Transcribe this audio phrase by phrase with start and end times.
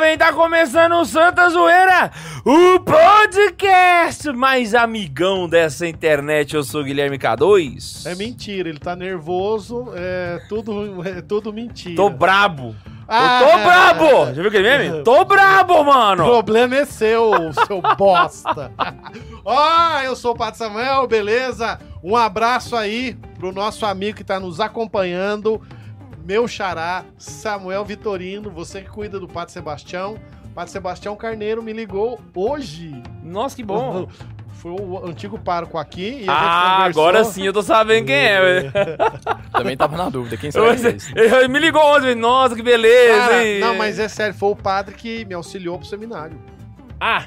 [0.00, 2.10] jovem, tá começando o Santa Zoeira,
[2.44, 6.54] o podcast mais amigão dessa internet.
[6.54, 8.06] Eu sou Guilherme K2.
[8.06, 11.96] É mentira, ele tá nervoso, é tudo, é tudo mentira.
[11.96, 12.74] Tô brabo.
[13.12, 14.26] Ah, eu tô brabo!
[14.26, 15.02] Já viu aquele meme?
[15.02, 16.22] Tô brabo, mano!
[16.22, 18.70] O problema é seu, seu bosta.
[19.44, 21.80] Ó, oh, eu sou o Pato Samuel, beleza?
[22.04, 25.60] Um abraço aí pro nosso amigo que tá nos acompanhando
[26.24, 30.16] meu xará, Samuel Vitorino, você que cuida do Pato Sebastião.
[30.54, 33.02] Pato Sebastião Carneiro me ligou hoje.
[33.24, 34.06] Nossa, que bom!
[34.60, 36.26] Foi o antigo pároco aqui.
[36.28, 38.70] ah, agora sim eu tô sabendo quem é.
[39.50, 40.66] Também tava na dúvida, quem sabe
[41.16, 43.30] é Ele me ligou ontem, nossa, que beleza.
[43.30, 46.38] Cara, não, mas é sério, foi o padre que me auxiliou pro seminário.
[47.00, 47.24] Ah!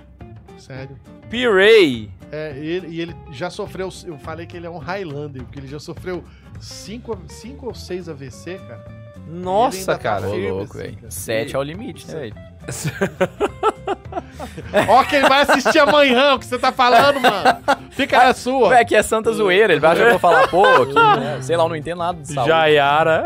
[0.60, 0.96] Sério.
[1.28, 2.12] P-Ray.
[2.32, 5.68] É, ele, e ele já sofreu, eu falei que ele é um Highlander, porque ele
[5.68, 6.24] já sofreu
[6.62, 8.86] cinco, cinco ou seis AVC, cara.
[9.28, 10.22] Nossa, tá cara.
[10.22, 10.98] Tá louco, velho.
[11.10, 12.36] Sete é o limite, né, velho?
[14.88, 17.60] Ó, quem vai assistir amanhã, o que você tá falando, mano.
[17.92, 18.78] Fica na sua.
[18.78, 21.40] É que é santa zoeira, ele vai achar que eu vou falar, pô, que, né,
[21.42, 22.50] sei lá, eu não entendo nada de saúde.
[22.50, 23.26] Jaiara.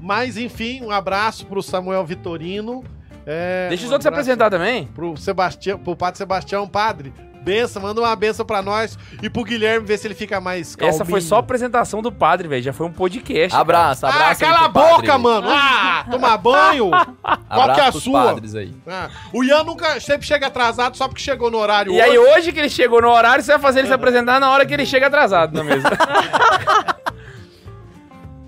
[0.00, 2.84] Mas, enfim, um abraço pro Samuel Vitorino.
[3.26, 4.86] É, Deixa os um outros se apresentar também.
[4.86, 7.12] Pro Sebastião, pro Padre Sebastião, padre
[7.46, 10.96] benção, manda uma benção pra nós e pro Guilherme ver se ele fica mais calminho.
[10.96, 12.60] Essa foi só a apresentação do padre, velho.
[12.60, 13.56] Já foi um podcast.
[13.56, 14.14] Abraço, cara.
[14.14, 14.44] abraço.
[14.44, 15.22] Ah, cala a boca, padre.
[15.22, 15.48] mano.
[15.48, 16.90] Ah, tomar banho.
[17.48, 18.32] Qual que é a sua?
[18.56, 18.74] aí.
[18.88, 21.92] Ah, o Ian nunca sempre chega atrasado só porque chegou no horário.
[21.92, 22.02] E hoje.
[22.02, 24.66] aí, hoje que ele chegou no horário, você vai fazer ele se apresentar na hora
[24.66, 25.88] que ele chega atrasado, não é mesmo?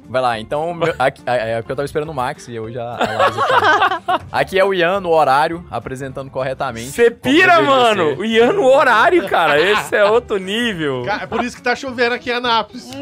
[0.08, 2.94] Vai lá, então, meu, aqui, é, porque eu tava esperando o Max e hoje a,
[2.94, 4.20] a Liza tá.
[4.32, 6.92] Aqui é o Ian no horário, apresentando corretamente.
[6.92, 8.16] Você pira, mano!
[8.16, 9.60] O Ian no horário, cara.
[9.60, 11.06] Esse é outro nível.
[11.08, 12.90] É por isso que tá chovendo aqui em Anápolis.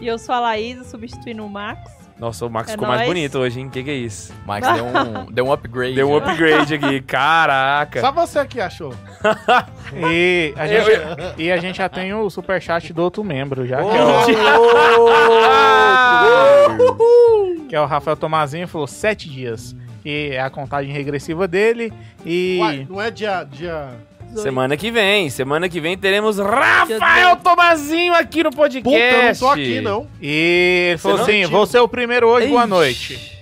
[0.00, 2.01] e eu sou a Laísa, substituindo o Max.
[2.22, 3.00] Nossa, o Max é ficou nóis.
[3.00, 3.66] mais bonito hoje, hein?
[3.66, 4.32] O que, que é isso?
[4.46, 5.96] Max deu um, deu um upgrade.
[5.96, 6.24] Deu um né?
[6.24, 7.00] upgrade aqui.
[7.02, 8.00] Caraca.
[8.00, 8.94] Só você que achou.
[9.92, 10.86] e, a gente,
[11.36, 13.82] e a gente já tem o superchat do outro membro, já.
[13.82, 13.96] Oh, que,
[14.36, 14.56] é
[16.78, 19.74] o, que é o Rafael Tomazinho, falou sete dias.
[20.04, 21.92] E é a contagem regressiva dele.
[22.24, 22.58] E.
[22.60, 23.42] Uai, não é dia.
[23.50, 23.88] dia...
[24.34, 28.82] Semana que vem, semana que vem teremos Rafael Tomazinho aqui no podcast.
[28.82, 30.06] Puta, eu não tô aqui, não.
[30.20, 32.52] E ele falou assim: vou ser o primeiro hoje, Ixi.
[32.52, 33.32] boa noite.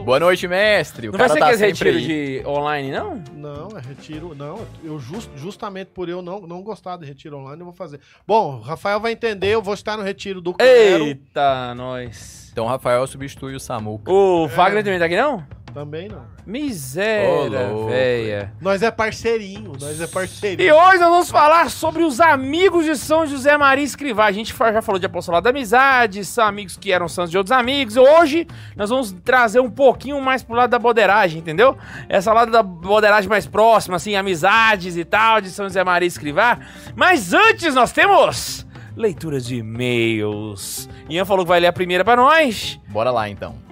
[0.00, 1.08] Boa noite, mestre.
[1.08, 2.06] O não vai ser tá aquele retiro aí.
[2.06, 3.22] de online, não?
[3.34, 4.34] Não, é retiro.
[4.34, 8.00] Não, eu just, justamente por eu não, não gostar de retiro online, eu vou fazer.
[8.26, 11.04] Bom, o Rafael vai entender, eu vou estar no retiro do Quero.
[11.04, 12.48] Eita, nós.
[12.50, 14.10] Então o Rafael substitui o Samuca.
[14.10, 14.82] O Wagner é.
[14.82, 15.44] também tá aqui, não?
[15.72, 16.24] Também não.
[16.46, 18.52] Miséria, oh, véia.
[18.60, 20.68] Nós é parceirinho, nós é parceirinho.
[20.68, 24.26] E hoje nós vamos falar sobre os amigos de São José Maria Escrivá.
[24.26, 27.52] A gente já falou de apostolado da amizade, são amigos que eram santos de outros
[27.52, 27.96] amigos.
[27.96, 28.46] Hoje
[28.76, 31.76] nós vamos trazer um pouquinho mais pro lado da boderagem, entendeu?
[32.08, 36.58] Essa lado da boderagem mais próxima, assim, amizades e tal, de São José Maria Escrivá.
[36.94, 38.66] Mas antes nós temos
[38.96, 40.88] leituras de e-mails.
[41.08, 42.78] Ian falou que vai ler a primeira para nós.
[42.88, 43.71] Bora lá então.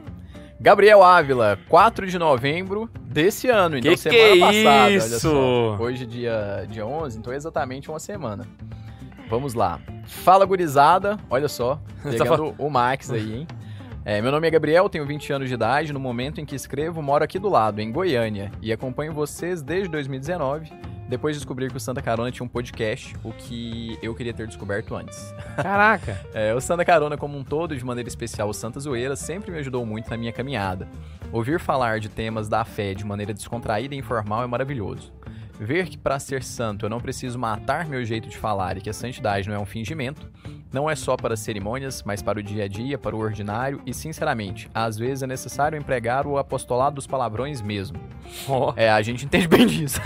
[0.63, 5.09] Gabriel Ávila, 4 de novembro desse ano, então que semana que passada, isso?
[5.09, 5.83] olha só.
[5.83, 8.47] Hoje dia, dia 11, então é exatamente uma semana.
[9.31, 9.81] Vamos lá.
[10.05, 13.47] Fala gurizada, olha só, pegando o Max aí, hein?
[14.05, 15.95] É, meu nome é Gabriel, tenho 20 anos de idade.
[15.95, 19.89] No momento em que escrevo, moro aqui do lado, em Goiânia, e acompanho vocês desde
[19.89, 20.71] 2019
[21.11, 24.47] depois de descobrir que o Santa Carona tinha um podcast, o que eu queria ter
[24.47, 25.35] descoberto antes.
[25.61, 26.25] Caraca!
[26.33, 29.59] é, o Santa Carona, como um todo, de maneira especial o Santa Zoeira, sempre me
[29.59, 30.89] ajudou muito na minha caminhada.
[31.33, 35.13] Ouvir falar de temas da fé de maneira descontraída e informal é maravilhoso.
[35.59, 38.89] Ver que para ser santo eu não preciso matar meu jeito de falar e que
[38.89, 40.31] a santidade não é um fingimento,
[40.73, 43.93] não é só para cerimônias, mas para o dia a dia, para o ordinário e,
[43.93, 47.99] sinceramente, às vezes é necessário empregar o apostolado dos palavrões mesmo.
[48.49, 48.73] Oh.
[48.77, 50.01] É, a gente entende bem disso.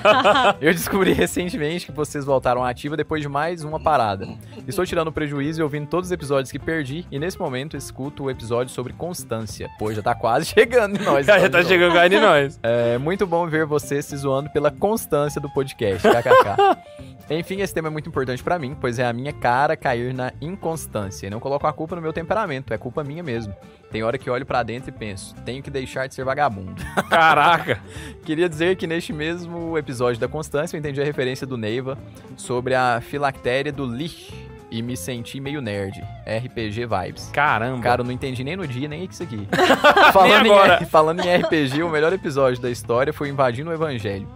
[0.60, 4.28] eu descobri recentemente que vocês voltaram à ativa depois de mais uma parada.
[4.68, 8.30] Estou tirando prejuízo e ouvindo todos os episódios que perdi e nesse momento escuto o
[8.30, 9.70] episódio sobre constância.
[9.78, 11.26] Pô, já tá quase chegando em nós.
[11.26, 12.60] já tá chegando em nós.
[12.62, 16.06] É muito bom ver vocês se zoando pela constância do podcast.
[16.06, 17.12] KKK.
[17.30, 20.32] Enfim, esse tema é muito importante para mim, pois é a minha cara cair na
[20.40, 21.26] inconstância.
[21.26, 23.54] E não coloco a culpa no meu temperamento, é culpa minha mesmo.
[23.90, 26.82] Tem hora que olho para dentro e penso, tenho que deixar de ser vagabundo.
[27.10, 27.78] Caraca!
[28.24, 31.98] Queria dizer que neste mesmo episódio da Constância eu entendi a referência do Neiva
[32.36, 34.32] sobre a filactéria do Lich,
[34.72, 36.02] e me senti meio nerd.
[36.24, 37.28] RPG vibes.
[37.30, 37.82] Caramba.
[37.82, 39.46] Cara, eu não entendi nem no dia, nem isso aqui.
[40.14, 40.46] falando.
[40.46, 44.26] Em, falando em RPG, o melhor episódio da história foi Invadindo o Evangelho.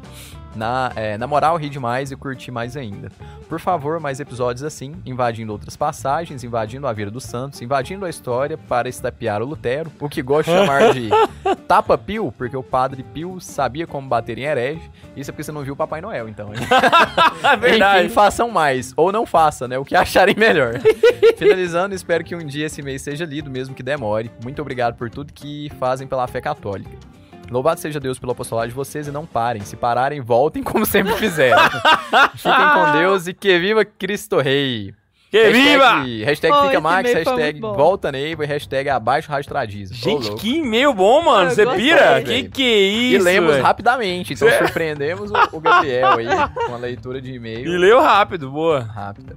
[0.57, 3.11] Na, é, na moral, ri demais e curti mais ainda.
[3.49, 8.11] Por favor, mais episódios assim, invadindo outras passagens, invadindo a Vila dos Santos, invadindo a
[8.11, 11.11] história para estapear o Lutero, o que gosto de chamar de
[11.69, 14.91] Tapa Pio, porque o padre Pio sabia como bater em herege.
[15.17, 16.51] Isso é porque você não viu o Papai Noel, então.
[17.43, 18.07] É verdade.
[18.07, 18.93] Enfim, façam mais.
[18.97, 19.79] Ou não façam, né?
[19.79, 20.75] O que acharem melhor.
[21.37, 24.31] Finalizando, espero que um dia esse mês seja lido, mesmo que demore.
[24.43, 26.91] Muito obrigado por tudo que fazem pela fé católica.
[27.51, 29.63] Louvado seja Deus pelo apostolado de vocês e não parem.
[29.63, 31.63] Se pararem, voltem como sempre fizeram.
[32.37, 34.93] Fiquem com Deus e que viva Cristo Rei.
[35.31, 35.85] Que viva!
[35.99, 39.93] Hashtag, hashtag Pô, fica Max, hashtag volta Neiva e hashtag abaixo Rádio Tradiza.
[39.93, 40.41] Ô, Gente, louco.
[40.41, 41.51] que e-mail bom, mano.
[41.51, 42.23] Eu Você pira?
[42.23, 43.25] Que que é E isso?
[43.25, 43.63] lemos velho?
[43.63, 46.27] rapidamente, então surpreendemos o, o Gabriel aí
[46.67, 48.81] com a leitura de e-mail E leu rápido, boa.
[48.81, 49.37] rápida.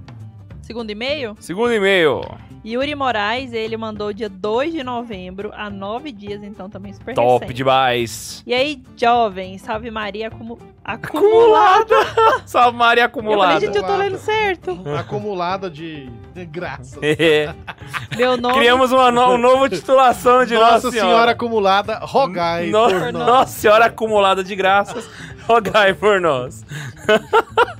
[0.62, 2.20] Segundo e-mail, Segundo e-mail.
[2.64, 7.40] Yuri Moraes, ele mandou dia 2 de novembro, há nove dias, então também super Top
[7.40, 7.54] recente.
[7.56, 8.42] demais.
[8.46, 10.58] E aí, jovem, salve Maria acumu...
[10.84, 11.94] acumulada.
[12.44, 13.60] Salve Maria Eu falei, acumulada.
[13.60, 14.78] gente, eu tô lendo certo.
[14.98, 17.00] Acumulada de de graça.
[18.16, 18.54] Meu nome...
[18.54, 21.30] Criamos uma, no, uma nova titulação de Nossa, Nossa, Senhora.
[21.32, 23.26] acumulada, rogai No- por nós.
[23.26, 25.08] Nossa Senhora acumulada de graças,
[25.46, 26.64] rogai por nós.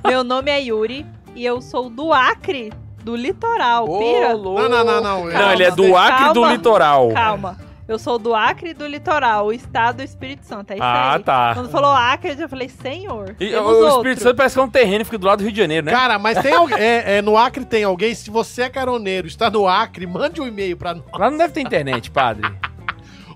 [0.05, 1.05] Meu nome é Yuri
[1.35, 3.85] e eu sou do Acre, do litoral.
[3.99, 4.33] Pira?
[4.35, 5.25] Não, não, não, não.
[5.25, 6.51] Não, ele é do Acre do Calma.
[6.53, 7.09] litoral.
[7.13, 7.57] Calma.
[7.87, 10.71] Eu sou do Acre do litoral, o estado do Espírito Santo.
[10.71, 11.23] É isso Ah, aí.
[11.23, 11.53] tá.
[11.55, 13.35] Quando falou Acre, eu já falei, senhor.
[13.37, 13.97] E, temos o outro.
[13.97, 15.85] Espírito Santo parece que é um terreno que fica do lado do Rio de Janeiro,
[15.85, 15.91] né?
[15.91, 16.77] Cara, mas tem alguém.
[16.79, 18.15] É, é, no Acre tem alguém.
[18.15, 21.03] Se você é caroneiro, está no Acre, mande um e-mail pra nós.
[21.13, 22.49] Lá não deve ter internet, padre.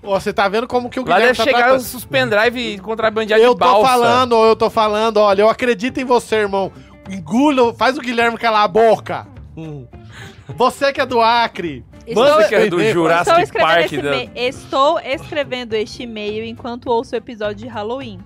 [0.02, 1.80] Ó, você tá vendo como que o Lá Guilherme deve tá chegar tratando.
[1.80, 3.90] os, pendrive contrabandeados Eu de tô balsa.
[3.90, 6.72] falando, ou eu tô falando, olha, eu acredito em você, irmão.
[7.10, 9.26] Engula, faz o Guilherme calar a boca.
[10.48, 11.84] Você que é do Acre.
[12.06, 12.80] Estou- manda Você que é do.
[12.80, 13.92] Estou Jurassic Park.
[13.92, 14.16] Da...
[14.34, 18.20] Estou escrevendo este e-mail enquanto ouço o episódio de Halloween.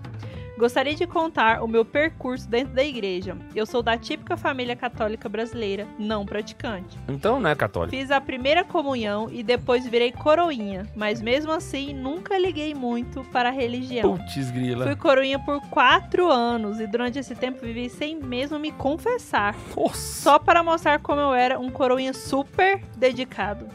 [0.61, 3.35] Gostaria de contar o meu percurso dentro da igreja.
[3.55, 6.99] Eu sou da típica família católica brasileira, não praticante.
[7.09, 7.97] Então não é católico.
[7.97, 13.49] Fiz a primeira comunhão e depois virei coroinha, mas mesmo assim nunca liguei muito para
[13.49, 14.19] a religião.
[14.19, 14.85] Putz, grila.
[14.85, 19.95] Fui coroinha por quatro anos e durante esse tempo vivi sem mesmo me confessar, Nossa.
[19.97, 23.67] só para mostrar como eu era um coroinha super dedicado.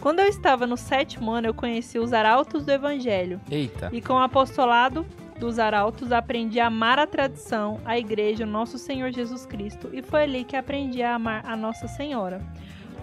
[0.00, 3.90] Quando eu estava no sétimo ano, eu conheci os arautos do evangelho Eita.
[3.92, 5.04] e com o apostolado
[5.42, 10.00] dos arautos aprendi a amar a tradição, a igreja, o nosso Senhor Jesus Cristo e
[10.00, 12.40] foi ali que aprendi a amar a Nossa Senhora.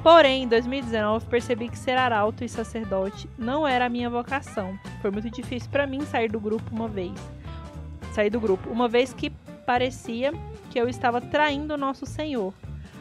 [0.01, 4.79] Porém, em 2019 percebi que ser arauto e sacerdote não era a minha vocação.
[5.01, 7.11] Foi muito difícil para mim sair do grupo uma vez.
[8.13, 9.29] Sair do grupo, uma vez que
[9.65, 10.31] parecia
[10.71, 12.53] que eu estava traindo o nosso Senhor.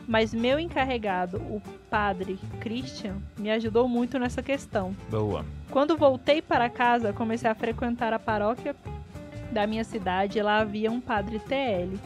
[0.08, 4.96] Mas meu encarregado, o padre Christian, me ajudou muito nessa questão.
[5.08, 5.44] Boa.
[5.70, 8.74] Quando voltei para casa, comecei a frequentar a paróquia
[9.52, 11.98] da minha cidade lá havia um padre TL.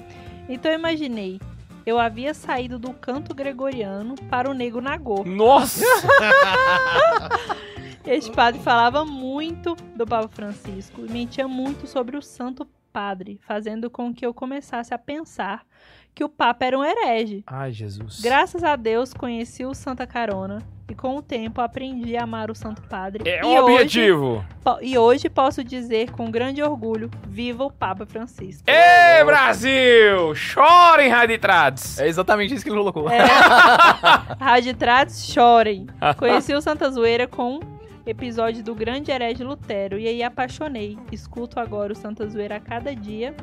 [0.48, 1.40] Então eu imaginei,
[1.84, 5.24] eu havia saído do canto gregoriano para o nego nagô.
[5.24, 5.84] Nossa!
[8.04, 13.88] Este padre falava muito do Papa Francisco e mentia muito sobre o Santo Padre, fazendo
[13.88, 15.64] com que eu começasse a pensar
[16.12, 17.44] que o Papa era um herege.
[17.46, 18.20] Ai, Jesus.
[18.20, 20.60] Graças a Deus conheci o Santa Carona
[20.92, 23.28] e com o tempo aprendi a amar o Santo Padre.
[23.28, 24.44] É e um hoje- objetivo.
[24.62, 28.62] Po- E hoje posso dizer com grande orgulho: viva o Papa Francisco.
[28.68, 30.34] Ê, Brasil!
[30.34, 31.98] Chorem, Raditrades!
[31.98, 33.08] É exatamente isso que ele colocou.
[33.10, 33.18] É.
[34.38, 35.86] Raditratos chorem.
[36.18, 37.60] Conheci o Santa Zoeira com um
[38.06, 40.98] episódio do Grande Herege Lutero e aí apaixonei.
[41.10, 43.34] Escuto agora o Santa Zoeira a cada dia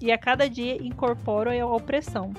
[0.00, 2.32] e a cada dia incorporo a opressão.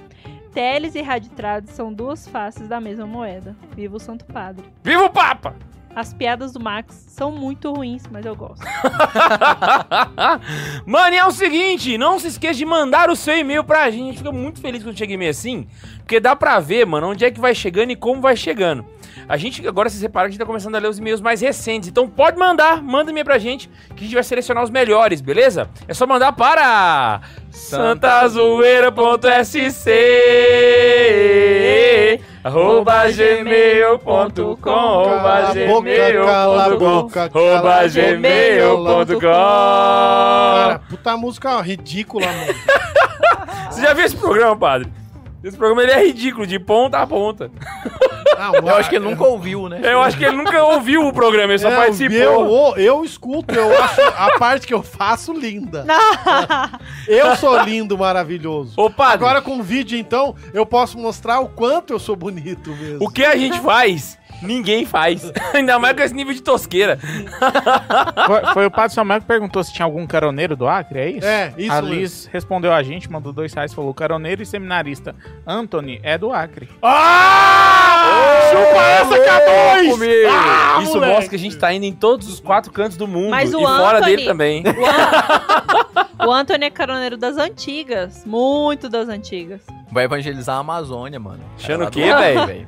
[0.54, 3.56] Teles e Raditrados são duas faces da mesma moeda.
[3.76, 4.64] Viva o Santo Padre.
[4.84, 5.56] Viva o Papa!
[5.96, 8.66] As piadas do Max são muito ruins, mas eu gosto.
[10.88, 14.02] Mano, é o seguinte, não se esqueça de mandar o seu e-mail pra gente.
[14.02, 15.68] A gente fica muito feliz quando chega e-mail assim,
[16.00, 18.84] porque dá pra ver, mano, onde é que vai chegando e como vai chegando.
[19.28, 21.90] A gente, agora reparam que a gente tá começando a ler os e-mails mais recentes,
[21.90, 25.70] então pode mandar, manda e-mail pra gente, que a gente vai selecionar os melhores, beleza?
[25.88, 29.90] É só mandar para santazoeira.sc
[32.44, 35.54] arroba gmail.com arroba
[36.26, 37.30] cala a boca,
[37.90, 42.54] gmail.com Cara, puta música ridícula, mano.
[43.72, 44.92] Você já viu esse programa, padre?
[45.44, 47.50] Esse programa ele é ridículo, de ponta a ponta.
[48.38, 49.80] Não, Eu acho que ele nunca ouviu, né?
[49.84, 52.76] Eu acho que ele nunca ouviu o programa, ele só É, participou.
[52.78, 55.86] Eu, eu escuto, eu acho a parte que eu faço linda.
[57.08, 58.74] Eu sou lindo, maravilhoso.
[58.78, 62.98] Ô, padre, Agora com vídeo, então, eu posso mostrar o quanto eu sou bonito mesmo.
[63.06, 65.32] o que a gente faz, ninguém faz.
[65.54, 67.00] Ainda mais com esse nível de tosqueira.
[68.26, 71.28] Foi, foi o Padre Samuel que perguntou se tinha algum caroneiro do Acre, é isso?
[71.28, 71.94] É, isso A mesmo.
[71.96, 76.70] Liz respondeu a gente, mandou dois reais, falou: caroneiro e seminarista Anthony é do Acre.
[76.82, 78.50] Ah!
[78.52, 79.98] Chupa essa, K2!
[79.98, 80.30] meu!
[80.32, 81.14] Ah, Isso moleque.
[81.14, 83.32] mostra que a gente tá indo em todos os quatro cantos do mundo.
[83.32, 84.64] Mas o e fora Anthony- dele também.
[84.64, 85.84] O, An...
[86.20, 88.24] o Anthony é caroneiro das antigas.
[88.26, 89.62] Muito das antigas.
[89.92, 91.44] Vai evangelizar a Amazônia, mano.
[91.56, 92.68] Achando o quê, velho?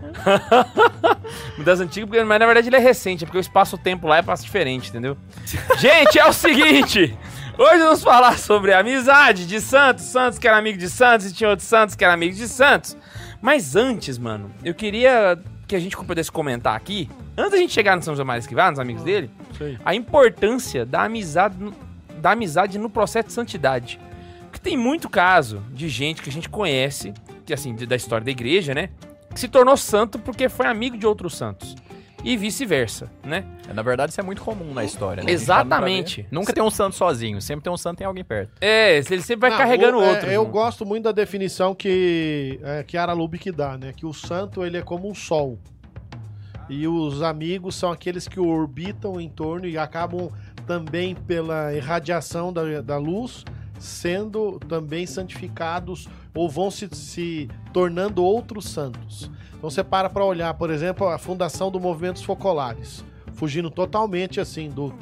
[1.64, 4.22] Das antigas, porque, mas na verdade ele é recente, é porque o espaço-tempo lá é
[4.22, 5.18] passo diferente, entendeu?
[5.78, 7.18] Gente, é o seguinte.
[7.58, 10.06] Hoje vamos falar sobre a amizade de Santos.
[10.06, 12.98] Santos que era amigo de Santos e tinha outro Santos que era amigo de Santos.
[13.42, 17.96] Mas antes, mano, eu queria que a gente pudesse comentar aqui, antes da gente chegar
[17.96, 19.32] no São José Maria Escrivá, nos amigos dele,
[19.84, 21.56] a importância da amizade,
[22.26, 24.00] da amizade no processo de santidade.
[24.50, 27.14] Porque tem muito caso de gente que a gente conhece,
[27.46, 28.90] que assim, da história da igreja, né?
[29.32, 31.76] Que se tornou santo porque foi amigo de outros santos.
[32.24, 33.46] E vice-versa, né?
[33.76, 35.32] Na verdade, isso é muito comum na história, né?
[35.32, 36.26] Exatamente.
[36.32, 38.54] Nunca tem um santo sozinho, sempre tem um santo tem alguém perto.
[38.60, 40.32] É, ele sempre vai Não, carregando o- é, outro.
[40.32, 40.52] Eu junto.
[40.52, 43.94] gosto muito da definição que é, que Ara Lubick dá, né?
[43.96, 45.60] Que o santo ele é como um sol.
[46.68, 50.32] E os amigos são aqueles que o orbitam em torno e acabam
[50.66, 53.44] também pela irradiação da, da luz
[53.80, 59.30] sendo também santificados ou vão se, se tornando outros santos.
[59.50, 63.04] Então você para para olhar, por exemplo, a fundação do Movimentos Focolares,
[63.34, 64.94] fugindo totalmente assim do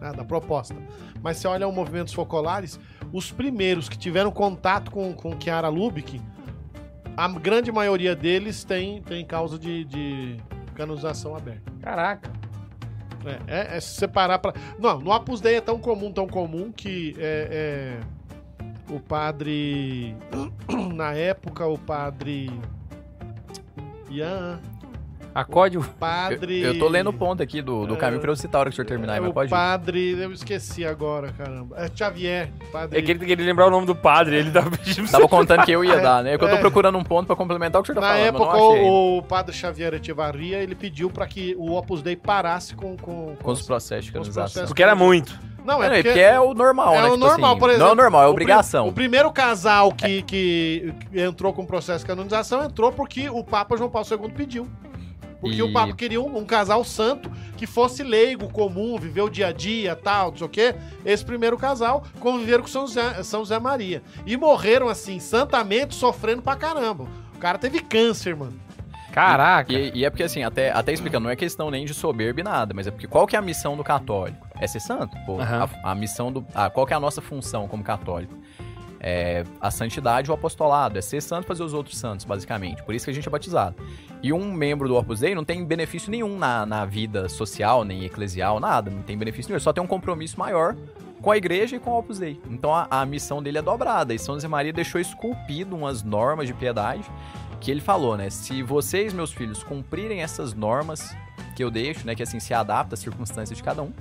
[0.00, 0.74] né, da proposta.
[1.22, 2.80] Mas você olha o Movimentos Focolares,
[3.12, 6.20] os primeiros que tiveram contato com, com Chiara Lubick,
[7.16, 10.36] a grande maioria deles tem, tem causa de, de
[10.74, 11.70] canonização aberta.
[11.80, 12.30] Caraca.
[13.24, 14.54] É, é, é se separar para.
[14.78, 17.98] Não, no Opus Dei é tão comum, tão comum que é,
[18.88, 20.16] é, o padre.
[20.94, 22.50] Na época, o padre.
[24.10, 24.60] Ian.
[25.34, 25.80] Acode o.
[25.80, 26.60] Eu, Padre.
[26.62, 28.70] eu tô lendo o ponto aqui do, do É, caminho pra eu citar a hora
[28.70, 30.12] que o senhor terminar, É, mas o pode padre.
[30.20, 31.76] Eu esqueci agora, caramba.
[31.78, 32.50] É Xavier.
[32.72, 32.98] Padre.
[32.98, 35.64] É que ele queria lembrar o nome do padre, ele tava pedindo pra Tava contando
[35.64, 36.34] que eu ia É, dar, né?
[36.34, 36.60] É que eu tô é.
[36.60, 38.72] procurando um ponto pra complementar o que o senhor tá Na falando, época, mas não
[38.72, 38.84] achei.
[38.88, 43.36] o, o padre Xavier Etivarria, ele pediu para que o Opus Dei parasse com, com,
[43.42, 44.42] Com os processos de com os canonização.
[44.44, 44.68] processos.
[44.70, 45.38] Porque era muito.
[45.64, 47.08] Não, É, é porque, porque, é o normal, é né?
[47.08, 47.84] o Tipo normal, assim, por exemplo.
[47.84, 48.88] Não é o normal, é o obrigação.
[48.88, 53.76] O primeiro casal que, que entrou com o processo de canonização entrou porque o Papa
[53.76, 54.66] João Paulo II pediu.
[55.40, 59.28] Porque E- o Papa queria um, um casal santo que fosse leigo, comum, viver o
[59.30, 60.74] dia a dia, tal, não sei o quê.
[61.04, 64.02] Esse primeiro casal conviveram com São José, São José Maria.
[64.26, 67.06] E morreram, assim, santamente, sofrendo pra caramba.
[67.34, 68.52] O cara teve câncer, mano.
[69.12, 69.72] Caraca.
[69.72, 72.44] E, e é porque, assim, até, até explicando, não é questão nem de soberba e
[72.44, 74.46] nada, mas é porque qual que é a missão do católico?
[74.60, 75.40] É ser santo, pô.
[75.40, 75.68] Aham.
[75.82, 76.46] A, a missão do.
[76.54, 78.34] ah, qual que é a nossa função como católico?
[79.02, 80.98] É a santidade o apostolado.
[80.98, 82.82] É ser santo fazer os outros santos, basicamente.
[82.82, 83.76] Por isso que a gente é batizado.
[84.22, 88.04] E um membro do Opus Dei não tem benefício nenhum na, na vida social, nem
[88.04, 88.90] eclesial, nada.
[88.90, 89.60] Não tem benefício nenhum.
[89.60, 90.76] Só tem um compromisso maior
[91.22, 92.38] com a igreja e com o Opus Dei.
[92.50, 94.12] Então a, a missão dele é dobrada.
[94.12, 97.04] E São José Maria deixou esculpido umas normas de piedade
[97.60, 98.30] que ele falou, né?
[98.30, 101.14] Se vocês, meus filhos, cumprirem essas normas
[101.54, 102.14] que eu deixo, né?
[102.14, 103.92] Que assim se adapta às circunstâncias de cada um.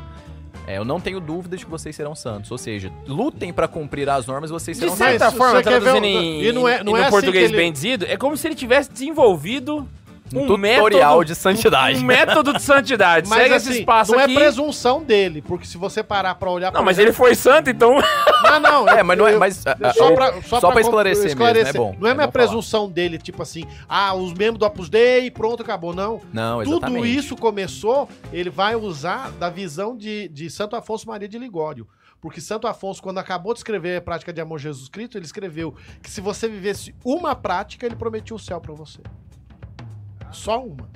[0.67, 2.51] É, eu não tenho dúvida de que vocês serão santos.
[2.51, 5.17] Ou seja, lutem pra cumprir as normas, vocês De serão santos.
[5.19, 7.11] certa forma, você quer ver traduzindo um- em, e não é- não é no assim
[7.11, 9.87] português ele- bem dizido, é como se ele tivesse desenvolvido
[10.33, 11.99] Um um tutorial método, de santidade.
[11.99, 13.27] um método de santidade.
[13.29, 14.31] Mas Segue assim, esse espaço não aqui.
[14.35, 16.71] é presunção dele, porque se você parar pra olhar...
[16.71, 17.95] Não, por mas exemplo- ele foi santo, então.
[18.43, 18.89] Não, não.
[18.89, 19.33] É, eu- mas não é.
[19.33, 21.95] eu- Mas, ah, ah, Só o- pra, só só pra pra esclarecer mesmo, é bom.
[21.99, 22.47] Não é É minha bom falar.
[22.47, 25.93] presunção dele, tipo assim, ah, os membros do Opus Dei e pronto, acabou.
[25.93, 26.21] Não.
[26.33, 27.15] Não, Tudo exatamente.
[27.15, 31.87] isso começou, ele vai usar da visão de, de Santo Afonso Maria de Ligório.
[32.21, 35.23] Porque Santo Afonso, quando acabou de escrever a prática de amor a Jesus Cristo, ele
[35.25, 38.99] escreveu que se você vivesse uma prática, ele prometia o céu pra você.
[40.31, 40.87] Só uma.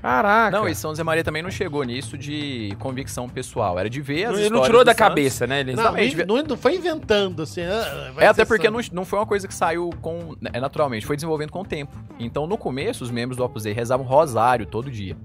[0.00, 0.56] Caraca.
[0.56, 3.78] Não, e São José Maria também não chegou nisso de convicção pessoal.
[3.78, 5.08] Era de ver as ele histórias não tirou da santos.
[5.08, 5.60] cabeça, né?
[5.60, 5.72] Ele...
[5.72, 6.24] Não, Exatamente.
[6.24, 7.62] não, não foi inventando assim.
[7.62, 11.06] ah, vai É até porque não, não foi uma coisa que saiu com é, naturalmente,
[11.06, 11.96] foi desenvolvendo com o tempo.
[12.20, 15.16] Então, no começo, os membros do Opus Dei rezavam rosário todo dia.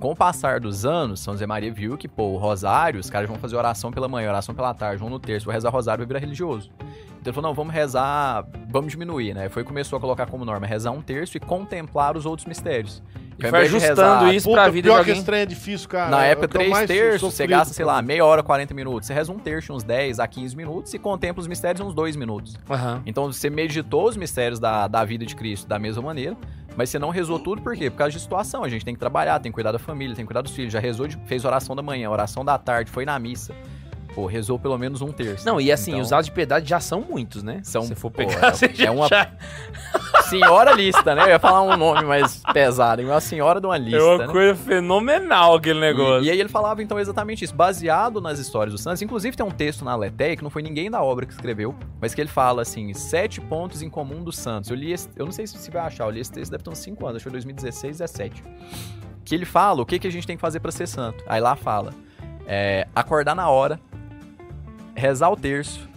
[0.00, 3.28] Com o passar dos anos, São José Maria viu que, pô, o rosário, os caras
[3.28, 6.06] vão fazer oração pela manhã, oração pela tarde, vão no terço, vou rezar rosário, vai
[6.06, 6.70] virar religioso.
[7.26, 9.48] Então ele falou, não, vamos rezar, vamos diminuir, né?
[9.48, 13.02] Foi começou a colocar como norma rezar um terço e contemplar os outros mistérios.
[13.36, 15.14] E foi invés de ajustando rezar- isso Puta, pra vida de pior que alguém.
[15.14, 16.08] esse trem é difícil, cara.
[16.08, 19.08] Na É época, que três terços, sofrido, você gasta, sei lá, meia hora, 40 minutos.
[19.08, 22.14] Você reza um terço, uns 10 a 15 minutos e contempla os mistérios uns 2
[22.14, 22.56] minutos.
[22.70, 23.02] Aham.
[23.04, 26.36] Então você meditou os mistérios da, da vida de Cristo da mesma maneira,
[26.76, 27.90] Mas você não rezou tudo por quê?
[27.90, 28.62] Por causa de situação.
[28.62, 30.72] A gente tem que trabalhar, tem que cuidar da família, tem que cuidar dos filhos.
[30.72, 33.52] Já rezou, de- fez oração da manhã, oração da tarde, foi na missa.
[34.16, 35.44] Pô, rezou pelo menos um terço.
[35.46, 37.60] Não, e assim, Então, os atos de piedade já são muitos, né?
[37.62, 39.30] São- Se for pô, pegar, é- você já- é uma- já-
[40.28, 41.22] Senhora lista, né?
[41.24, 43.00] Eu ia falar um nome mais pesado.
[43.00, 43.06] hein?
[43.08, 44.32] Uma senhora de uma lista, é uma né?
[44.32, 46.24] coisa fenomenal aquele negócio.
[46.24, 49.02] E, e aí ele falava então exatamente isso, baseado nas histórias do Santos.
[49.02, 52.14] Inclusive tem um texto na Letéia que não foi ninguém da obra que escreveu, mas
[52.14, 54.70] que ele fala assim, sete pontos em comum do Santos.
[54.70, 56.64] Eu li esse, eu não sei se você vai achar, eu li esse texto deve
[56.64, 58.42] ter uns 5 anos, acho que foi 2016, 17.
[59.24, 61.22] Que ele fala o que, que a gente tem que fazer pra ser santo.
[61.26, 61.92] Aí lá fala,
[62.46, 63.78] é, acordar na hora,
[64.96, 65.88] rezar o terço,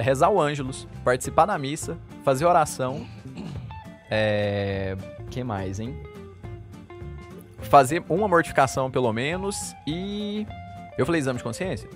[0.00, 3.06] rezar o ângelus, participar da missa, fazer oração,
[4.10, 4.96] é...
[5.30, 5.94] que mais, hein?
[7.64, 10.46] fazer uma mortificação pelo menos e.
[10.96, 11.88] Eu falei exame de consciência?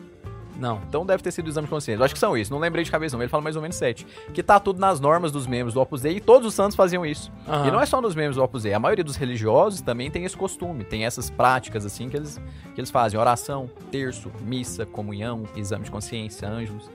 [0.58, 0.80] Não.
[0.88, 2.00] Então deve ter sido o exame de consciência.
[2.00, 3.22] Eu acho que são isso, não lembrei de cabeça não.
[3.22, 4.06] Ele fala mais ou menos sete.
[4.34, 7.06] Que tá tudo nas normas dos membros do Opus Dei e todos os santos faziam
[7.06, 7.30] isso.
[7.46, 7.68] Aham.
[7.68, 10.24] E não é só nos membros do Opus Dei, a maioria dos religiosos também tem
[10.24, 12.40] esse costume, tem essas práticas assim que eles,
[12.74, 13.18] que eles fazem.
[13.18, 16.90] Oração, terço, missa, comunhão, exame de consciência, anjos.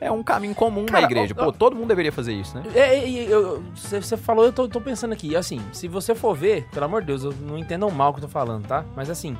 [0.00, 1.32] É um caminho comum Cara, na igreja.
[1.32, 2.64] Pô, todo mundo deveria fazer isso, né?
[2.74, 3.28] É, é, é,
[3.72, 5.36] Você você falou, eu tô, tô pensando aqui.
[5.36, 8.18] Assim, se você for ver, pelo amor de Deus, eu não entendam mal o que
[8.18, 8.84] eu tô falando, tá?
[8.96, 9.36] Mas assim.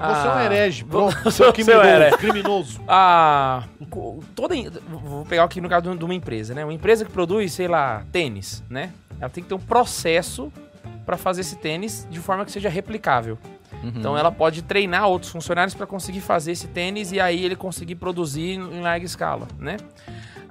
[0.00, 1.16] Você é um a- herege, pronto.
[1.24, 2.16] Você é um criminoso.
[2.18, 2.80] criminoso.
[2.88, 3.64] A.
[3.90, 4.54] co- Toda.
[4.88, 6.64] Vou pegar aqui no caso de uma empresa, né?
[6.64, 8.92] Uma empresa que produz, sei lá, tênis, né?
[9.20, 10.52] Ela tem que ter um processo
[11.04, 13.36] pra fazer esse tênis de forma que seja replicável.
[13.82, 13.92] Uhum.
[13.96, 17.94] Então ela pode treinar outros funcionários para conseguir fazer esse tênis e aí ele conseguir
[17.96, 19.76] produzir em larga escala, né?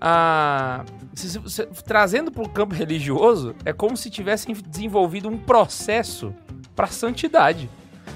[0.01, 6.34] Ah, se- se- trazendo para o campo religioso, é como se tivessem desenvolvido um processo
[6.75, 7.70] para santidade.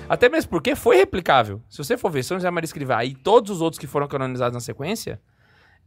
[0.08, 1.62] Até mesmo porque foi replicável.
[1.70, 4.54] Se você for ver São José Maria Escrivá e todos os outros que foram canonizados
[4.54, 5.20] na sequência,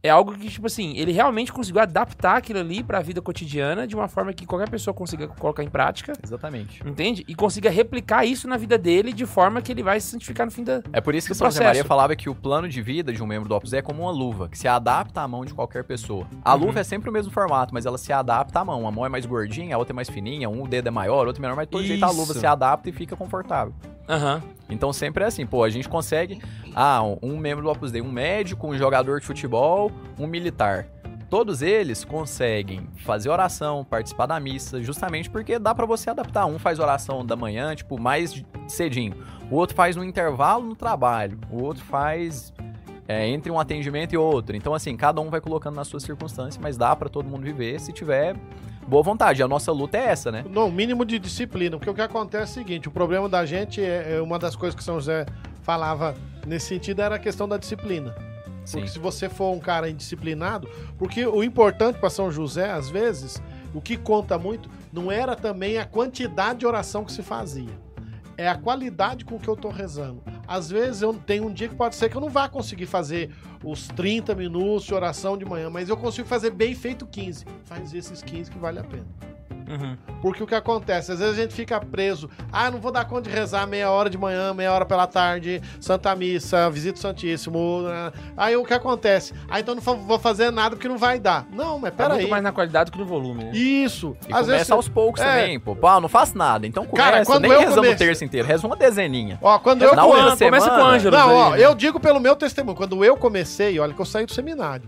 [0.03, 3.85] é algo que, tipo assim, ele realmente conseguiu adaptar aquilo ali para a vida cotidiana
[3.87, 6.13] de uma forma que qualquer pessoa consiga colocar em prática.
[6.23, 6.81] Exatamente.
[6.87, 7.25] Entende?
[7.27, 10.51] E consiga replicar isso na vida dele de forma que ele vai se santificar no
[10.51, 10.81] fim da.
[10.93, 11.63] É por isso que São José.
[11.63, 14.03] Maria falava que o plano de vida de um membro do Opus Dei é como
[14.03, 16.27] uma luva, que se adapta à mão de qualquer pessoa.
[16.45, 16.65] A Uhum.
[16.67, 18.79] luva é sempre o mesmo formato, mas ela se adapta à mão.
[18.81, 21.41] Uma mão é mais gordinha, a outra é mais fininha, um dedo é maior, outro
[21.41, 22.39] é menor, mas todo jeito a luva Isso.
[22.39, 23.73] se adapta e fica confortável.
[24.07, 24.41] Aham.
[24.69, 26.41] Então sempre é assim, pô, a gente consegue,
[26.75, 30.87] ah, um- membro do Opus Dei, um médico, um jogador de futebol, um militar.
[31.29, 36.45] Todos eles conseguem fazer oração, participar da missa, justamente porque dá pra você adaptar.
[36.45, 39.13] Um faz oração da manhã, tipo, mais cedinho.
[39.51, 41.37] O outro faz no intervalo no trabalho.
[41.51, 42.53] O outro faz
[43.09, 44.55] é, entre um atendimento e outro.
[44.55, 47.79] Então, assim, cada um vai colocando nas suas circunstâncias, mas dá pra todo mundo viver
[47.79, 48.35] se tiver
[48.87, 49.43] boa vontade.
[49.43, 50.45] A nossa luta é essa, né?
[50.49, 51.77] Não, mínimo de disciplina.
[51.77, 54.55] Porque o que acontece é o seguinte: o problema da gente é, é uma das
[54.55, 55.25] coisas que São José
[55.61, 58.15] falava nesse sentido era a questão da disciplina.
[58.65, 58.79] Sim.
[58.79, 63.41] Porque se você for um cara indisciplinado, porque o importante para São José, às vezes,
[63.73, 67.86] o que conta muito, não era também a quantidade de oração que se fazia.
[68.37, 70.21] É a qualidade com que eu tô rezando.
[70.47, 73.31] Às vezes eu tenho um dia que pode ser que eu não vá conseguir fazer
[73.63, 77.45] os 30 minutos de oração de manhã, mas eu consigo fazer bem feito 15.
[77.63, 79.07] Faz esses 15 que vale a pena.
[79.67, 79.97] Uhum.
[80.21, 81.11] Porque o que acontece?
[81.11, 82.29] Às vezes a gente fica preso.
[82.51, 85.61] Ah, não vou dar conta de rezar meia hora de manhã, meia hora pela tarde,
[85.79, 87.81] Santa Missa, Visita o Santíssimo.
[87.83, 88.11] né?
[88.35, 89.33] Aí o que acontece?
[89.49, 91.45] Ah, então não vou fazer nada porque não vai dar.
[91.51, 92.19] Não, mas Tá peraí.
[92.19, 93.51] muito mais na qualidade que no volume, né?
[93.53, 94.15] Isso.
[94.21, 94.71] E Às começa vezes.
[94.71, 95.25] aos poucos é.
[95.41, 95.75] também, pô.
[95.75, 96.65] Pô, não faço nada.
[96.65, 98.47] Então começa, Cara, quando nem eu rezando o comecei- terço inteiro.
[98.47, 99.37] Reza uma dezeninha.
[99.41, 99.95] Ó, quando eu.
[99.95, 101.15] Na Com começa com o Ângelo.
[101.17, 101.61] Não, ó, aí.
[101.61, 102.75] eu digo pelo meu testemunho.
[102.77, 104.87] Quando eu comecei, olha que eu saí do seminário.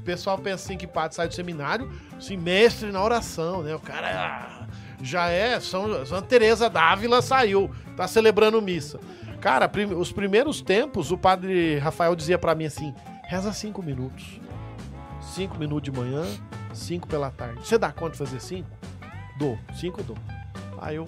[0.00, 3.74] O pessoal pensa assim que padre sai do seminário, assim, mestre na oração, né?
[3.74, 4.66] O cara ah,
[5.02, 8.98] já é, São, Santa Teresa d'Ávila saiu, tá celebrando missa.
[9.42, 12.94] Cara, prim- os primeiros tempos, o padre Rafael dizia pra mim assim,
[13.28, 14.40] reza cinco minutos.
[15.20, 16.24] Cinco minutos de manhã,
[16.72, 17.60] cinco pela tarde.
[17.66, 18.68] Você dá conta de fazer cinco?
[19.38, 20.16] Dou, cinco dou.
[20.80, 21.06] Aí eu,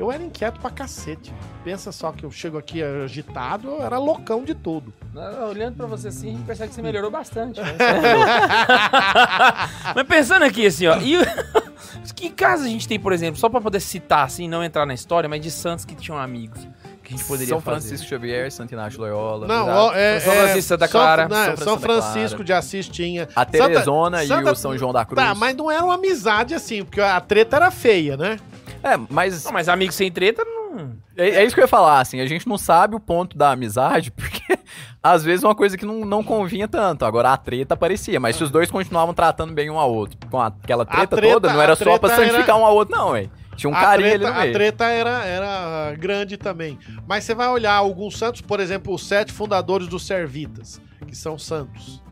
[0.00, 1.32] eu era inquieto pra cacete.
[1.62, 4.92] Pensa só que eu chego aqui agitado, eu era loucão de tudo.
[5.12, 7.60] Não, Olhando pra você assim, a gente percebe que você melhorou bastante.
[7.60, 7.76] né?
[9.94, 10.96] Mas pensando aqui assim, ó.
[10.98, 11.18] E
[12.14, 14.94] que casos a gente tem, por exemplo, só pra poder citar, assim, não entrar na
[14.94, 16.66] história, mas de santos que tinham amigos
[17.10, 17.88] que a gente poderia São fazer?
[17.88, 19.46] Francisco Xavier, Santo Inácio Loyola.
[19.46, 21.28] Não, ó, é, São é, Francisco da Clara.
[21.28, 23.28] São, né, São São Francisco de Assis tinha.
[23.34, 25.20] A Teresona e Santa- o São João da Cruz.
[25.20, 28.38] Tá, mas não era uma amizade assim, porque a treta era feia, né?
[28.82, 30.92] É, mas Não, mas amigos sem treta não.
[31.16, 33.50] é, é isso que eu ia falar, assim, a gente não sabe o ponto da
[33.52, 34.58] amizade, porque
[35.02, 37.04] às vezes é uma coisa que não, não convinha tanto.
[37.04, 40.40] Agora a treta aparecia, mas se os dois continuavam tratando bem um ao outro, com
[40.40, 43.28] aquela treta, treta- toda, não era só pra santificar um ao outro, não, ué.
[43.56, 46.78] Tinha um a carinho treta, ali no a treta era, era grande também.
[47.06, 51.38] Mas você vai olhar alguns santos, por exemplo, os sete fundadores dos Servitas, que são
[51.38, 52.02] santos.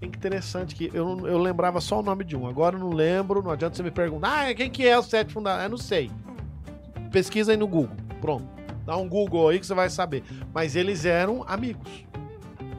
[0.00, 2.46] É interessante que eu, não- eu lembrava só o nome de um.
[2.46, 5.32] Agora eu não lembro, não adianta você me perguntar, ah, quem que é os sete
[5.32, 5.64] fundadores?
[5.64, 6.10] Eu não sei.
[7.10, 7.96] Pesquisa aí no Google.
[8.20, 8.46] Pronto.
[8.86, 10.22] Dá um Google aí que você vai saber.
[10.54, 11.90] Mas eles eram amigos.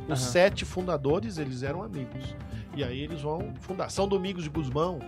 [0.07, 0.31] Os Aham.
[0.31, 2.35] sete fundadores, eles eram amigos.
[2.75, 3.89] E aí eles vão fundar.
[3.91, 4.99] São Domingos de Guzmão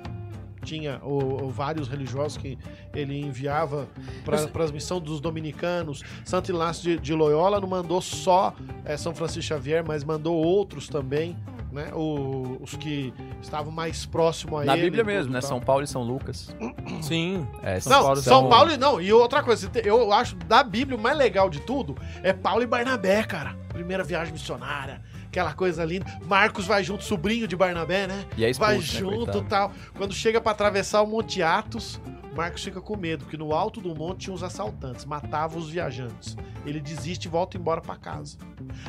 [0.63, 2.55] tinha o, o vários religiosos que
[2.93, 3.87] ele enviava
[4.23, 6.03] para as missões dos dominicanos.
[6.23, 8.53] Santo Inácio de, de Loyola não mandou só
[8.85, 11.35] eh, São Francisco Xavier, mas mandou outros também,
[11.71, 11.89] né?
[11.93, 14.83] O- os que estavam mais próximos a Na ele.
[14.89, 15.39] Bíblia e tudo mesmo, né?
[15.39, 15.49] tal.
[15.49, 16.55] São Paulo e São Lucas.
[17.01, 17.47] Sim.
[17.63, 19.01] É, Não, são- São Paulo e não.
[19.01, 22.67] E outra coisa, eu acho da Bíblia o mais legal de tudo é Paulo e
[22.67, 23.55] Barnabé, cara.
[23.69, 26.05] Primeira viagem missionária, aquela coisa linda.
[26.25, 28.25] Marcos vai junto, sobrinho de Barnabé, né?
[28.37, 29.45] E é vai expulso, né, junto coitado.
[29.47, 29.71] tal.
[29.97, 31.99] Quando chega pra atravessar o Monte Atos,
[32.35, 36.37] Marcos fica com medo, porque no alto do monte tinha os assaltantes, matavam os viajantes.
[36.65, 38.37] Ele desiste e volta embora pra casa.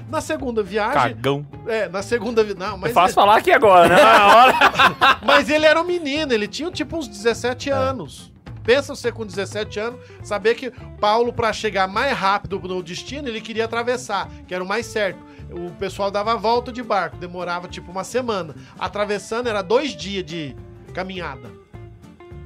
[0.09, 1.47] Na segunda viagem, Cagão.
[1.67, 3.97] é, na segunda vi- não, É mas fácil falar aqui agora, né?
[4.03, 4.55] Na hora.
[5.27, 8.31] mas ele era um menino, ele tinha tipo uns 17 anos.
[8.63, 13.41] Pensa você com 17 anos, saber que Paulo, pra chegar mais rápido no destino, ele
[13.41, 15.19] queria atravessar, que era o mais certo.
[15.51, 18.55] O pessoal dava a volta de barco, demorava tipo uma semana.
[18.79, 20.55] Atravessando era dois dias de
[20.95, 21.51] caminhada.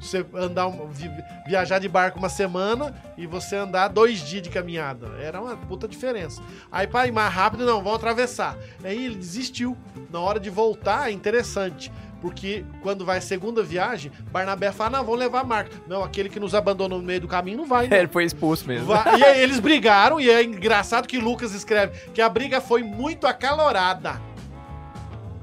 [0.06, 1.10] Você andar, vi-
[1.46, 5.08] viajar de barco uma semana e você andar dois dias de caminhada.
[5.20, 6.40] Era uma puta diferença.
[6.70, 8.56] Aí, pra ir mais rápido, não, vão atravessar.
[8.84, 9.76] Aí ele desistiu.
[10.10, 11.90] Na hora de voltar, é interessante.
[12.20, 15.76] Porque quando vai a segunda viagem, Barnabé fala: não, vamos levar Marcos.
[15.86, 17.88] Não, aquele que nos abandonou no meio do caminho não vai.
[17.88, 17.94] não.
[17.96, 18.86] Ele foi expulso mesmo.
[18.86, 22.82] Vai- E aí eles brigaram, e é engraçado que Lucas escreve que a briga foi
[22.82, 24.20] muito acalorada.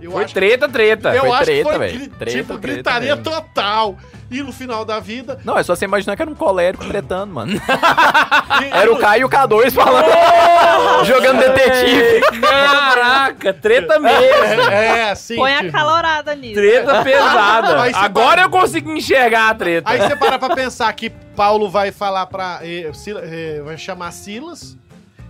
[0.04, 1.16] Eu Foi acho, treta, treta.
[1.16, 3.24] eu foi acho treta, que foi gri- Treta, tipo, treta gritaria mesmo.
[3.32, 3.98] total.
[4.32, 5.40] E no final da vida.
[5.46, 7.54] Não, é só você imaginar que era um colérico tretando, mano.
[7.54, 7.60] e-
[8.76, 11.06] Era o Caio e o K2 falando.
[11.06, 12.22] jogando detetive.
[12.42, 14.64] Caraca, treta mesmo.
[14.72, 15.36] É, assim.
[15.36, 16.56] Põe a tipo- calorada nisso.
[16.56, 17.84] Treta pesada.
[17.98, 19.90] Agora para- eu consigo enxergar a treta.
[19.92, 22.60] Aí você para pra pensar que Paulo vai falar pra.
[22.64, 24.78] eh, Sila- eh, vai chamar Silas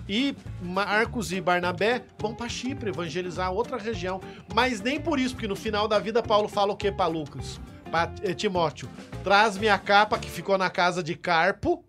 [0.08, 4.22] e Marcos e Barnabé vão pra Chipre evangelizar outra região.
[4.54, 7.60] Mas nem por isso, porque no final da vida Paulo fala o que pra Lucas?
[7.89, 8.89] Pra eh, Timóteo:
[9.24, 11.84] traz-me a capa que ficou na casa de Carpo,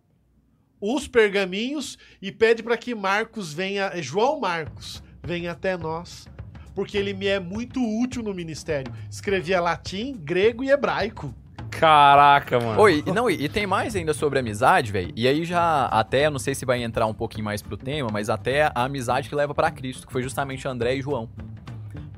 [0.80, 6.28] os pergaminhos e pede pra que Marcos venha, eh, João Marcos, venha até nós.
[6.74, 8.92] Porque ele me é muito útil no ministério.
[9.08, 11.32] Escrevia latim, grego e hebraico.
[11.70, 12.80] Caraca, mano.
[12.80, 15.12] Oi, não, e, tem mais ainda sobre amizade, velho.
[15.16, 18.30] E aí já até, não sei se vai entrar um pouquinho mais pro tema, mas
[18.30, 21.28] até a amizade que leva pra Cristo, que foi justamente André e João.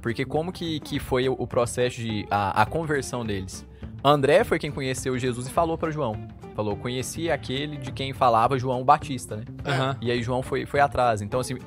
[0.01, 3.67] Porque como que, que foi o, o processo de a, a conversão deles?
[4.05, 6.17] André foi quem conheceu Jesus e falou pra João.
[6.55, 9.45] Falou, conheci aquele de quem falava João Batista, né?
[9.67, 9.97] Aham.
[10.01, 11.21] E aí João foi, foi atrás.
[11.21, 11.59] Então, assim,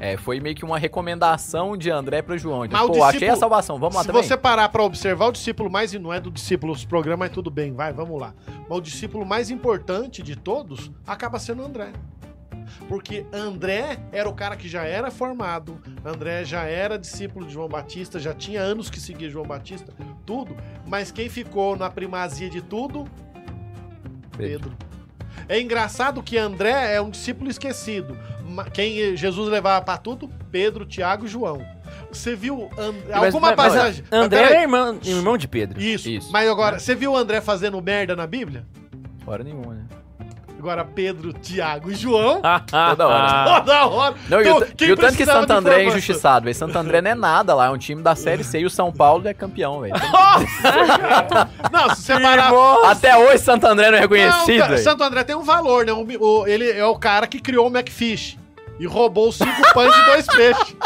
[0.00, 2.64] é, foi meio que uma recomendação de André pra João.
[2.64, 4.22] Então, Mas pô, achei a salvação, vamos lá Se também.
[4.22, 5.92] você parar pra observar, o discípulo mais.
[5.92, 8.32] Não é do discípulo os programas, mas tudo bem, vai, vamos lá.
[8.68, 11.92] Mas o discípulo mais importante de todos acaba sendo André.
[12.88, 17.68] Porque André era o cara que já era formado, André já era discípulo de João
[17.68, 19.92] Batista, já tinha anos que seguia João Batista,
[20.26, 20.56] tudo.
[20.86, 23.06] Mas quem ficou na primazia de tudo?
[24.36, 24.76] Pedro.
[25.48, 28.16] É engraçado que André é um discípulo esquecido.
[28.72, 30.28] Quem Jesus levava pra tudo?
[30.50, 31.64] Pedro, Tiago e João.
[32.10, 34.04] Você viu And- Mas- alguma mas- passagem?
[34.10, 34.56] Mas André peraí.
[34.58, 35.80] é irmão, irmão de Pedro.
[35.80, 36.08] Isso.
[36.08, 36.32] Isso.
[36.32, 38.66] Mas agora, você viu o André fazendo merda na Bíblia?
[39.26, 39.84] Hora nenhuma, né?
[40.58, 42.42] Agora Pedro, Tiago e João.
[42.66, 43.44] Toda hora.
[43.60, 44.14] Toda hora.
[44.28, 46.54] Não, e Então, e o tanto que Santo André é injustiçado, velho.
[46.56, 48.92] Santo André não é nada lá, é um time da Série C e o São
[48.92, 49.94] Paulo é campeão, velho.
[51.72, 52.52] Não, se você parar.
[52.90, 54.78] Até hoje Santo André não é reconhecido, Não.
[54.78, 55.92] Santo André tem um valor, né?
[56.46, 58.36] Ele é o cara que criou o McFish.
[58.80, 60.76] E roubou cinco pães e dois peixes.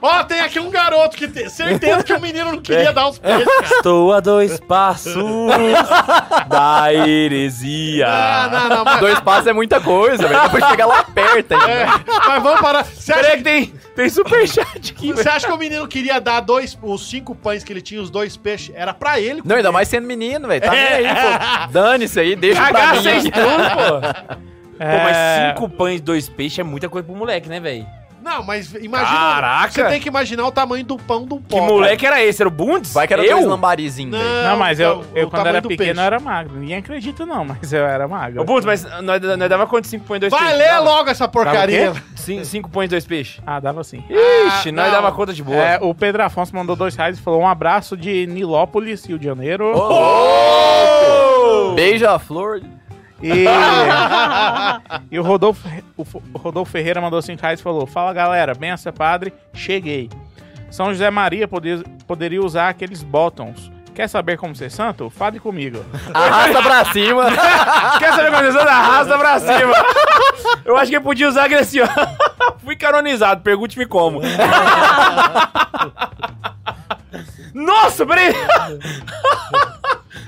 [0.00, 3.18] Ó, tem aqui um garoto que tem certeza que o menino não queria dar os
[3.18, 3.66] peixes, cara.
[3.76, 5.14] Estou a dois passos
[6.48, 8.06] da heresia.
[8.08, 10.42] Ah, não, não, mas, Dois passos é muita coisa, velho.
[10.42, 11.70] Depois chega lá perto ainda.
[11.70, 11.86] é,
[12.26, 12.84] mas vamos parar.
[12.84, 13.66] Você acha, Peraí que tem,
[13.96, 17.72] tem superchat aqui, você acha que o menino queria dar dois, os cinco pães que
[17.72, 18.74] ele tinha, os dois peixes?
[18.74, 19.42] Era pra ele.
[19.44, 20.60] Não, ainda mais sendo menino, velho.
[20.62, 21.72] Tá nem aí, pô.
[21.72, 23.02] Dane-se aí, deixa pra Cagar mim.
[23.02, 23.32] vocês aqui.
[23.32, 24.44] tudo, pô.
[24.74, 27.86] Pô, mas É, cinco pães e dois peixes é muita coisa pro moleque, né, velho?
[28.24, 29.18] Não, mas imagina.
[29.18, 29.70] Caraca!
[29.70, 31.66] Você tem que imaginar o tamanho do pão do Que pó.
[31.66, 32.40] moleque era esse?
[32.42, 32.92] Era o Bundes?
[32.94, 33.36] Vai que era eu?
[33.36, 34.42] dois lambarizinhos, velho.
[34.48, 36.00] Não, mas eu, então, eu o quando era pequeno peixe.
[36.00, 36.56] eu era magro.
[36.58, 38.40] Ninguém acredita não, mas eu era magro.
[38.40, 39.86] Ô, Bundes, mas nós, nós dava quanto?
[39.86, 40.58] Cinco pães e dois Vai peixes?
[40.58, 40.84] ler Dava?
[40.84, 41.86] logo essa porcaria.
[41.88, 43.40] Dava Cin- Cinco pães e dois peixes.
[43.46, 44.02] Ah, dava sim.
[44.08, 44.90] Ixi, Ah, nós não.
[44.92, 45.56] dava conta de boa.
[45.58, 49.26] É, o Pedro Afonso mandou dois reais e falou um abraço de Nilópolis, Rio de
[49.26, 49.70] Janeiro.
[51.74, 52.62] Beija-flor.
[53.22, 53.46] E,
[55.10, 59.32] e o, Rodolfo, o Rodolfo Ferreira mandou cinco reais e falou: Fala galera, benção padre,
[59.54, 60.10] cheguei.
[60.70, 63.70] São José Maria poder- poderia usar aqueles bottoms.
[63.94, 65.08] Quer saber como ser santo?
[65.08, 65.84] Fale comigo.
[66.12, 67.24] Arrasta pra cima.
[68.00, 69.74] Quer saber como você arrasta pra cima?
[70.64, 71.86] Eu acho que ele podia usar aquele assim, ó.
[72.58, 74.20] Fui canonizado, pergunte-me como.
[77.54, 78.34] Nossa, peraí!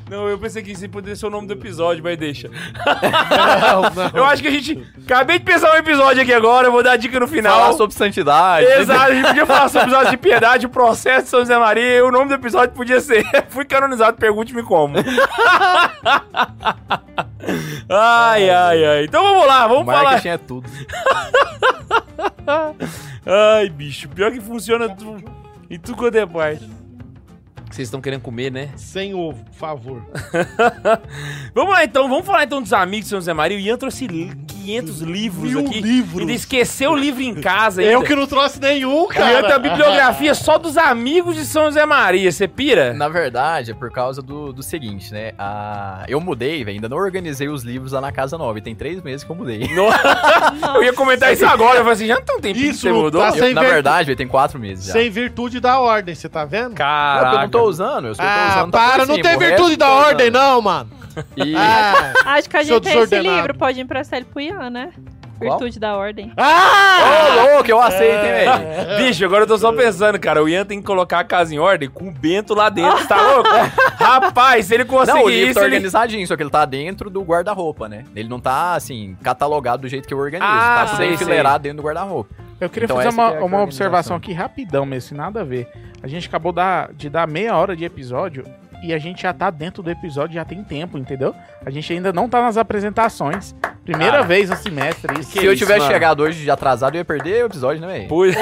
[0.09, 2.49] Não, eu pensei que isso poderia ser o nome do episódio, mas deixa.
[2.49, 4.11] Não, não.
[4.15, 4.87] Eu acho que a gente.
[5.05, 7.59] Acabei de pensar um episódio aqui agora, eu vou dar a dica no final.
[7.61, 8.67] Falar sobre santidade.
[8.67, 11.59] Exato, a gente podia falar sobre o episódio de piedade, o processo de São José
[11.59, 14.97] Maria, e o nome do episódio podia ser Fui canonizado, pergunte-me como.
[17.89, 19.05] ai, ai, ai.
[19.05, 20.03] Então vamos lá, vamos falar.
[20.05, 20.71] marketing é tudo.
[23.27, 25.17] Ai, bicho, pior que funciona tu...
[25.69, 26.86] em tudo quanto é parte.
[27.77, 28.71] Vocês estão querendo comer, né?
[28.75, 30.03] Sem ovo, por favor.
[31.55, 33.57] Vamos lá então, vamos falar então dos amigos de São José Maria.
[33.57, 35.81] O Ian trouxe li- 500 livros Mil aqui.
[35.81, 36.21] livros.
[36.21, 37.83] Ainda esqueceu o livro em casa.
[37.83, 38.07] Eu ainda.
[38.09, 39.59] que não trouxe nenhum, O Ian tem a cara.
[39.59, 42.31] bibliografia só dos amigos de São José Maria.
[42.33, 42.93] Você pira?
[42.95, 45.33] Na verdade, é por causa do, do seguinte, né?
[45.39, 46.05] A...
[46.09, 46.77] Eu mudei, velho.
[46.77, 48.59] Ainda não organizei os livros lá na casa nova.
[48.59, 49.61] E tem três meses que eu mudei.
[50.75, 51.75] Eu ia comentar isso agora.
[51.79, 53.21] Eu falei assim, já não tem um tempinho que Isso você mudou?
[53.23, 54.93] tá Eu- na ver- verdade, velho, tem quatro meses já.
[54.93, 56.75] Sem virtude da ordem, você tá vendo?
[56.75, 58.07] Porque eu não tô usando.
[58.09, 58.73] Eu só tô Ah, usando.
[58.73, 60.91] tá para, não tem virtude da tô ordem, não, mano.
[61.35, 61.55] E...
[61.57, 64.91] Ah, Acho que a gente tem esse livro, pode emprestar ele pro Ian, né?
[65.39, 65.51] Qual?
[65.59, 66.33] Virtude da Ordem.
[66.37, 66.99] ah!
[67.51, 68.97] Ô, louco, eu aceito, hein, velho.
[68.97, 70.43] Bicho, agora eu tô só pensando, cara.
[70.43, 73.21] O Ian tem que colocar a casa em ordem com o Bento lá dentro, tá
[73.21, 73.49] louco?
[73.99, 75.75] Rapaz, se ele conseguir Não, o livro isso, tá ele...
[75.75, 78.05] organizadinho, só que ele tá dentro do guarda-roupa, né?
[78.15, 80.51] Ele não tá, assim, catalogado do jeito que eu organizo.
[80.51, 82.35] Ah, tá sei, enfileirado dentro do guarda-roupa.
[82.61, 85.69] Eu queria Então fazer uma, é uma observação aqui rapidão, mesmo, sem nada a ver.
[86.03, 88.45] A gente acabou da- de dar meia hora de episódio
[88.83, 91.35] e a gente já tá dentro do episódio já tem tempo, entendeu?
[91.65, 93.55] A gente ainda não tá nas apresentações.
[93.85, 94.25] Primeira Cara.
[94.25, 95.21] vez no semestre.
[95.21, 95.33] Isso.
[95.33, 95.93] Se eu isso, tivesse mano?
[95.93, 98.09] chegado hoje atrasado, eu ia perder o episódio, né, velho?
[98.09, 98.25] Pô,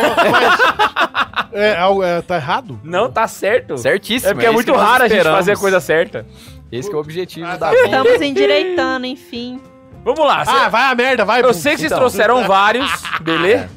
[1.53, 2.81] É, é, é, tá errado?
[2.83, 3.79] Não, tá certo.
[3.79, 4.31] Certíssimo.
[4.31, 6.27] É porque é, isso muito raro a gente fazer a coisa certa.
[6.73, 7.85] Esse que é o objetivo Ah, da tá vida.
[7.85, 9.61] Estamos endireitando, enfim.
[10.05, 10.43] Vamos lá.
[10.47, 11.43] Ah, vai a merda, vai.
[11.43, 11.99] eu sei que vocês então.
[11.99, 13.71] trouxeram vários, beleza?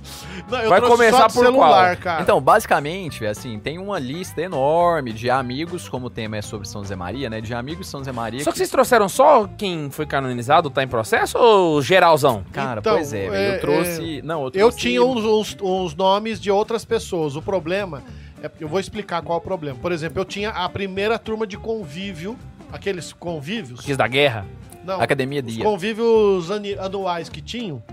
[0.50, 2.04] Não, eu vai começar por celular, qual?
[2.04, 2.22] cara.
[2.22, 6.82] Então, basicamente, assim, tem uma lista enorme de amigos, como o tema é sobre São
[6.82, 7.42] José Maria, né?
[7.42, 8.44] De amigos de São José Maria.
[8.44, 12.44] Só que vocês trouxeram só quem foi canonizado, tá em processo, ou geralzão?
[12.54, 14.22] Cara, Então, pois é, é, Eu trouxe.
[14.24, 14.78] Não, eu Eu trouxe.
[14.80, 17.36] tinha uns, uns- uns nomes de outras pessoas.
[17.36, 18.02] O problema
[18.42, 19.78] é eu vou explicar qual é o problema.
[19.82, 22.38] Por exemplo, eu tinha a primeira turma de convívio,
[22.72, 23.82] aqueles convívios.
[23.82, 24.46] Quis da guerra?
[24.86, 25.64] Não, Academia os Dia.
[25.66, 27.84] convívios ani- anuais que tinham.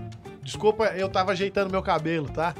[0.45, 2.53] Desculpa, eu tava ajeitando meu cabelo, tá?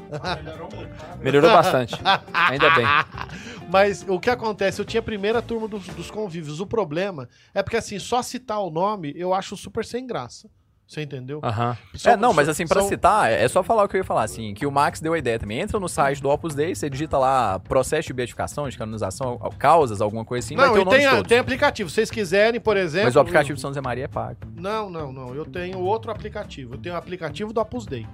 [1.22, 1.94] Melhorou bastante.
[2.34, 2.84] Ainda bem.
[3.70, 4.80] Mas o que acontece?
[4.80, 6.58] Eu tinha a primeira turma dos, dos convívios.
[6.58, 10.50] O problema é porque, assim, só citar o nome eu acho super sem graça.
[10.86, 11.40] Você entendeu?
[11.42, 11.76] Aham.
[12.04, 14.22] É, não, mas assim, pra são- citar, é só falar o que eu ia falar,
[14.22, 15.58] assim, que o Max deu a ideia também.
[15.58, 20.00] Entra no site do Opus Dei, você digita lá processo de beatificação, de canonização, causas,
[20.00, 21.28] alguma coisa assim, vai Não, ter o nome tem, todos.
[21.28, 21.90] tem aplicativo.
[21.90, 23.06] Se vocês quiserem, por exemplo.
[23.06, 24.36] Mas o aplicativo de São José Maria é pago.
[24.54, 25.34] Não, não, não.
[25.34, 26.74] Eu tenho outro aplicativo.
[26.74, 28.06] Eu tenho o aplicativo do Opus Dei.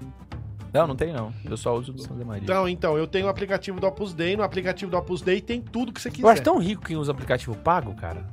[0.73, 1.31] Não, não tem não.
[1.45, 2.43] Eu só uso do São José Maria.
[2.43, 4.35] Então, então, eu tenho o aplicativo do Opus Dei.
[4.35, 6.25] No aplicativo do Opus Dei tem tudo que você quiser.
[6.27, 8.25] Eu acho tão rico quem usa aplicativo pago, cara.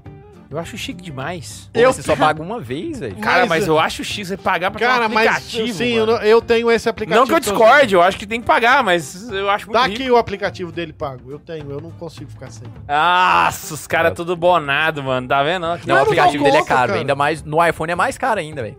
[0.52, 1.70] Eu acho chique demais.
[1.72, 3.16] Pô, eu- mas você só paga uma vez, velho.
[3.18, 5.74] Cara, mas, Mas, eu acho chique você pagar pra ter Cara, um mas aplicativo.
[5.78, 6.18] sim, eu, mano.
[6.18, 7.20] não- eu tenho esse aplicativo.
[7.22, 9.86] Não que eu discorde, eu acho que tem que pagar, mas eu acho muito Tá
[9.86, 10.02] rico.
[10.02, 11.30] aqui o aplicativo dele pago.
[11.32, 12.68] Eu tenho, eu não consigo ficar sem.
[12.88, 15.28] Nossa, os caras tudo bonado, mano.
[15.28, 15.62] Tá vendo?
[15.62, 16.92] Não, Mas o não aplicativo dá dele é conta, caro, cara.
[16.94, 17.02] velho.
[17.02, 18.76] ainda mais no iPhone é mais caro ainda, velho.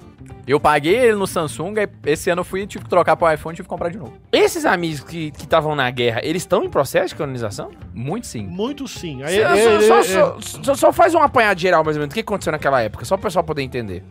[0.46, 1.74] Eu paguei ele no Samsung,
[2.04, 4.12] esse ano eu fui tive que trocar pro iPhone e tive que comprar de novo.
[4.32, 7.70] Esses amigos que estavam na guerra, eles estão em processo de canonização?
[7.94, 8.46] Muito sim.
[8.46, 9.22] Muito sim.
[9.22, 11.96] Aí, Cê- ele- só, ele- só- ele- só- só- só faz um apanhado geral, mais
[11.96, 14.02] ou menos, do que aconteceu naquela época, só pro pessoal poder entender.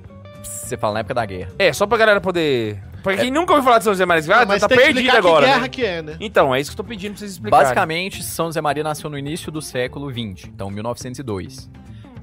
[0.44, 1.50] Você fala na época da guerra.
[1.60, 2.80] É, só pra galera poder...
[3.04, 5.46] Pra quem nunca ouviu falar de São José Maria, ah, Não, mas tá perdido agora,
[5.46, 5.70] que guerra né?
[5.70, 6.18] que é, né?
[6.20, 7.64] Então, é isso que eu tô pedindo pra vocês explicarem.
[7.66, 11.70] Basicamente, São José Maria nasceu no início do século XX, então 1902.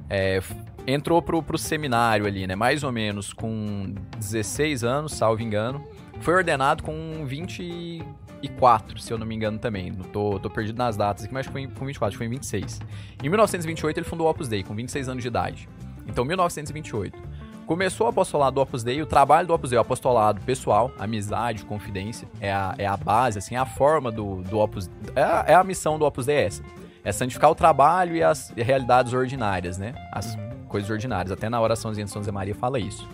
[0.08, 0.40] É,
[0.86, 2.54] entrou pro, pro seminário ali, né?
[2.54, 5.84] Mais ou menos com 16 anos, salvo engano.
[6.20, 9.90] Foi ordenado com 24, se eu não me engano também.
[9.90, 12.30] Não tô, tô perdido nas datas aqui, mas foi com 24, acho que foi em
[12.30, 12.80] 26.
[13.22, 15.68] Em 1928 ele fundou o Opus Dei, com 26 anos de idade.
[16.06, 17.18] Então, 1928.
[17.66, 21.64] Começou o apostolado do Opus Dei, o trabalho do Opus Dei, o apostolado pessoal, amizade,
[21.64, 24.88] confidência, é a, é a base, assim, a forma do, do Opus...
[25.16, 26.62] É a, é a missão do Opus Dei é essa.
[27.02, 29.94] É santificar o trabalho e as realidades ordinárias, né?
[30.12, 30.36] As
[30.68, 31.32] coisas ordinárias.
[31.32, 33.08] Até na oraçãozinha de São José Maria fala isso.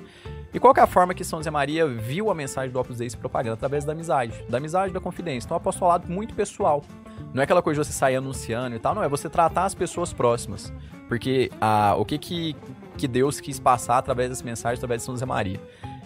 [0.54, 3.08] E qual é a forma que São José Maria viu a mensagem do Opus Dei
[3.08, 3.54] se propagando?
[3.54, 4.34] Através da amizade.
[4.48, 5.46] Da amizade da confidência.
[5.46, 6.82] Então, é um apostolado muito pessoal.
[7.32, 9.02] Não é aquela coisa de você sair anunciando e tal, não.
[9.02, 10.72] É você tratar as pessoas próximas.
[11.08, 12.56] Porque ah, o que, que,
[12.98, 15.60] que Deus quis passar através dessa mensagem, através de São José Maria?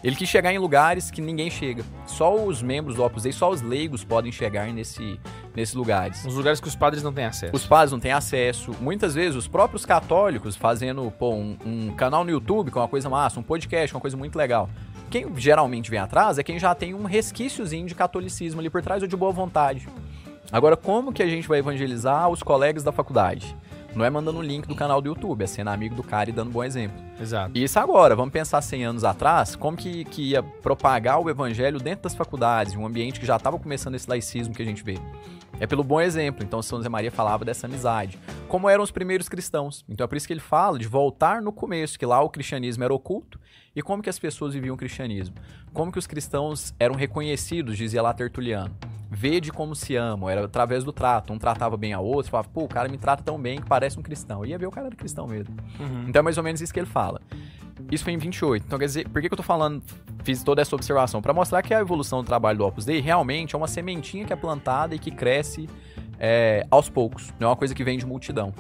[0.05, 1.83] Ele quis chegar em lugares que ninguém chega.
[2.07, 5.19] Só os membros do Opus Dei, só os leigos podem chegar nesse,
[5.57, 6.25] nesses lugares.
[6.25, 7.57] Os lugares que os padres não têm acesso.
[7.57, 8.73] Os padres não têm acesso.
[8.81, 13.09] Muitas vezes, os próprios católicos fazendo pô, um, um canal no YouTube, é uma coisa
[13.09, 14.69] massa, um podcast, uma coisa muito legal.
[15.11, 19.03] Quem geralmente vem atrás é quem já tem um resquíciozinho de catolicismo ali por trás
[19.03, 19.89] ou de boa vontade.
[20.53, 23.57] Agora, como que a gente vai evangelizar os colegas da faculdade?
[23.97, 26.33] Não é mandando o link do canal do YouTube, é sendo amigo do cara e
[26.33, 27.03] dando um bom exemplo.
[27.19, 27.53] Exato.
[27.55, 31.81] E Isso agora, vamos pensar 100 anos atrás, como que, que ia propagar o evangelho
[31.81, 34.99] dentro das faculdades, um ambiente que já estava começando esse laicismo que a gente vê.
[35.59, 36.45] É pelo bom exemplo.
[36.45, 38.19] Então, São José Maria falava dessa amizade.
[38.49, 39.85] Como eram os primeiros cristãos.
[39.89, 42.85] Então, é por isso que ele fala de voltar no começo, que lá o cristianismo
[42.85, 43.41] era oculto.
[43.75, 45.35] E como que as pessoas viviam o cristianismo?
[45.73, 48.75] Como que os cristãos eram reconhecidos, dizia lá Tertuliano.
[49.11, 51.33] Vede como se amam, era através do trato.
[51.33, 53.99] Um tratava bem a outro, falava, pô, o cara me trata tão bem que parece
[53.99, 54.45] um cristão.
[54.45, 55.55] E ia ver o cara era cristão mesmo.
[55.79, 56.05] Uhum.
[56.09, 57.21] Então é mais ou menos isso que ele fala.
[57.91, 58.65] Isso foi em 28.
[58.67, 59.83] Então quer dizer, por que, que eu tô falando,
[60.25, 61.23] fiz toda essa observação?
[61.23, 64.33] Para mostrar que a evolução do trabalho do Opus Dei realmente é uma sementinha que
[64.33, 65.69] é plantada e que cresce
[66.19, 67.33] é, aos poucos.
[67.39, 68.53] Não é uma coisa que vem de multidão.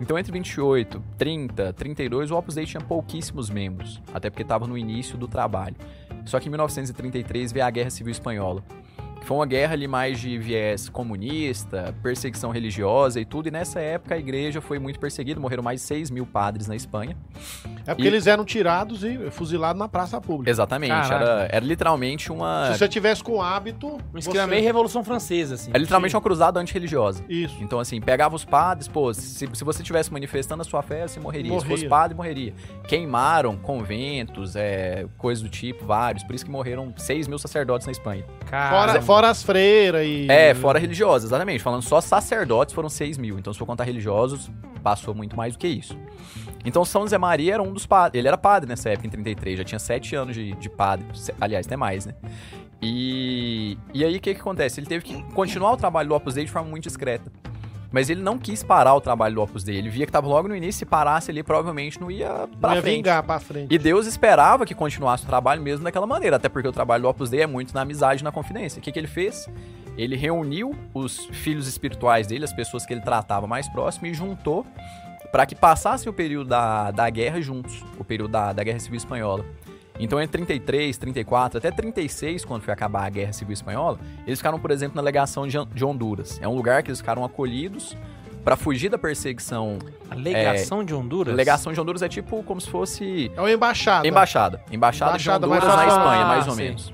[0.00, 4.76] Então entre 28, 30, 32, o Opus Dei tinha pouquíssimos membros, até porque estava no
[4.76, 5.76] início do trabalho.
[6.26, 8.62] Só que em 1933 veio a Guerra Civil Espanhola.
[9.26, 13.48] Foi uma guerra ali mais de viés comunista, perseguição religiosa e tudo.
[13.48, 16.76] E nessa época a igreja foi muito perseguida, morreram mais de 6 mil padres na
[16.76, 17.16] Espanha.
[17.84, 20.48] É porque E- eles eram tirados e fuzilados na praça pública.
[20.48, 22.70] Exatamente, era, era literalmente uma.
[22.72, 23.98] Se você tivesse com hábito.
[24.14, 25.72] Um esquema meio Revolução Francesa, assim.
[25.74, 27.24] É literalmente uma cruzada antirreligiosa.
[27.28, 27.56] Isso.
[27.60, 31.18] Então, assim, pegava os padres, pô, se, se você estivesse manifestando a sua fé, você
[31.18, 31.50] morreria.
[31.50, 31.68] Se Morria.
[31.70, 32.54] fosse padre, morreria.
[32.86, 36.22] Queimaram conventos, é, coisas do tipo, vários.
[36.22, 38.24] Por isso que morreram 6 mil sacerdotes na Espanha.
[38.48, 40.26] Cara, Fora, fora as freiras e.
[40.30, 41.62] É, fora religiosos, exatamente.
[41.62, 43.38] Falando só sacerdotes foram 6 mil.
[43.38, 44.50] Então, se for contar religiosos,
[44.82, 45.96] passou muito mais do que isso.
[46.64, 48.18] Então, São José Maria era um dos padres.
[48.18, 49.58] Ele era padre nessa época, em 33.
[49.58, 51.06] Já tinha 7 anos de, de padre.
[51.40, 52.14] Aliás, até mais, né?
[52.82, 54.80] E, e aí, o que, que acontece?
[54.80, 57.30] Ele teve que continuar o trabalho do Opus Dei de forma muito discreta.
[57.96, 59.78] Mas ele não quis parar o trabalho do Opus Dei.
[59.78, 60.80] Ele via que estava logo no início.
[60.80, 62.96] Se parasse ali, provavelmente não ia pra Não ia frente.
[62.96, 63.74] vingar pra frente.
[63.74, 67.08] E Deus esperava que continuasse o trabalho mesmo daquela maneira, até porque o trabalho do
[67.08, 68.80] Opus Dei é muito na amizade e na confidência.
[68.80, 69.48] O que, que ele fez?
[69.96, 74.66] Ele reuniu os filhos espirituais dele, as pessoas que ele tratava mais próximo, e juntou
[75.32, 78.98] para que passassem o período da, da guerra juntos, o período da, da Guerra Civil
[78.98, 79.42] Espanhola.
[79.98, 84.58] Então, entre 33, 34, até 36, quando foi acabar a Guerra Civil Espanhola, eles ficaram,
[84.58, 86.38] por exemplo, na legação de, Honduras.
[86.42, 87.96] É um lugar que eles ficaram acolhidos
[88.44, 89.78] para fugir da perseguição.
[90.10, 91.34] a legação de Honduras?
[91.34, 94.06] Legação de Honduras é tipo como se fosse É uma embaixada.
[94.06, 94.62] Embaixada.
[94.70, 95.98] Embaixada, Embaixada de Honduras mais na.
[95.98, 96.62] Espanha, Ah, mais ou sim.
[96.62, 96.92] menos.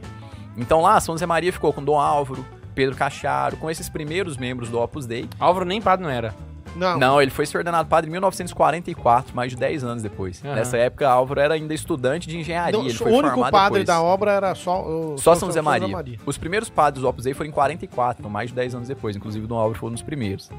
[0.56, 4.68] Então lá, São José Maria ficou com Dom Álvaro, Pedro Cacharo, com esses primeiros membros
[4.70, 5.28] do Opus Dei.
[5.38, 6.34] Álvaro nem padre não era.
[6.74, 6.98] Não.
[6.98, 10.42] Não, ele foi se ordenado padre em 1944, mais de 10 anos depois.
[10.44, 10.54] Aham.
[10.54, 12.72] Nessa época, Álvaro era ainda estudante de engenharia.
[12.78, 13.86] Não, ele o foi único formado padre depois.
[13.86, 14.82] da obra era só.
[14.82, 16.18] o- Só São José Maria.
[16.24, 19.14] Os primeiros padres do Opus Dei foram em 44, então mais de 10 anos depois.
[19.16, 20.50] Inclusive, Dom Álvaro foi um dos primeiros.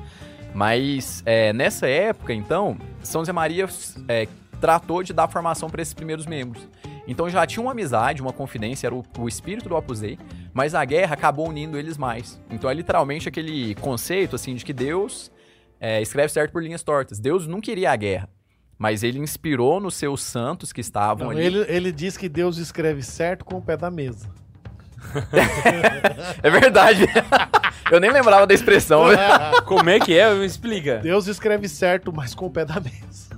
[0.54, 3.68] Mas é, nessa época, então, São José Maria
[4.08, 4.28] é,
[4.62, 6.68] tratou de dar formação para esses primeiros membros.
[7.08, 10.18] Então já tinha uma amizade, uma confidência, era o, o espírito do Opus Dei,
[10.54, 12.40] mas a guerra acabou unindo eles mais.
[12.50, 15.30] Então é literalmente aquele conceito assim de que Deus
[15.86, 17.20] é, escreve certo por linhas tortas.
[17.20, 18.30] Deus não queria a guerra,
[18.78, 21.46] mas ele inspirou nos seus santos que estavam Não, ali.
[21.46, 24.30] ele, ele diz que Deus escreve certo com o pé da mesa.
[26.42, 27.06] É verdade.
[27.92, 29.04] Eu nem lembrava da expressão.
[29.66, 30.34] Como é que é?
[30.34, 31.00] Me explica.
[31.00, 33.34] Deus escreve certo, mas com o pé da mesa.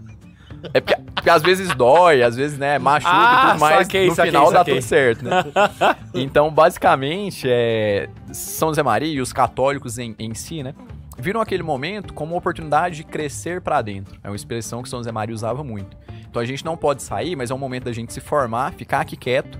[0.74, 3.78] É porque, porque às vezes dói, às vezes, né, machuca Ah, e tudo mais.
[3.88, 4.74] saquei, no saquei, final dá saquei.
[4.76, 5.32] tudo certo, né?
[6.14, 10.74] então, basicamente, é, São José Maria e os católicos em, em si, né,
[11.18, 14.20] viram aquele momento como uma oportunidade de crescer pra dentro.
[14.24, 15.98] É uma expressão que São José Maria usava muito.
[16.30, 19.02] Então a gente não pode sair, mas é um momento da gente se formar, ficar
[19.02, 19.60] aqui quieto,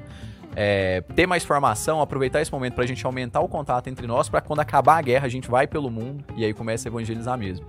[0.56, 4.42] é, ter mais formação, aproveitar esse momento pra gente aumentar o contato entre nós, pra
[4.42, 7.66] quando acabar a guerra a gente vai pelo mundo e aí começa a evangelizar mesmo.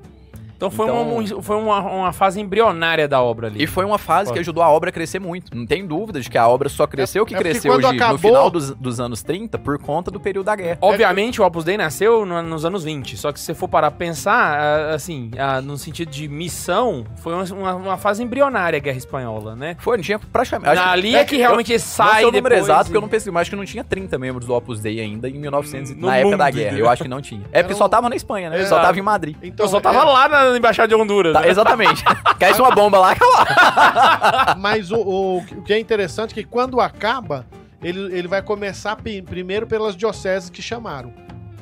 [0.56, 3.62] Então foi, Então- uma, um- foi uma, uma fase embrionária da obra ali.
[3.62, 5.54] E foi uma fase que ajudou a obra a crescer muito.
[5.56, 7.88] Não tem dúvida de que a obra só cresceu o que é cresceu hoje no
[7.88, 10.78] acabou- final dos, dos anos 30 por conta do período da guerra.
[10.80, 13.90] Obviamente, o Opus Dei nasceu no- nos anos 20, só que se você for parar
[13.90, 15.30] pra pensar, assim,
[15.64, 19.76] no sentido de missão, foi uma, uma- fase embrionária a Guerra Espanhola, né?
[19.78, 20.78] Foi, não tinha praticamente.
[20.78, 23.00] ali é que realmente eu, sai Não sei o número depois exato, e- porque eu
[23.00, 25.94] não pesquisei, mas acho que não tinha 30 membros do Opus Dei ainda em 1900,
[25.96, 26.78] No na época da guerra.
[26.78, 27.42] Eu acho que não tinha.
[27.52, 28.60] É porque Era só tava na Espanha, né?
[28.62, 28.66] É.
[28.66, 29.36] Só tava em Madrid.
[29.42, 31.32] Então, eu só tava é, lá na Embaixada de Honduras.
[31.32, 31.48] Tá, né?
[31.50, 32.04] exatamente.
[32.38, 34.56] Caísse uma bomba lá, acabou.
[34.60, 37.46] Mas o, o, o que é interessante é que quando acaba,
[37.82, 41.12] ele, ele vai começar primeiro pelas dioceses que chamaram,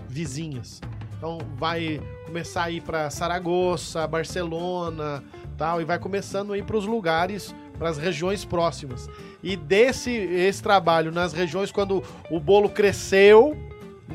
[0.08, 0.80] vizinhas.
[1.16, 5.22] Então vai começar a ir para Saragoça, Barcelona,
[5.56, 9.08] tal, e vai começando a ir para os lugares, para as regiões próximas.
[9.42, 13.56] E desse esse trabalho nas regiões quando o bolo cresceu,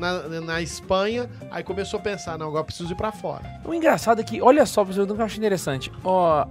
[0.00, 3.42] na, na Espanha, aí começou a pensar, não, agora eu preciso ir pra fora.
[3.64, 5.92] O engraçado é que, olha só, professor, eu acho interessante.
[6.02, 6.46] Ó.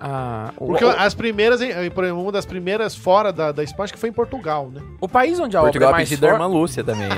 [0.00, 3.92] a- o, Porque o, as primeiras, exemplo, uma das primeiras fora da, da Espanha, acho
[3.92, 4.80] que foi em Portugal, né?
[5.00, 6.42] o país onde a Portugal obra é é mais pedido da forte.
[6.42, 7.14] irmã Lúcia também, né?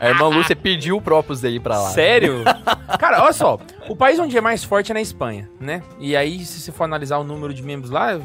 [0.00, 1.90] A irmã Lúcia pediu o Propus dele pra lá.
[1.90, 2.42] Sério?
[2.98, 3.58] Cara, olha só.
[3.88, 5.82] O país onde é mais forte é na Espanha, né?
[6.00, 8.18] E aí, se você for analisar o número de membros lá,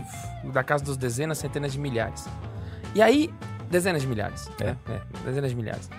[0.45, 2.27] da casa dos dezenas, centenas de milhares.
[2.95, 3.29] E aí,
[3.73, 4.49] dezenas de milhares.
[4.59, 4.65] É.
[4.65, 4.77] né?
[4.87, 5.89] É, dezenas de milhares.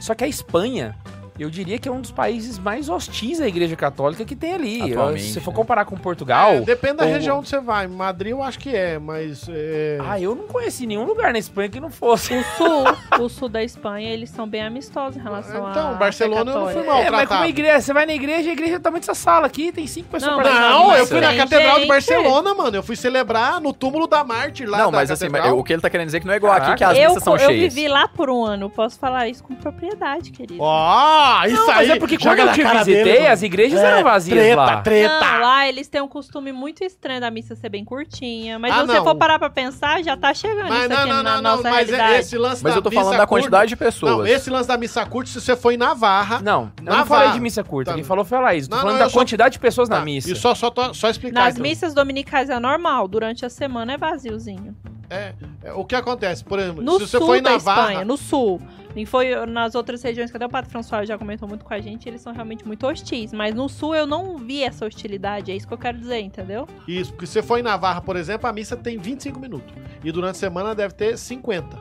[0.00, 0.96] Só que a Espanha,
[1.38, 4.92] eu diria que é um dos países mais hostis à Igreja Católica que tem ali.
[4.92, 5.56] Atualmente, se você for né?
[5.56, 6.52] comparar com Portugal.
[6.52, 7.86] É, depende da ou- região onde você vai.
[7.86, 9.46] Madrid eu acho que é, mas.
[9.48, 12.34] é, Ah, eu não conheci nenhum lugar na Espanha que não fosse.
[12.34, 12.84] O sul,
[13.24, 15.70] o sul da Espanha, eles são bem amistosos em relação a.
[15.70, 18.52] Então, Barcelona eu não fui mal É, mas como igreja, você vai na igreja, a
[18.52, 20.98] igreja é tamanho dessa sala aqui, tem cinco pessoas Não, pra Não, missa.
[20.98, 21.88] eu fui na Tem Catedral de gente.
[21.88, 22.76] Barcelona, mano.
[22.76, 25.58] Eu fui celebrar no túmulo da Mártir lá Não, da mas assim, catedral.
[25.58, 26.78] o que ele tá querendo dizer é que não é igual aqui, Caraca.
[26.78, 27.74] que as Eu, missas são eu cheias.
[27.74, 30.62] vivi lá por um ano, posso falar isso com propriedade, querido.
[30.62, 31.74] Ó, isso Não, aí.
[31.76, 34.80] mas é porque quando eu te visitei, deles, as igrejas É, eram vazias treta, lá.
[34.82, 38.58] Treta, Não, lá eles têm um costume muito estranho da missa ser bem curtinha.
[38.58, 39.04] Mas Ah, se você não.
[39.04, 41.56] for parar pra pensar, já tá chegando Mas isso não, aqui não, na não, não,
[41.56, 42.20] nossa mas é realidade.
[42.20, 44.12] esse lance Mas eu tô falando da quantidade de pessoas.
[44.12, 46.40] Não, esse lance da missa curta, se você foi em Navarra.
[46.42, 47.90] Não, eu Na não falei de missa curta.
[47.90, 47.94] Tá.
[47.94, 48.68] Quem falou foi a Laís.
[48.68, 50.30] Tô Não, falando não, da quantidade de pessoas na Tá, missa.
[50.30, 50.70] E só, só,
[51.10, 51.40] explicar.
[51.44, 51.62] Nas então.
[51.62, 54.74] missas dominicais é normal, durante a semana é vaziozinho.
[55.10, 57.80] É, é, o que acontece, por exemplo, No se você sul foi em da Navarra.
[57.82, 58.60] Espanha, no sul.
[58.96, 61.80] E foi nas outras regiões que até o Padre François já comentou muito com a
[61.80, 63.32] gente, eles são realmente muito hostis.
[63.32, 66.68] Mas no sul eu não vi essa hostilidade, é isso que eu quero dizer, entendeu?
[66.86, 69.74] Isso, porque se você for em Navarra, por exemplo, a missa tem 25 minutos.
[70.04, 71.76] E durante a semana deve ter 50.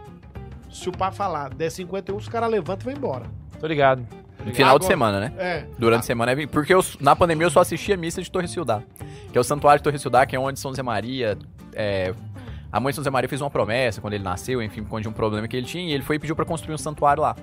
[0.71, 3.25] Se o Papa falar, der 51, os caras levantam e vão embora.
[3.59, 4.05] Tô ligado.
[4.51, 5.33] Final de Agora- semana, né?
[5.37, 5.65] É.
[5.77, 8.47] Durante a semana é Porque eu, na pandemia eu só assistia a missa de Torre
[8.47, 8.83] Ciudad.
[9.31, 11.37] Que é o Santuário de Torre Ciudad, que é onde São José Maria.
[11.75, 12.13] é,
[12.73, 15.03] a mãe de São José Maria fez uma promessa quando ele nasceu, enfim, por conta
[15.03, 17.21] de um problema que ele tinha, e ele foi e pediu pra construir um santuário
[17.21, 17.35] lá.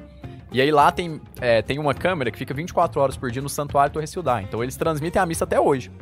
[0.52, 3.48] E aí lá tem, é, tem uma câmera que fica 24 horas por dia no
[3.48, 4.42] Santuário Torre Ciudad.
[4.42, 5.92] Então eles transmitem a missa até hoje.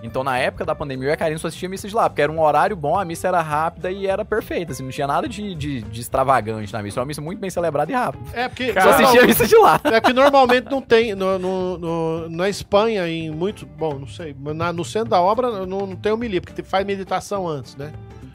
[0.00, 2.08] Então na época da pandemia eu e a Karine só assistia a missa de lá,
[2.08, 5.08] porque era um horário bom, a missa era rápida e era perfeita, assim, não tinha
[5.08, 6.94] nada de, de, de extravagante na missa.
[6.94, 8.24] Era uma missa muito bem celebrada e rápida.
[8.32, 8.72] É porque.
[8.80, 9.80] Só assistia a missa de lá.
[9.82, 11.16] É que normalmente não tem.
[11.16, 13.66] No, no- no- na Espanha, em muito.
[13.66, 14.36] Bom, não sei.
[14.54, 17.90] na- no centro da obra não, não tem homilia, porque faz meditação antes, né?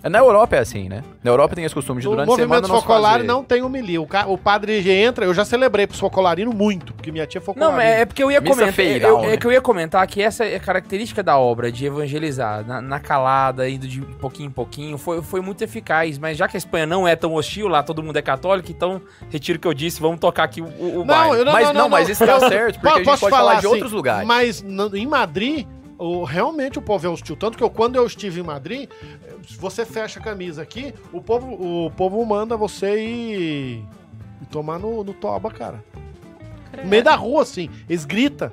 [0.09, 1.01] Na Europa é assim, né?
[1.23, 3.23] Na Europa tem esse costume de durante a semana não focolar fazer.
[3.23, 3.63] não tem.
[3.63, 7.41] O, ca- o padre entra, eu já celebrei pros focolarinos muito, porque minha tia é
[7.41, 7.77] Não, focolarina.
[7.77, 8.73] mas é porque eu ia Missa comentar.
[8.73, 11.85] feiral, eu- É que eu ia comentar que essa é a característica da obra de
[11.85, 16.17] evangelizar, na, na calada, indo de pouquinho em pouquinho, foi, foi muito eficaz.
[16.17, 19.01] Mas já que a Espanha não é tão hostil, lá todo mundo é católico, então
[19.31, 21.39] retiro o que eu disse, vamos tocar aqui o, o, o baile.
[21.39, 23.67] eu mas não, mas isso dá certo, porque a gente Posso pode falar de assim,
[23.67, 24.27] outros lugares.
[24.27, 24.61] Mas
[24.93, 25.65] em Madrid,
[25.97, 27.35] o- realmente o povo é hostil.
[27.37, 28.89] Tanto que eu, quando eu estive em Madrid,
[29.59, 33.85] você fecha a camisa aqui, o povo, o povo manda você ir,
[34.41, 35.83] ir tomar no, no toba, cara.
[36.83, 37.69] No meio da rua, assim.
[37.87, 38.51] Eles gritam.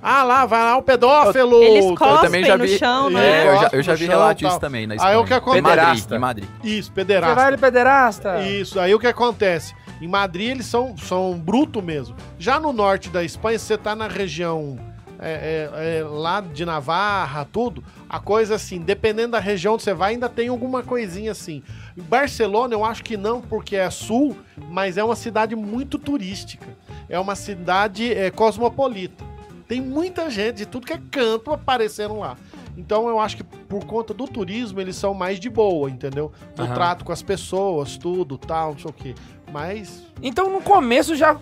[0.00, 1.62] Ah, lá, vai lá o pedófilo.
[1.62, 3.26] Eles eu cospem também já no vi, chão, É, né?
[3.30, 5.20] É, eu já, eu já no vi chão relato e disso também na Aí Espanha.
[5.20, 5.58] o que acontece?
[5.58, 6.14] Em Madrid, Pederasta.
[6.14, 6.48] em Madrid.
[6.62, 7.34] Isso, Você pederasta.
[7.34, 8.40] vai, ele pederasta.
[8.42, 9.74] Isso, aí o que acontece?
[10.00, 12.14] Em Madrid eles são, são bruto mesmo.
[12.38, 14.78] Já no norte da Espanha, você tá na região
[15.18, 19.92] é, é, é, lá de Navarra, tudo, a coisa assim, dependendo da região onde você
[19.92, 21.62] vai, ainda tem alguma coisinha assim.
[21.96, 24.36] Em Barcelona eu acho que não, porque é sul,
[24.70, 26.66] mas é uma cidade muito turística.
[27.08, 29.24] É uma cidade é, cosmopolita.
[29.66, 32.36] Tem muita gente de tudo que é canto aparecendo lá.
[32.76, 36.32] Então eu acho que por conta do turismo eles são mais de boa, entendeu?
[36.56, 36.74] No Aham.
[36.74, 39.14] trato com as pessoas, tudo, tal, não sei o quê.
[39.50, 41.36] Mas Então no começo já.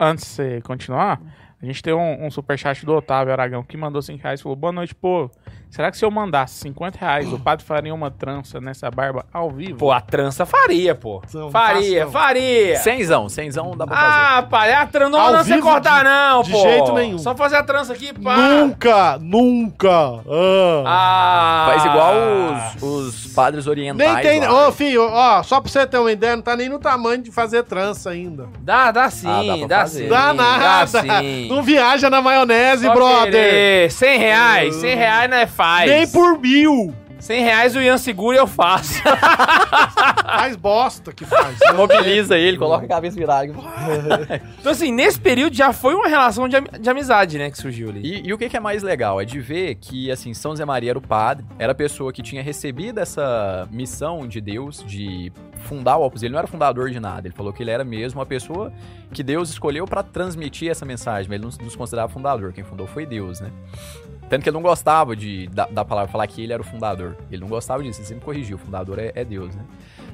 [0.00, 1.20] Antes de você continuar,
[1.60, 4.56] a gente tem um, um superchat do Otávio Aragão que mandou 5 reais e falou:
[4.56, 5.30] Boa noite, pô.
[5.70, 9.50] Será que se eu mandasse 50 reais, o padre faria uma trança nessa barba ao
[9.50, 9.78] vivo?
[9.78, 11.22] Pô, a trança faria, pô.
[11.32, 12.76] Não, faria, não faço, faria.
[12.78, 14.08] Cenzão, cenzão dá pra fazer.
[14.38, 16.58] Ah, pai, a trança não, Ao não você cortar, de- não, de pô.
[16.62, 17.18] jeito nenhum.
[17.18, 18.36] Só fazer a trança aqui, pá.
[18.36, 19.90] nunca, nunca.
[20.28, 20.84] ah.
[20.86, 21.66] Ah.
[21.70, 22.14] Faz igual
[22.80, 22.82] os,
[23.26, 24.14] os padres orientais.
[24.26, 24.48] Nem tem.
[24.48, 27.30] Ô, filho, ó, só pra você ter uma ideia, não tá nem no tamanho de
[27.30, 28.48] fazer trança ainda.
[28.60, 30.08] Dá, dá sim, Ah, dá dá sim.
[30.08, 30.64] Dá nada.
[30.86, 30.86] Dá
[31.20, 31.48] sim.
[31.48, 33.30] Não viaja na maionese, Só brother.
[33.32, 33.90] querer.
[33.92, 35.90] 100 reais, 100 reais não é faz.
[35.90, 36.94] Nem por mil.
[37.18, 39.02] 100 reais o Ian segura e eu faço.
[40.22, 41.58] Faz bosta que faz.
[41.74, 43.52] Mobiliza ele, coloca a cabeça virada.
[44.60, 47.88] então assim, nesse período já foi uma relação de, am- de amizade, né, que surgiu
[47.88, 48.00] ali.
[48.22, 49.20] E, e o que, que é mais legal?
[49.20, 52.22] É de ver que, assim, São José Maria era o padre, era a pessoa que
[52.22, 55.32] tinha recebido essa missão de Deus de
[55.64, 56.22] fundar o Opus.
[56.22, 58.72] Ele não era fundador de nada, ele falou que ele era mesmo a pessoa
[59.12, 62.86] que Deus escolheu pra transmitir essa mensagem, mas ele não nos considerava fundador, quem fundou
[62.86, 63.50] foi Deus, né?
[64.28, 67.16] Tanto que ele não gostava de, da, da palavra falar que ele era o fundador.
[67.30, 69.62] Ele não gostava disso, ele sempre corrigiu, o fundador é, é Deus, né?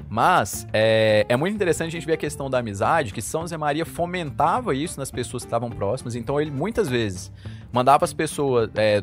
[0.07, 3.57] Mas é, é muito interessante a gente ver a questão da amizade, que São José
[3.57, 6.15] Maria fomentava isso nas pessoas que estavam próximas.
[6.15, 7.31] Então ele muitas vezes
[7.73, 9.01] mandava as pessoas é,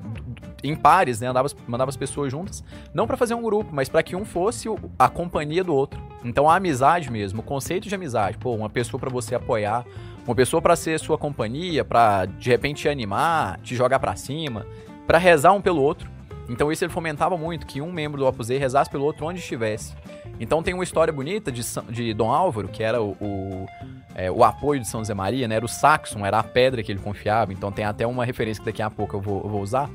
[0.63, 1.27] em pares, né?
[1.27, 2.63] Mandava, as- mandava as pessoas juntas,
[2.95, 6.01] não pra fazer um grupo, mas pra que um fosse a companhia do outro.
[6.25, 9.85] Então a amizade mesmo, o conceito de amizade, pô, uma pessoa pra você apoiar,
[10.25, 14.65] uma pessoa pra ser sua companhia, pra de repente te animar, te jogar pra cima,
[15.13, 16.11] pra rezar um pelo outro.
[16.49, 19.41] Então isso ele fomentava muito, que um membro do Opus Dei rezasse pelo outro onde
[19.41, 19.95] estivesse.
[20.41, 23.67] Então tem uma história bonita de, de Dom Álvaro, que era o, o,
[24.15, 25.57] é, o apoio de São José Maria, né?
[25.57, 27.53] Era o Saxon, era a pedra que ele confiava.
[27.53, 29.91] Então tem até uma referência que daqui a pouco eu vou, eu vou usar.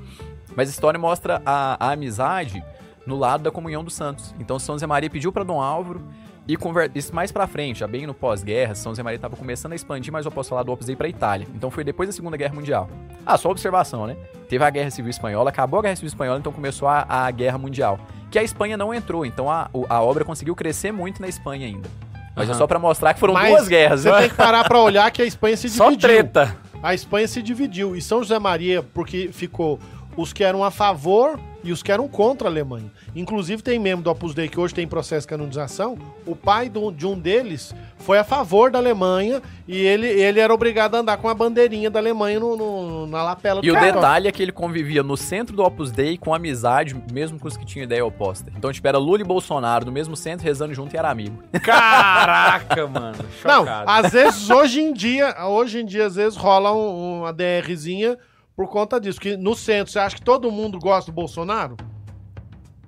[0.56, 2.64] Mas a história mostra a, a amizade
[3.04, 4.36] no lado da comunhão dos santos.
[4.40, 6.08] Então São José Maria pediu para Dom Álvaro
[6.48, 6.92] e conver...
[6.96, 10.12] isso mais pra frente, já bem no pós-guerra, São José Maria estava começando a expandir
[10.14, 11.48] mais o apostolado do Opus Dei para Itália.
[11.54, 12.90] Então foi depois da Segunda Guerra Mundial.
[13.26, 14.16] Ah, só observação, né?
[14.48, 17.58] Teve a Guerra Civil Espanhola, acabou a Guerra Civil Espanhola, então começou a, a Guerra
[17.58, 18.00] Mundial.
[18.32, 21.90] Que a Espanha não entrou, então a, a obra conseguiu crescer muito na Espanha ainda.
[22.36, 22.60] Mas é Aham.
[22.60, 24.02] só pra mostrar que foram Mas duas guerras.
[24.02, 24.20] Você né?
[24.20, 26.08] tem que parar pra olhar que a Espanha se Só dividiu.
[26.10, 26.56] treta.
[26.84, 27.96] A Espanha se dividiu.
[27.96, 29.80] E São José Maria, porque ficou
[30.16, 31.40] os que eram a favor
[31.70, 32.90] e os que eram contra a Alemanha.
[33.16, 35.98] Inclusive, tem membro do Opus Dei que hoje tem processo de canonização.
[36.26, 40.54] O pai do- de um deles foi a favor da Alemanha e ele, ele era
[40.54, 44.28] obrigado a andar com a bandeirinha da Alemanha no, no- na lapela E o detalhe
[44.28, 47.66] é que ele convivia no centro do Opus Dei com amizade, mesmo com os que
[47.66, 48.52] tinham ideia oposta.
[48.56, 51.44] Então, tipo, era Lula e Bolsonaro no mesmo centro, rezando junto e era amigo.
[51.62, 53.18] Caraca, mano.
[53.44, 53.90] Não, Chocado.
[53.90, 58.18] às vezes, hoje em dia, hoje em dia, às vezes rola um- uma DRzinha
[58.58, 59.22] por conta disso.
[59.22, 61.78] Que no centro, você acha que todo mundo gosta do Bolsonaro?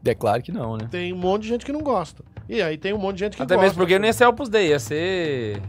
[0.03, 0.87] É claro que não, né?
[0.89, 2.23] Tem um monte de gente que não gosta.
[2.49, 3.67] E aí tem um monte de gente que Até gosta.
[3.67, 5.61] mesmo porque não ia ser Opus Dei, ia ser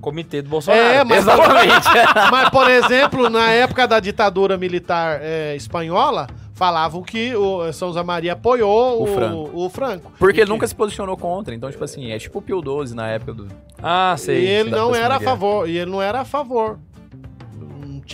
[0.00, 0.82] comitê do Bolsonaro.
[0.82, 1.86] É, mas- Exatamente.
[2.32, 8.02] Mas, por exemplo, na época da ditadura militar é, espanhola, falavam que o São José
[8.02, 9.50] Maria apoiou O o, Franco.
[9.54, 10.12] o Franco.
[10.18, 11.54] Porque E ele que- nunca se posicionou contra.
[11.54, 13.48] Então, tipo assim, é tipo o Pio XII na época do.
[13.80, 14.44] ah, E sei.
[14.44, 15.30] ele da- não era a Segunda Guerra.
[15.30, 15.68] favor.
[15.68, 16.78] E ele não era a favor.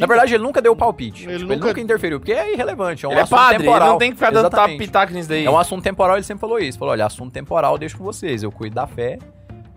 [0.00, 1.24] Na verdade, ele nunca deu palpite.
[1.24, 3.04] Ele tipo, ele nunca- nunca interferiu, porque é irrelevante.
[3.04, 3.80] É um Ele é assunto padre, temporal.
[3.82, 5.44] ele não tem que ficar dando pitaco nisso daí.
[5.44, 6.78] É um assunto temporal, ele sempre falou isso.
[6.78, 8.42] Falou: olha, assunto temporal eu deixo com vocês.
[8.42, 9.18] Eu cuido da fé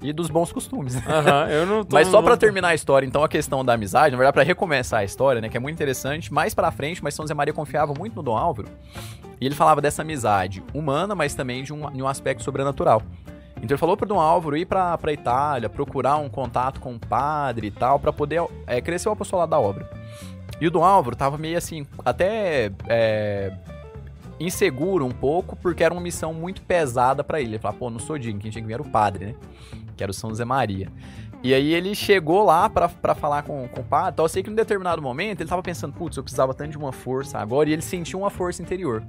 [0.01, 0.95] e dos bons costumes.
[1.07, 1.95] Aham, eu não tô...
[1.95, 4.43] Mas só pra não- terminar a história, então, a questão da amizade, na verdade, pra
[4.43, 7.53] recomeçar a história, né, que é muito interessante, mais pra frente, mas São José Maria
[7.53, 8.67] confiava muito no Dom Álvaro,
[9.39, 13.03] e ele falava dessa amizade humana, mas também de um, de um aspecto sobrenatural.
[13.61, 17.67] Então ele falou pro Dom Álvaro ir pra, Itália, procurar um contato com um padre
[17.67, 19.87] e tal, pra poder é, crescer o apostolado da obra.
[20.59, 23.53] E o Dom Álvaro tava meio assim, até é,
[24.39, 27.51] inseguro um pouco, porque era uma missão muito pesada pra ele.
[27.51, 29.35] Ele falava, pô, não sou digno, quem tinha que vir era o padre, né?
[29.95, 30.89] Que era o São José Maria.
[31.43, 34.11] E aí ele chegou lá pra falar com, com o padre.
[34.13, 36.77] Então eu sei que em determinado momento ele tava pensando, putz, eu precisava tanto de
[36.77, 37.67] uma força agora.
[37.69, 39.03] E ele sentiu uma força interior.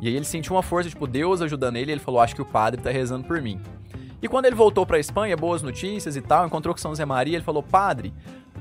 [0.00, 1.92] E aí ele sentiu uma força, tipo, Deus ajudando ele.
[1.92, 3.60] E ele falou, acho que o padre tá rezando por mim.
[4.20, 7.36] E quando ele voltou pra Espanha, boas notícias e tal, encontrou com São José Maria,
[7.36, 8.12] ele falou, padre,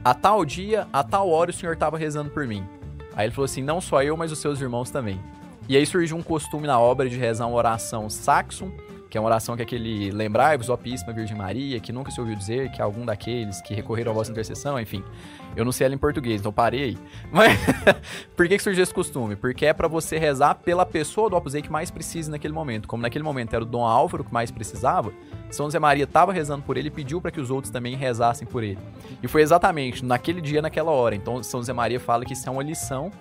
[0.03, 2.63] a tal dia, a tal hora o senhor tava rezando por mim.
[3.15, 5.19] Aí ele falou assim, não só eu, mas os seus irmãos também.
[5.67, 8.71] E aí surgiu um costume na obra de rezar uma oração saxon,
[9.09, 12.19] que é uma oração que é aquele lembrai-vos, ó Píssima Virgem Maria, que nunca se
[12.19, 15.03] ouviu dizer que algum daqueles que recorreram à vossa intercessão, enfim.
[15.55, 16.97] Eu não sei ela em português, então parei.
[17.31, 17.57] Mas
[18.35, 19.35] por que, que surgiu esse costume?
[19.35, 22.87] Porque é pra você rezar pela pessoa do Opus Dei que mais precisa naquele momento.
[22.87, 25.11] Como naquele momento era o Dom Álvaro que mais precisava,
[25.49, 28.47] São José Maria estava rezando por ele e pediu para que os outros também rezassem
[28.47, 28.79] por ele.
[29.23, 31.15] E foi exatamente naquele dia, naquela hora.
[31.15, 33.11] Então São José Maria fala que isso é uma lição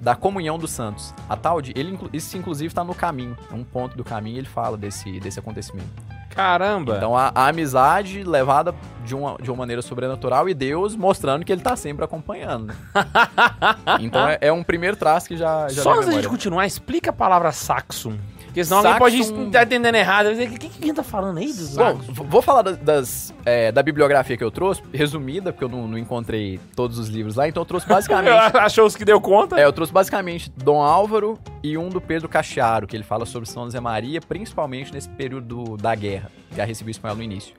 [0.00, 1.14] da comunhão dos santos.
[1.28, 4.48] A tal de, ele, isso inclusive está no caminho, é um ponto do caminho, ele
[4.48, 5.90] fala desse, desse acontecimento.
[6.30, 6.96] Caramba.
[6.96, 8.74] Então a, a amizade levada
[9.04, 12.72] de uma, de uma maneira sobrenatural e Deus mostrando que ele tá sempre acompanhando.
[14.00, 17.10] então é, é um primeiro traço que já, já Só antes da gente continuar, explica
[17.10, 18.16] a palavra saxum.
[18.50, 20.26] Porque senão alguém pode estar entendendo errado.
[20.32, 23.80] O que, que quem tá falando aí dos Bom, vou falar das, das, é, da
[23.80, 27.60] bibliografia que eu trouxe, resumida, porque eu não, não encontrei todos os livros lá, então
[27.60, 28.28] eu trouxe basicamente
[28.58, 29.58] Achou os que deu conta?
[29.60, 33.48] É, eu trouxe basicamente Dom Álvaro e um do Pedro Cachiaro, que ele fala sobre
[33.48, 37.54] São José Maria, principalmente nesse período do- da guerra, Guerra Civil Espanhola no início.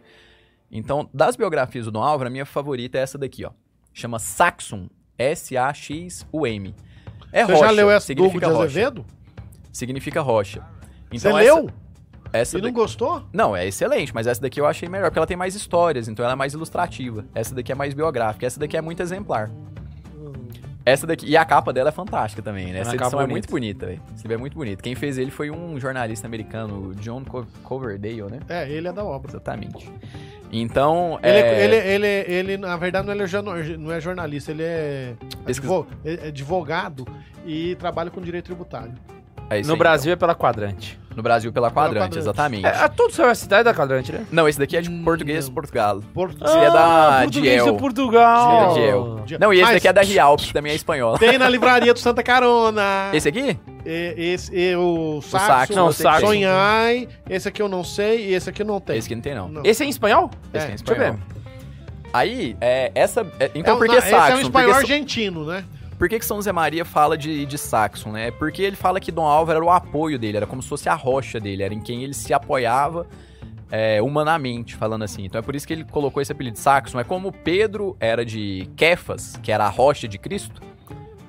[0.70, 3.52] Então, das biografias do Dom Álvaro, a minha favorita é essa daqui, ó.
[3.94, 4.88] Chama Saxum,
[5.18, 6.76] S-A-X-U-M.
[7.32, 8.46] É Você rocha, já leu essa do Hugo de.
[8.46, 9.06] Azevedo?
[9.72, 10.62] Significa rocha.
[11.20, 11.70] Você essa- leu?
[12.34, 13.24] Essa E não daqui- gostou?
[13.34, 16.24] não, é excelente, mas essa daqui eu achei melhor, porque ela tem mais histórias, então
[16.24, 17.26] ela é mais ilustrativa.
[17.36, 19.49] Essa daqui é mais biográfica, essa daqui é muito exemplar.
[20.84, 22.80] Essa daqui, e a capa dela é fantástica também, né?
[22.80, 24.01] Essa Uma edição capa é muito bonita, velho.
[24.16, 24.82] Esse livro é muito bonito.
[24.82, 28.39] Quem fez ele foi um jornalista americano, John Co- Coverdale, né?
[28.49, 29.30] É, ele é da obra.
[29.30, 29.88] Exatamente.
[30.51, 31.41] Então, Ele, é...
[31.41, 33.14] é- ele, ele, ele, na verdade, não,
[33.55, 35.14] é não é jornalista, ele é,
[35.45, 37.05] Pesquisa- é advogado
[37.45, 38.93] e trabalha com direito tributário.
[39.52, 40.93] É isso No aí, Brasil é pela quadrante.
[40.97, 41.02] então.
[41.18, 42.20] No Brasil pela Quadrante, Quadrante.
[42.20, 42.66] exatamente.
[42.66, 44.26] É, tudo saiu a cidade da quadrante, né?
[44.32, 45.54] Não, esse daqui é de Hum, português não.
[45.54, 45.99] Portugal.
[46.14, 47.76] Porto- Esse é da português Diel.
[47.76, 48.72] Portugal.
[48.72, 49.26] É Diel.
[49.38, 51.20] Não, e esse Mas daqui é da Rialp, que também é espanhola.
[51.20, 53.10] Tem na livraria do Santa Carona.
[53.12, 53.60] Esse aqui?
[53.86, 56.20] E- esse, e o Saxo, Saxo, Não, Saxo.
[56.22, 56.28] tem.
[56.28, 58.97] Sonhai, esse aqui eu não sei e esse aqui não tem.
[58.97, 59.49] Esse aqui não tem, não.
[59.49, 59.62] Não.
[59.66, 60.32] Esse é em espanhol?
[60.54, 61.14] Esse É, aqui é Deixa eu espanhol.
[61.16, 61.41] ver.
[62.14, 63.26] Aí, é, essa...
[63.39, 65.64] é- então, É um- por não, que esse é um espanhol Porque so- argentino, né?
[66.02, 68.32] Por que, que São José Maria fala de, de Saxon, né?
[68.32, 70.95] Porque ele fala que Dom Álvaro era o apoio dele, era como se fosse a
[70.95, 73.06] rocha dele, era em quem ele se apoiava
[73.70, 75.26] é, humanamente, falando assim.
[75.26, 76.99] Então é por isso que ele colocou esse apelido de Saxon.
[76.99, 80.60] É como Pedro era de Kefas, que era a rocha de Cristo.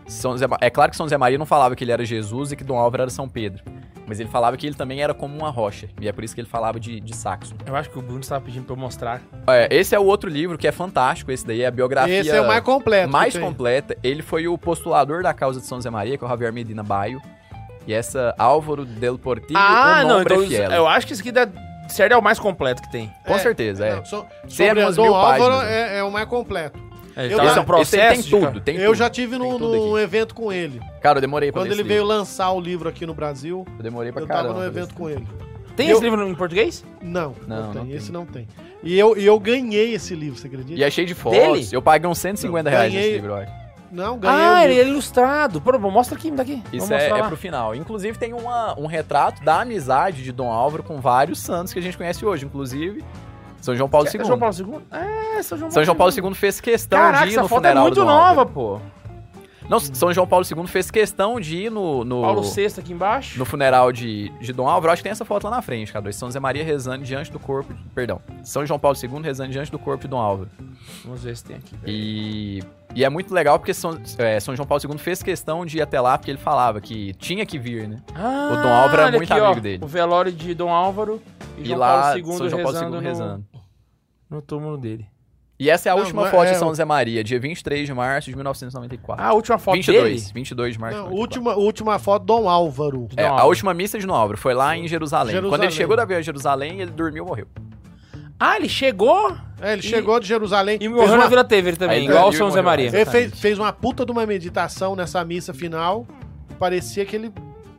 [0.07, 2.57] São Ma- é claro que São José Maria não falava que ele era Jesus e
[2.57, 3.63] que Dom Álvaro era São Pedro.
[4.07, 5.89] Mas ele falava que ele também era como uma rocha.
[6.01, 7.55] E é por isso que ele falava de, de Saxon.
[7.65, 9.23] Eu acho que o Bruno estava pedindo pra eu mostrar.
[9.47, 11.31] É, esse é o outro livro que é fantástico.
[11.31, 13.11] Esse daí é a biografia Esse é o mais completo.
[13.13, 13.97] mais completa.
[14.03, 16.83] Ele foi o postulador da causa de São José Maria, que é o Javier Medina
[16.83, 17.23] Baio.
[17.87, 20.71] E essa Álvaro del Portillo, Ah, o não, então Fiel.
[20.71, 21.49] eu acho que esse aqui da
[21.89, 23.11] série é o mais completo que tem.
[23.27, 23.97] Com É, certeza, é.
[23.97, 25.95] Não, so, sobre umas Dom Álvaro páginas, né?
[25.95, 26.79] é, é o mais completo.
[27.17, 28.21] É, Eu- tá esse é- processo.
[28.21, 28.99] esse tem tudo, tem eu tudo.
[28.99, 30.81] já tive num, tudo num evento com ele.
[31.01, 32.17] Cara, eu demorei pra Quando ler ele esse veio livro.
[32.17, 34.49] lançar o livro aqui no Brasil, Eu demorei pra eu caramba.
[34.49, 35.27] tava ler evento com ele.
[35.77, 36.85] Tem Eu- esse livro em português?
[37.01, 37.83] Não, não, Não, tem.
[37.85, 38.13] não esse tem.
[38.13, 38.49] não tem.
[38.83, 40.79] E eu, e eu ganhei esse livro, você acredita?
[40.79, 41.39] E é cheio de fotos.
[41.39, 41.69] Dele?
[41.73, 43.53] Eu paguei uns 150 Não, reais ganhei- nesse livro, acho.
[43.91, 45.61] Não, ganhei Ah, ele é ilustrado.
[45.61, 46.63] Pô, mostra aqui, me dá aqui.
[46.73, 47.75] Isso é, é pro final.
[47.75, 51.83] Inclusive tem uma- um retrato da amizade de Dom Álvaro com vários santos que a
[51.83, 52.47] gente conhece hoje.
[52.47, 53.05] Inclusive,
[53.63, 54.25] São João Paulo É II.
[54.27, 54.81] João Paulo II?
[54.91, 57.49] É, São João Paulo São João Paulo II fez questão Caraca, de ir essa no
[57.49, 58.81] foto é funeral muito do Dom nova, pô.
[59.69, 63.39] Não, São João Paulo II fez questão de ir no, no, Paulo VI aqui embaixo.
[63.39, 64.93] no funeral de, de Dom Álvaro.
[64.93, 66.13] Acho que tem essa foto lá na frente, cara.
[66.13, 67.73] São Zé Maria rezando diante do corpo.
[67.95, 68.21] Perdão.
[68.43, 70.51] São João Paulo II rezando diante do corpo de Dom Álvaro.
[71.05, 71.75] Vamos ver se tem aqui.
[71.87, 72.63] E,
[72.95, 75.83] e é muito legal porque São, é, São João Paulo II fez questão de ir
[75.83, 77.99] até lá porque ele falava que tinha que vir, né?
[78.15, 79.85] Ah, O Dom Álvaro era olha muito aqui, amigo ó, dele.
[79.85, 81.23] O velório de Dom Álvaro
[81.57, 83.45] e, E, João lá, Paulo II São João Paulo rezando, II no, rezando.
[84.33, 85.07] No túmulo dele.
[85.61, 87.23] E essa é a Não, última não é- foto é de São o- Zé Maria,
[87.23, 89.25] dia 23 de março de 1994.
[89.25, 90.33] Ah, a última foto 22, dele?
[90.35, 91.41] 22 de março Não, de 94.
[91.53, 93.07] última, última foto, Dom Álvaro.
[93.17, 93.49] É, Dom a Álvaro.
[93.49, 95.35] última missa de Dom Álvaro foi lá em Jerusalém.
[95.37, 95.67] Quando Jerusalém.
[95.69, 97.47] ele chegou da via de Jerusalém, ele dormiu e morreu.
[98.41, 100.75] Ah, ele chegou É, ele E- chegou de Jerusalém.
[100.77, 102.55] e fez morreu uma- na Vila Tever também, Aí igual o dormiu e São Zé
[102.57, 102.89] morreu, Maria.
[102.89, 106.05] Ele fez, fez uma puta de uma meditação nessa missa final.
[106.59, 107.33] Parecia que ele,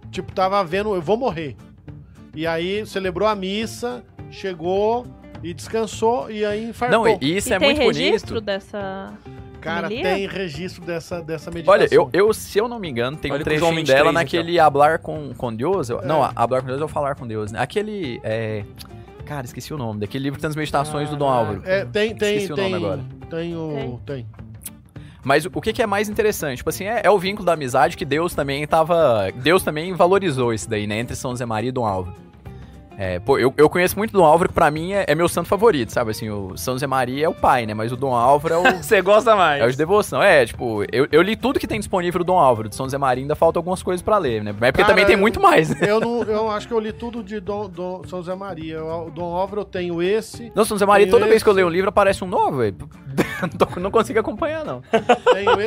[0.09, 1.57] tipo, tava vendo, eu vou morrer.
[2.33, 4.01] E aí celebrou a missa,
[4.31, 5.05] chegou
[5.43, 7.05] e descansou e aí infartou.
[7.05, 8.45] Não, e isso e é tem muito registro bonito.
[8.45, 9.13] dessa.
[9.61, 11.79] Cara, tem registro dessa, dessa meditação.
[11.81, 14.11] Olha, eu, eu, se eu não me engano, tem Olha um o trechinho 23 dela
[14.11, 15.89] naquele hablar com, com Deus.
[15.89, 16.05] eu- É.
[16.05, 17.59] Não, hablar com Deus é o falar com Deus, né?
[17.61, 18.19] Aquele.
[18.23, 18.63] É...
[19.25, 20.01] Cara, esqueci o nome.
[20.01, 21.47] Daquele livro que tem as meditações do Dom Caraca.
[21.47, 21.61] Álvaro.
[21.65, 23.01] É, tem, tem, Esqueci o tem, nome agora.
[23.29, 24.01] tem o...
[24.05, 24.25] Tem.
[25.23, 26.57] Mas o o que, que é mais interessante?
[26.57, 29.31] Tipo assim, é, é o vínculo da amizade que Deus também tava.
[29.33, 30.99] Deus também valorizou isso daí, né?
[30.99, 32.17] Entre São Zé Maria e Dom Álvaro.
[32.97, 35.49] É, pô, eu, eu conheço muito Dom Álvaro, que pra mim é, é meu santo
[35.49, 36.11] favorito, sabe?
[36.11, 37.73] Assim, o São Zé Maria é o pai, né?
[37.73, 38.63] Mas o Dom Álvaro é o.
[38.83, 39.61] Você gosta mais.
[39.61, 40.21] É o de devoção.
[40.21, 42.69] É, tipo, eu, eu li tudo que tem disponível do Dom Álvaro.
[42.69, 44.51] De São Zé Maria ainda falta algumas coisas pra ler, né?
[44.59, 45.77] Mas é porque Cara, também tem eu- muito mais, né?
[45.89, 48.83] Eu, não, eu acho que eu li tudo de Dom, Dom- São José Maria.
[48.83, 51.43] O Dom Álvaro eu tenho esse, Não, São Zé Maria, toda vez esse.
[51.43, 52.75] que eu leio um livro aparece um novo, velho.
[53.81, 54.81] não, consigo acompanhar, não.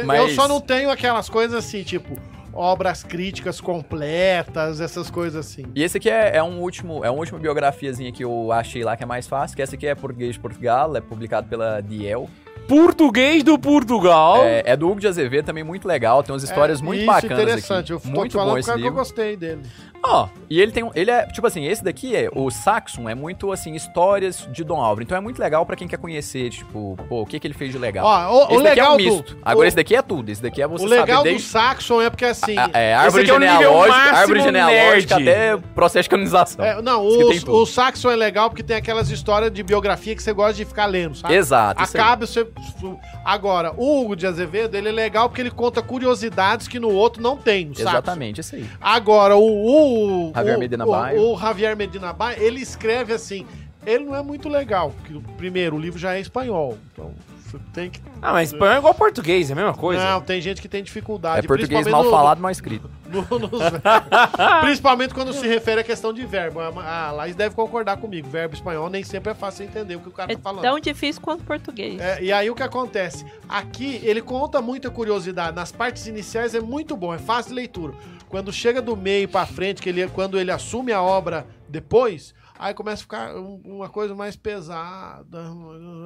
[0.07, 2.17] Mas- Eu só não tenho aquelas coisas assim, tipo,
[2.57, 5.65] obras críticas completas, essas coisas assim.
[5.75, 8.97] E esse aqui é, é um último, é uma última biografiazinha que eu achei lá
[8.97, 12.29] que é mais fácil, que essa aqui é português de Portugal, é publicado pela Diel.
[12.67, 14.43] Português do Portugal.
[14.45, 17.07] É, é do Hugo de Azevedo, também muito legal, tem umas histórias É, muito isso
[17.07, 17.93] bacanas interessante.
[17.93, 18.09] Eu aqui.
[18.09, 18.95] Muito falando bom esse que eu livro.
[18.95, 19.63] gostei dele.
[20.03, 23.15] Ó, e ele tem um, ele é, tipo assim, esse daqui é, o Saxon é
[23.15, 26.97] muito, assim, histórias de Dom Álvaro, então é muito legal pra quem quer conhecer, tipo,
[27.09, 28.07] pô, o que que ele fez de legal.
[28.07, 29.39] Ó, o, o esse daqui é legal um do, misto.
[29.43, 31.49] Agora o, esse daqui é tudo, esse daqui é você o legal saber do desde...
[31.49, 32.57] Saxon é porque assim...
[32.57, 35.29] a- é, árvore é o genealógica, máximo árvore genealógica nerd.
[35.29, 36.65] até processo de canonização.
[36.65, 40.33] é, não, o, o Saxon é legal porque tem aquelas histórias de biografia que você
[40.33, 41.35] gosta de ficar lendo, sabe?
[41.35, 41.83] Exato.
[41.83, 42.47] Acaba você.
[43.25, 47.21] Agora, o Hugo de Azevedo, ele é legal porque ele conta curiosidades que no outro
[47.21, 47.89] não tem, Saxon.
[47.91, 48.65] Exatamente, isso aí.
[48.81, 49.86] Agora, o.
[49.87, 51.21] o Javier o- Medina o, Baio.
[51.23, 53.47] O Javier Medina Baio, ele escreve assim.
[53.85, 56.77] Ele não é muito legal, porque, primeiro, o livro já é espanhol.
[56.93, 57.13] Então,
[57.45, 58.01] você tem que.
[58.21, 60.05] Ah, mas espanhol é igual português, é a mesma coisa.
[60.05, 61.39] Não, tem gente que tem dificuldade.
[61.39, 62.91] É português mal no- falado, mal escrito.
[63.09, 63.63] no- nos-
[64.61, 66.59] principalmente quando se refere à questão de verbo.
[66.61, 68.29] A Laís deve concordar comigo.
[68.29, 70.63] Verbo espanhol nem sempre é fácil entender o que o cara É tá falando.
[70.63, 72.01] tão difícil quanto português.
[72.01, 73.25] É, e aí o que acontece?
[73.49, 75.55] Aqui ele conta muita curiosidade.
[75.55, 77.93] Nas partes iniciais é muito bom, é fácil de leitura.
[78.29, 82.73] Quando chega do meio pra frente, que ele, quando ele assume a obra depois, Aí
[82.73, 85.43] começa a ficar um- uma coisa mais pesada.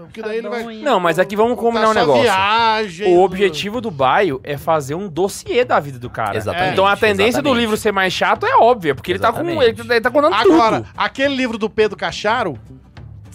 [0.00, 0.64] Porque daí ele vai.
[0.78, 2.22] Não, mas aqui vamos combinar um contar sua negócio.
[2.24, 6.36] Viagem, O objetivo do Baio é fazer um dossiê da vida do cara.
[6.36, 7.60] Exatamente, Então a tendência do exatamente.
[7.60, 9.48] livro ser mais chato é óbvia, porque ele tá com.
[9.48, 10.88] Ele, ele tá contando Agora, tudo.
[10.96, 12.58] aquele livro do Pedro Cacharo,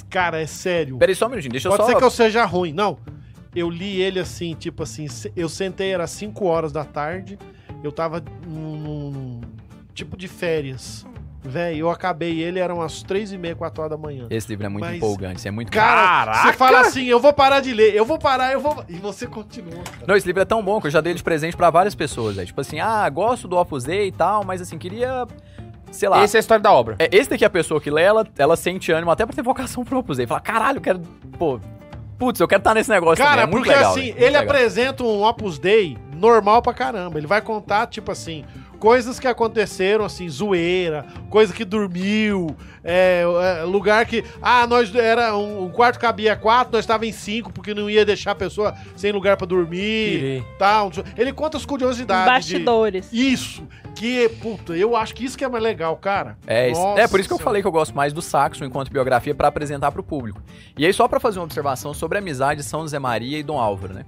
[0.10, 0.98] cara, é sério.
[0.98, 1.90] Peraí só um minutinho, deixa eu Pode só...
[1.90, 2.74] ser que eu seja ruim.
[2.74, 2.98] Não.
[3.56, 5.08] Eu li ele assim, tipo assim,
[5.38, 7.40] eu sentei, era 5 horas da tarde,
[7.86, 9.42] eu tava num, num
[9.94, 11.06] tipo de férias.
[11.48, 14.26] Véi, eu acabei ele, eram umas 3 e meia, 4 horas da manhã.
[14.32, 15.72] Esse livro é muito Mas- empolgante, isso é muito...
[15.72, 16.48] Cara, Caraca!
[16.48, 18.84] você fala assim, eu vou parar de ler, eu vou parar, eu vou...
[18.90, 20.06] E você continua, cara.
[20.08, 22.40] Não, esse livro é tão bom que eu já dei de presente pra várias pessoas.
[22.40, 25.28] É tipo assim, ah, gosto do Opus Dei e tal, mas assim, queria...
[25.92, 26.24] Sei lá...
[26.24, 26.96] Essa é a história da obra.
[26.98, 29.44] É, esse daqui é a pessoa que lê, ela, ela sente ânimo até pra ter
[29.44, 30.26] vocação pro Opus Dei.
[30.26, 31.00] Fala, caralho, eu quero...
[31.38, 31.60] Pô...
[32.18, 33.44] Putz, eu quero estar nesse negócio Cara, também.
[33.44, 33.92] É muito porque legal.
[33.92, 34.44] assim, muito ele legal.
[34.44, 37.18] apresenta um Opus Dei normal pra caramba.
[37.18, 38.44] Ele vai contar, tipo assim,
[38.80, 43.24] coisas que aconteceram, assim, zoeira, coisa que dormiu, é,
[43.62, 44.24] é, lugar que.
[44.42, 45.36] Ah, nós era.
[45.36, 48.74] Um, um quarto cabia quatro, nós estava em cinco, porque não ia deixar a pessoa
[48.96, 50.44] sem lugar pra dormir.
[50.58, 50.92] Tal.
[51.18, 52.26] Ele conta as Os curiosidades.
[52.46, 53.10] de- bastidores.
[53.12, 53.64] Isso.
[53.96, 56.38] Que, puta, eu acho que isso que é mais legal, cara.
[56.46, 57.44] É, Nossa é por isso que eu Senhora.
[57.50, 60.42] falei que eu gosto mais do Saxon enquanto biografia pra apresentar pro público.
[60.78, 63.44] E aí, só pra fazer uma observação sobre a amizade de São José Maria e
[63.44, 64.04] Dom Álvaro, né?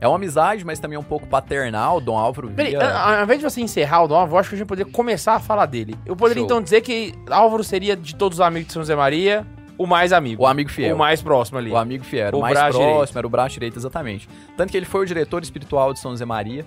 [0.00, 2.00] É uma amizade, mas também um pouco paternal.
[2.00, 2.80] Dom Álvaro Peraí, via...
[2.88, 4.90] a- ao invés de você encerrar o Dom Álvaro, eu acho que a gente poderia
[4.90, 5.94] começar a falar dele.
[6.06, 6.46] Eu poderia Show.
[6.46, 9.46] então dizer que Álvaro seria, de todos os amigos de São José Maria,
[9.76, 10.42] o mais amigo.
[10.42, 10.94] O amigo fiel.
[10.96, 11.70] O mais próximo ali.
[11.70, 13.18] O amigo fiel, era O o mais próximo, direito.
[13.18, 14.28] era o braço direito, exatamente.
[14.56, 16.64] Tanto que ele foi o diretor espiritual de São José Maria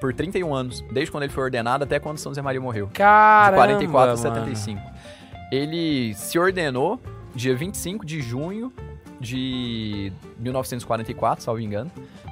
[0.00, 2.90] por 31 anos, desde quando ele foi ordenado até quando São José Maria morreu.
[2.92, 4.46] Caramba, de 44 a mano.
[4.56, 4.80] 75.
[5.52, 7.00] Ele se ordenou
[7.34, 8.72] dia 25 de junho
[9.20, 11.90] de 1944, salvo engano.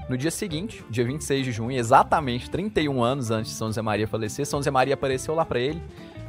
[0.09, 4.07] No dia seguinte, dia 26 de junho, exatamente 31 anos antes de São José Maria
[4.07, 5.82] falecer, São José Maria apareceu lá pra ele,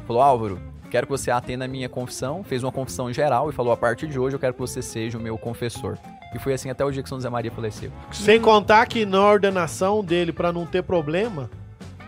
[0.07, 2.43] falou: Álvaro, quero que você atenda a minha confissão.
[2.43, 5.17] Fez uma confissão geral e falou: a partir de hoje eu quero que você seja
[5.17, 5.97] o meu confessor.
[6.33, 7.91] E foi assim até o dia que São José Maria faleceu.
[8.11, 11.49] Sem contar que na ordenação dele, pra não ter problema,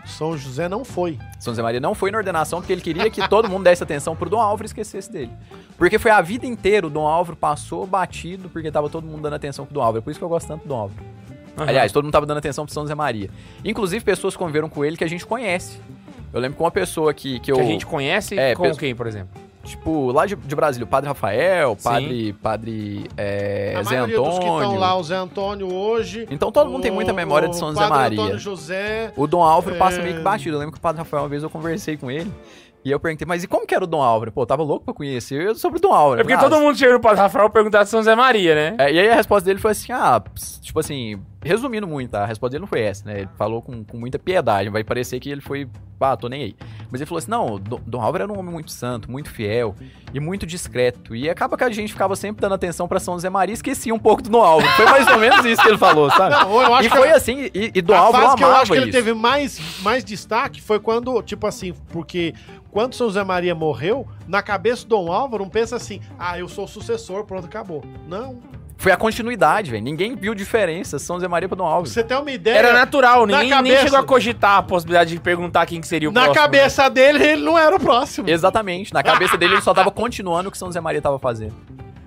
[0.08, 1.18] São José não foi.
[1.38, 4.16] São José Maria não foi na ordenação porque ele queria que todo mundo desse atenção
[4.16, 5.30] pro Dom Álvaro e esquecesse dele.
[5.76, 9.34] Porque foi a vida inteira o Dom Álvaro passou batido porque tava todo mundo dando
[9.34, 9.98] atenção pro Dom Álvaro.
[9.98, 11.00] É por isso que eu gosto tanto do Dom Álvaro.
[11.56, 11.68] Aham.
[11.68, 13.30] Aliás, todo mundo tava dando atenção pro São José Maria.
[13.64, 15.78] Inclusive pessoas conviveram com ele que a gente conhece.
[16.32, 17.56] Eu lembro que uma pessoa que, que eu.
[17.56, 19.47] Que a gente conhece É, com quem, por exemplo?
[19.68, 21.82] Tipo, lá de, de Brasília, o Padre Rafael, Sim.
[21.84, 22.32] Padre.
[22.42, 23.04] Padre.
[23.16, 24.80] É, a Zé maioria dos que estão Antônio.
[24.80, 26.26] lá, o Zé Antônio hoje.
[26.30, 28.20] Então todo mundo tem muita o- memória de São o José Maria.
[28.20, 29.12] Antônio José.
[29.16, 30.02] O Dom Álvaro passa É.
[30.02, 30.56] meio que batido.
[30.56, 32.32] Eu lembro que o Padre Rafael, uma vez eu conversei com ele.
[32.84, 34.30] E eu perguntei, mas e como que era o Dom Álvaro?
[34.32, 36.20] Pô, eu tava louco pra conhecer eu sobre o Dom Álvaro.
[36.20, 38.76] É porque Ah, todo mundo chega no Padre Rafael perguntar de São José Maria, né?
[38.78, 40.22] É, e aí a resposta dele foi assim, ah,
[40.62, 42.22] tipo assim, resumindo muito, tá?
[42.22, 43.20] A resposta dele não foi essa, né?
[43.20, 45.68] Ele falou com, com muita piedade, vai parecer que ele foi,
[46.00, 46.56] ah, tô nem aí.
[46.90, 49.74] Mas ele falou assim, não, Dom, Álvaro era um homem muito santo, muito fiel
[50.12, 51.14] e muito discreto.
[51.14, 53.94] E acaba que a gente ficava sempre dando atenção pra São José Maria e esquecia
[53.94, 54.72] um pouco do Dom Álvaro.
[54.74, 56.34] Foi mais ou menos isso que ele falou, sabe?
[56.34, 58.44] Não, eu acho e que foi a- assim, e, e Dom a Álvaro fase que
[58.44, 58.92] eu acho que ele isso.
[58.98, 62.34] teve mais, mais destaque foi quando, tipo assim, porque
[62.70, 66.48] quando São José Maria morreu, na cabeça do Dom Álvaro, não pensa assim, ah, eu
[66.48, 67.84] sou o sucessor, pronto, acabou.
[68.08, 68.38] Não.
[68.80, 69.82] Foi a continuidade, velho.
[69.82, 71.86] Ninguém viu diferença São José Maria Pra Álvaro.
[71.86, 72.56] você ter uma ideia.
[72.58, 75.88] Era natural, na ninguém nem cabeça- chegou a cogitar a possibilidade de perguntar quem que
[75.88, 76.42] seria o Na próximo.
[76.44, 78.30] cabeça dele, ele não era o próximo.
[78.30, 78.94] Exatamente.
[78.94, 81.54] Na cabeça dele, ele só tava continuando o que São José Maria tava fazendo.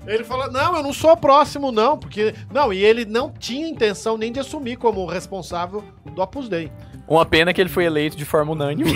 [0.08, 2.34] Ele falou: não, eu não sou o próximo, não, porque.
[2.52, 6.72] Não, e ele não tinha intenção nem de assumir como responsável do Opus Dei.
[7.12, 8.96] Uma pena que ele foi eleito de forma unânime.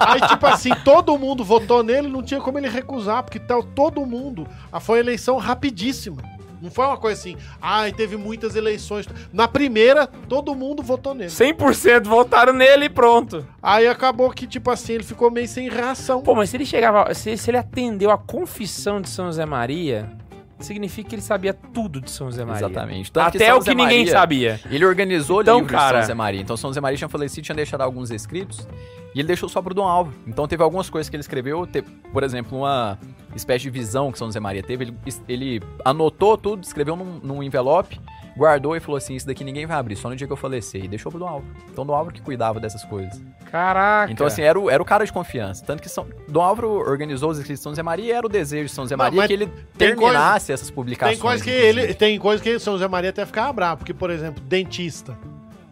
[0.00, 4.04] Aí, tipo assim, todo mundo votou nele, não tinha como ele recusar, porque tal, todo
[4.04, 4.44] mundo.
[4.72, 6.16] Ah, foi uma eleição rapidíssima.
[6.60, 9.06] Não foi uma coisa assim, ai, teve muitas eleições.
[9.32, 11.30] Na primeira, todo mundo votou nele.
[11.30, 13.46] 100% votaram nele e pronto.
[13.62, 16.22] Aí acabou que, tipo assim, ele ficou meio sem reação.
[16.22, 17.14] Pô, mas se ele chegava.
[17.14, 20.10] Se, se ele atendeu a confissão de São José Maria,
[20.58, 22.66] significa que ele sabia tudo de São José Maria.
[22.66, 23.12] Exatamente.
[23.12, 24.60] Tanto Até São o que José ninguém Maria- sabia.
[24.70, 26.40] Ele organizou Então, livros de cara- São José Maria.
[26.40, 28.66] Então São José Maria tinha falecido, tinha deixado alguns escritos
[29.14, 30.16] e ele deixou só pro Dom Álvaro.
[30.26, 32.98] Então teve algumas coisas que ele escreveu, te- por exemplo, uma
[33.34, 34.84] espécie de visão que São José Maria teve.
[34.84, 34.94] Ele,
[35.28, 38.00] ele anotou tudo, escreveu num, num envelope,
[38.36, 40.84] guardou e falou assim: Isso daqui ninguém vai abrir, só no dia que eu falecer.
[40.84, 41.52] E deixou pro Dom Álvaro.
[41.70, 43.20] Então Dom Álvaro que cuidava dessas coisas.
[43.56, 44.12] Caraca.
[44.12, 45.64] Então, assim, era o, era o cara de confiança.
[45.64, 48.28] Tanto que São, Dom Álvaro organizou os escritos de São José Maria e era o
[48.28, 51.16] desejo de São José Não, Maria mas que ele tem terminasse essas publicações.
[51.18, 51.80] Tem coisa que inclusive.
[51.84, 51.94] ele.
[51.94, 55.16] Tem coisa que São José Maria até ficava bravo, porque, por exemplo, dentista.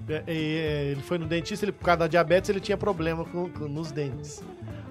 [0.09, 3.49] É, é, Ele foi no dentista, ele, por causa da diabetes, ele tinha problema com,
[3.49, 4.43] com- nos dentes.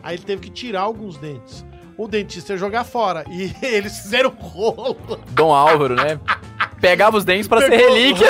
[0.01, 1.63] Aí ele teve que tirar alguns dentes.
[1.97, 3.23] O dentista ia jogar fora.
[3.29, 4.97] E eles fizeram um rolo.
[5.31, 6.19] Dom Álvaro, né?
[6.81, 8.27] Pegava os dentes pra ser relíquia.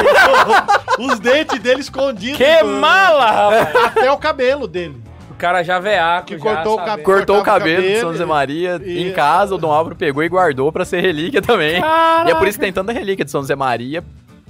[1.00, 2.38] Os dentes dele escondidos.
[2.38, 3.86] Que mala, rapaz!
[3.86, 5.02] Até o cabelo dele.
[5.40, 6.28] cara já veaco.
[6.28, 7.04] Que já cortou o cabelo.
[7.04, 10.24] Cortou o o cabelo de São José Maria e- em casa, o Dom Álvaro pegou
[10.24, 11.82] e guardou pra ser relíquia também.
[12.28, 14.04] E é por isso que tem tanta relíquia de São José Maria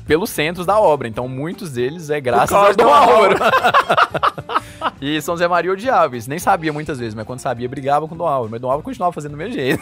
[0.05, 1.07] pelos centros da obra.
[1.07, 3.35] Então, muitos deles é graças ao Dom do Álvaro.
[5.01, 6.29] e São José Maria odiava isso.
[6.29, 8.51] Nem sabia muitas vezes, mas quando sabia, brigava com o Dom Álvaro.
[8.51, 9.81] Mas o Dom Álvaro continuava fazendo do mesmo jeito.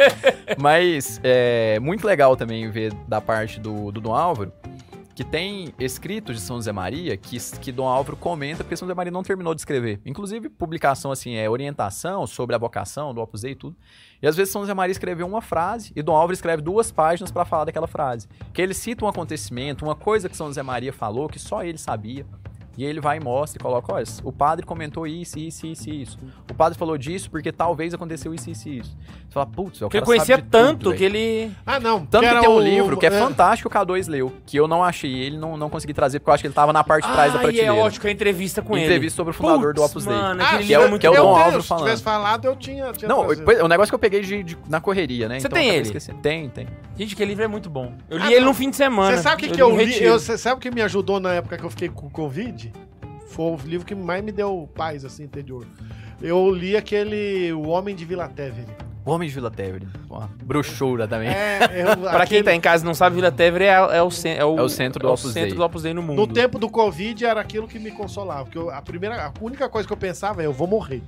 [0.58, 4.52] mas é muito legal também ver da parte do, do Dom Álvaro
[5.20, 8.94] que tem escritos de São José Maria que, que Dom Álvaro comenta porque São José
[8.94, 10.00] Maria não terminou de escrever.
[10.06, 13.76] Inclusive, publicação assim, é orientação sobre a vocação do Opus Dei e tudo.
[14.22, 17.30] E às vezes São José Maria escreveu uma frase e Dom Álvaro escreve duas páginas
[17.30, 18.28] para falar daquela frase.
[18.54, 21.76] Que ele cita um acontecimento, uma coisa que São José Maria falou que só ele
[21.76, 22.24] sabia.
[22.78, 26.18] E ele vai e mostra e coloca, olha, o padre comentou isso, isso, isso, isso.
[26.50, 28.96] O padre falou disso porque talvez aconteceu isso, isso, isso.
[29.28, 31.52] Você fala, putz, o Porque cara conhecia sabe de tanto tudo, que velho." ele.
[31.66, 32.06] Ah, não.
[32.06, 34.32] Tanto que era tem um o- livro que é, é, fantástico que o K2 leu,
[34.46, 36.72] que eu não achei ele, não, não consegui trazer, porque eu acho que ele tava
[36.72, 37.74] na parte de trás da Ah, e é prateleira.
[37.74, 38.86] ótimo que a entrevista com ele.
[38.86, 40.16] Entrevista sobre o fundador do Putz, Opus Dei.
[40.16, 41.14] Mano, Ah, que é o- é muito que é o.
[41.16, 41.84] Dom Álvaro Se falando.
[41.84, 42.92] tivesse falado, eu tinha.
[42.92, 43.44] tinha Não, trazido.
[43.44, 45.38] pois é, o negócio que eu peguei de, de- na correria, né?
[45.38, 45.82] Você Então tem ele?
[45.82, 46.18] esquecendo.
[46.20, 46.66] Tem, tem.
[46.96, 47.92] Gente, aquele livro é muito bom.
[48.08, 49.16] Eu li Ah, ele no fim de semana.
[49.16, 50.08] Você sabe o que, que eu li?
[50.08, 52.69] Você sabe o que me ajudou na época que eu fiquei com Covid?
[53.40, 55.66] Foi o livro que mais me deu paz, assim, interior.
[56.20, 58.66] Eu li aquele O Homem de Vila Tevere.
[59.02, 59.88] O Homem de Vila Tevere.
[60.44, 61.30] Bruxura também.
[61.30, 64.10] É, eu, Pra quem tá em casa e não sabe, Vila Tevere é, é o,
[64.26, 66.18] é o, É o centro do é Opus centro do Opus Dei no mundo.
[66.18, 68.44] No tempo do Covid era aquilo que me consolava.
[68.44, 71.02] Porque eu- a primeira, a única coisa que eu pensava é eu vou morrer.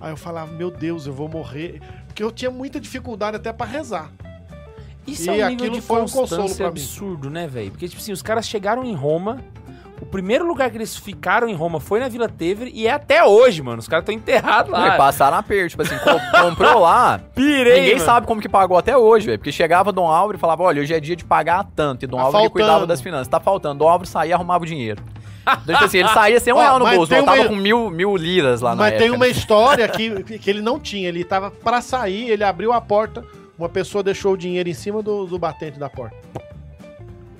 [0.00, 1.80] Aí eu falava, meu Deus, eu vou morrer.
[2.06, 4.12] Porque eu tinha muita dificuldade até pra rezar.
[5.04, 6.70] Isso E é um nível aquilo de foi um consolo pra mim.
[6.70, 7.72] absurdo, né, velho?
[7.72, 9.42] Porque, tipo assim, os caras chegaram em Roma,
[10.00, 13.22] o primeiro lugar que eles ficaram em Roma foi na Vila Tevere e é até
[13.24, 13.78] hoje, mano.
[13.78, 14.94] Os caras estão enterrados lá.
[14.94, 18.04] e passaram aperto, tipo assim, co- comprou lá, Pirei, ninguém mano.
[18.06, 19.38] sabe como que pagou até hoje, velho.
[19.38, 22.04] Porque chegava Dom Álvaro e falava, olha, hoje é dia de pagar tanto.
[22.04, 22.52] E Dom Tá Álvaro faltando.
[22.66, 23.28] cuidava das finanças.
[23.28, 23.78] Tá faltando.
[23.80, 25.02] Dom Álvaro saía e arrumava o dinheiro.
[25.42, 27.56] Então, tipo assim, ele saía sem um Ó, real no mas bolso, voltava uma- com
[27.56, 29.30] mil, mil liras lá na Mas tem época, uma né?
[29.32, 31.08] história que, que ele não tinha.
[31.08, 33.24] Ele tava pra sair, ele abriu a porta,
[33.58, 36.16] uma pessoa deixou o dinheiro em cima do, do batente da porta.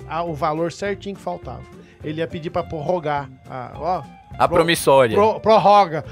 [0.09, 1.61] Ah, o valor certinho que faltava.
[2.03, 3.29] Ele ia pedir pra prorrogar.
[3.49, 4.03] Ah, ó,
[4.37, 5.15] A promissória.
[5.15, 6.03] pro- prorroga.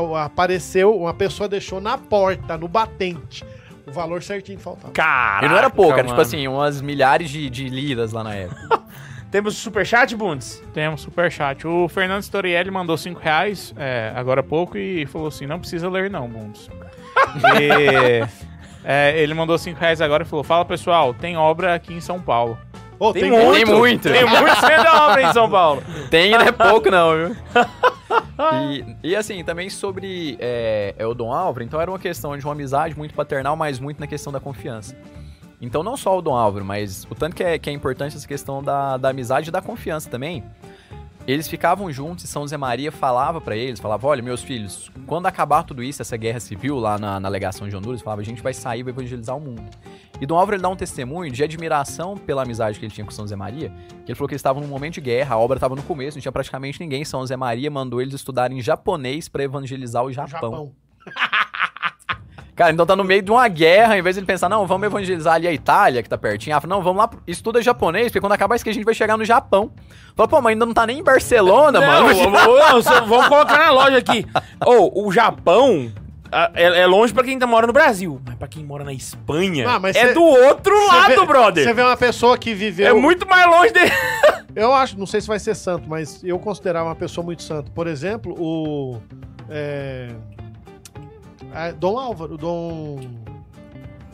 [0.00, 3.44] O- a- apareceu, uma pessoa deixou na porta, no batente,
[3.86, 4.92] o valor certinho que faltava.
[4.92, 8.34] Caraca, E não era pouco, era tipo assim, umas milhares de, de liras lá na
[8.34, 8.82] época.
[9.30, 10.62] Temos superchat, Bundes?
[10.72, 11.66] Temos superchat.
[11.66, 15.88] O Fernando Storielli mandou 5 reais é, agora há pouco e falou assim: não precisa
[15.90, 16.68] ler, não, Bundes.
[17.60, 18.22] E,
[18.84, 22.20] é, ele mandou 5 reais agora e falou: Fala pessoal, tem obra aqui em São
[22.20, 22.56] Paulo.
[22.98, 23.52] Ô, Tem muito.
[23.52, 24.02] Tem muito.
[24.10, 25.82] Tem muito da obra em São Paulo.
[26.10, 27.36] Tem, não é pouco não, viu?
[28.70, 32.44] E, e assim, também sobre é, é o Dom Álvaro, então era uma questão de
[32.44, 34.96] uma amizade muito paternal, mas muito na questão da confiança.
[35.60, 38.26] Então não só o Dom Álvaro, mas o tanto que é, que é importante essa
[38.26, 40.44] questão da, da amizade e da confiança também.
[41.26, 45.24] Eles ficavam juntos e São José Maria falava pra eles, falava, olha, meus filhos, quando
[45.24, 48.42] acabar tudo isso, essa guerra civil lá na, na legação de Honduras, falava, a gente
[48.42, 49.64] vai sair vai evangelizar o mundo.
[50.20, 53.10] E Dom Álvaro ele dá um testemunho de admiração pela amizade que ele tinha com
[53.10, 53.72] São José Maria,
[54.04, 56.18] que ele falou que eles estavam num momento de guerra, a obra estava no começo,
[56.18, 57.04] não tinha praticamente ninguém.
[57.06, 60.50] São José Maria mandou eles estudarem japonês pra evangelizar o Japão.
[60.50, 60.72] Japão.
[62.56, 64.86] Cara, então tá no meio de uma guerra, em vez de ele pensar, não, vamos
[64.86, 66.54] evangelizar ali a Itália, que tá pertinho.
[66.56, 68.94] Ah, fala, não, vamos lá, estuda japonês, porque quando acabar isso aqui a gente vai
[68.94, 69.72] chegar no Japão.
[70.14, 72.14] Fala, pô, mas ainda não tá nem em Barcelona, Não, mano.
[72.30, 74.24] vamos, não, só- vamos colocar na loja aqui.
[74.64, 75.90] Ô, o Japão
[76.54, 78.20] é, é longe pra quem tá mora no Brasil.
[78.24, 81.64] Mas pra quem mora na Espanha, Ah, mas é cê- do outro lado, vê- brother.
[81.64, 82.86] Você vê uma pessoa que viveu.
[82.86, 83.90] É muito mais longe dele.
[84.54, 87.68] Eu acho, não sei se vai ser santo, mas eu considerava uma pessoa muito santa.
[87.74, 89.00] Por exemplo, o.
[89.50, 90.10] É,
[91.54, 93.00] é, Dom Álvaro, Dom.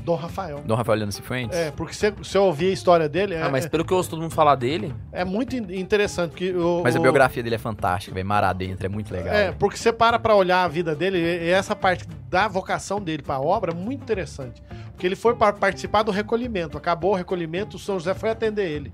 [0.03, 0.63] Dom Rafael.
[0.65, 1.57] Dom Rafael Leandro Cifuentes?
[1.57, 4.09] É, porque se você ouvir a história dele, é, Ah, mas pelo que eu ouço
[4.09, 6.31] todo mundo falar dele, é muito in- interessante.
[6.31, 8.27] Porque o, Mas a o- biografia dele é fantástica, velho.
[8.27, 9.33] Mar adentro, é muito legal.
[9.35, 12.99] É, porque você para pra olhar a vida dele, e e essa parte da vocação
[13.01, 14.63] dele pra obra é muito interessante.
[14.93, 16.79] Porque ele foi para participar do recolhimento.
[16.79, 18.93] Acabou o recolhimento, o São José foi atender ele.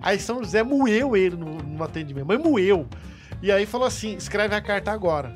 [0.00, 2.86] Aí São José moeu ele no, no atendimento, mas moeu.
[3.42, 5.32] E aí falou assim: escreve a carta agora.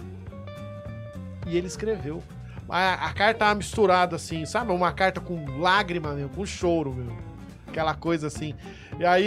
[1.44, 2.22] E ele escreveu.
[2.69, 4.73] A, a carta tava misturada assim, sabe?
[4.73, 7.16] Uma carta com lágrima mesmo, com choro mesmo.
[7.66, 8.55] Aquela coisa assim.
[8.99, 9.27] E aí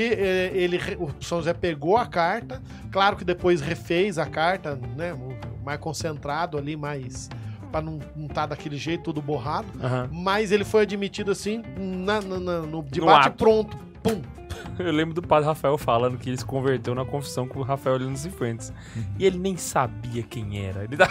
[0.53, 2.61] ele, o São José pegou a carta,
[2.91, 5.15] claro que depois refez a carta, né?
[5.63, 7.29] Mais concentrado ali, mais.
[7.71, 9.67] Pra não estar daquele jeito, tudo borrado.
[10.11, 13.37] Mas ele foi admitido assim, na- na- na- no debate ato.
[13.37, 13.77] pronto.
[14.03, 14.21] Pum!
[14.79, 17.97] Eu lembro do padre Rafael falando que ele se converteu na confissão com o Rafael
[17.97, 18.73] Lino Cifuentes.
[19.19, 20.83] E ele nem sabia quem era.
[20.85, 21.07] Ele tá...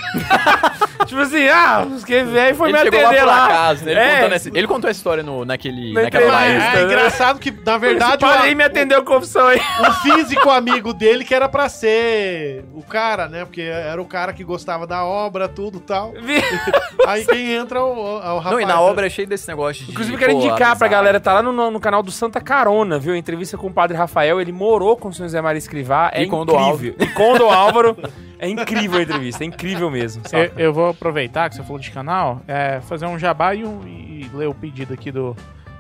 [1.07, 3.45] tipo assim, ah, os que veio foi ele me chegou lá atender lá.
[3.47, 3.91] acaso, né?
[3.93, 4.15] Ele, É.
[4.15, 6.57] contou nessa- ele contou essa história no, naquele, Na naquela live.
[6.57, 6.83] É, né?
[6.83, 9.61] engraçado que, na Verdade, padre aí me atendeu a confissão aí.
[9.81, 13.45] o físico amigo dele que era pra ser o cara, né?
[13.45, 16.13] Porque era o cara que gostava da obra, tudo e tal.
[17.07, 18.53] Aí quem entra é o, é o rapaz.
[18.53, 19.91] Não, e na obra é cheio desse negócio de.
[19.93, 22.99] Inclusive, eu quero pô, indicar pra galera, tá lá no, no canal do Santa Carona,
[22.99, 23.15] viu?
[23.15, 26.23] A entrevista com o Padre Rafael, ele morou com o São José Maria Escrivá, é
[26.23, 26.95] E com o do incrível.
[27.01, 27.97] E com o do Álvaro,
[28.39, 31.91] é incrível a entrevista, é incrível mesmo, Eu, eu vou aproveitar que você falou de
[31.91, 35.35] canal, é, fazer um jabá e, um- e ler o pedido aqui do,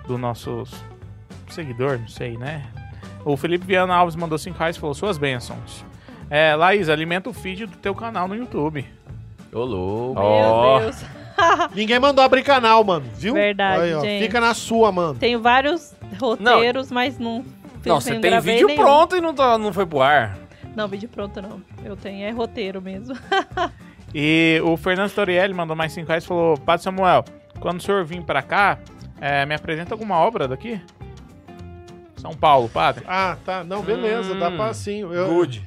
[0.06, 0.64] do nosso
[1.50, 2.62] seguidor, não sei, né?
[3.24, 5.84] O Felipe Viana Alves mandou 5 reais e falou: Suas bênçãos.
[6.30, 8.86] É, Laís, alimenta o feed do teu canal no YouTube.
[9.52, 10.20] Ô, louco.
[10.20, 10.80] Meu.
[10.80, 11.04] Deus.
[11.74, 13.34] Ninguém mandou abrir canal, mano, viu?
[13.34, 14.22] Verdade, Aí, ó, gente.
[14.24, 15.18] Fica na sua, mano.
[15.18, 17.42] Tenho vários roteiros, mas não.
[17.42, 18.82] fiz- Não, você não tem vídeo nenhum.
[18.82, 20.36] pronto e não, tá- não foi pro ar.
[20.76, 21.60] Não, vídeo pronto não.
[21.84, 23.14] Eu tenho é roteiro mesmo.
[24.12, 27.24] E o Fernando Torielli mandou mais 5 reais e falou: Padre Samuel,
[27.60, 28.76] quando o senhor vir pra cá,
[29.20, 30.80] é, me apresenta alguma obra daqui?
[32.16, 33.04] São Paulo, padre.
[33.06, 33.62] Ah, tá.
[33.62, 35.00] Não, beleza, dá Hum, pra sim.
[35.02, 35.62] Eu, Good.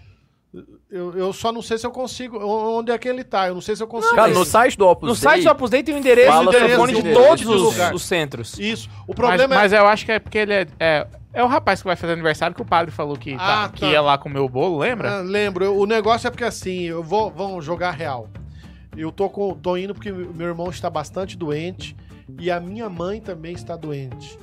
[0.94, 2.38] Eu, eu só não sei se eu consigo.
[2.38, 3.48] Onde é que ele tá?
[3.48, 4.16] Eu não sei se eu consigo.
[4.16, 6.28] Cara, mas- no site do Opus No Dei, site do Opus Dei tem o endereço
[6.32, 8.60] Fala e o telefone de o todos os, os centros.
[8.60, 8.88] Isso.
[9.08, 9.58] O Mas, problema é.
[9.58, 11.08] mas eu acho que é porque ele é, é.
[11.34, 13.82] é o rapaz que vai fazer aniversário que o padre falou que, tá- Ah, que
[13.82, 13.88] tá.
[13.88, 15.18] ia lá comer o bolo, lembra?
[15.18, 18.30] Ah, lembro, o negócio é porque assim, eu vou vamos jogar real.
[18.96, 21.96] Eu tô com tô indo porque meu irmão está bastante doente
[22.40, 24.38] e a minha mãe também está doente.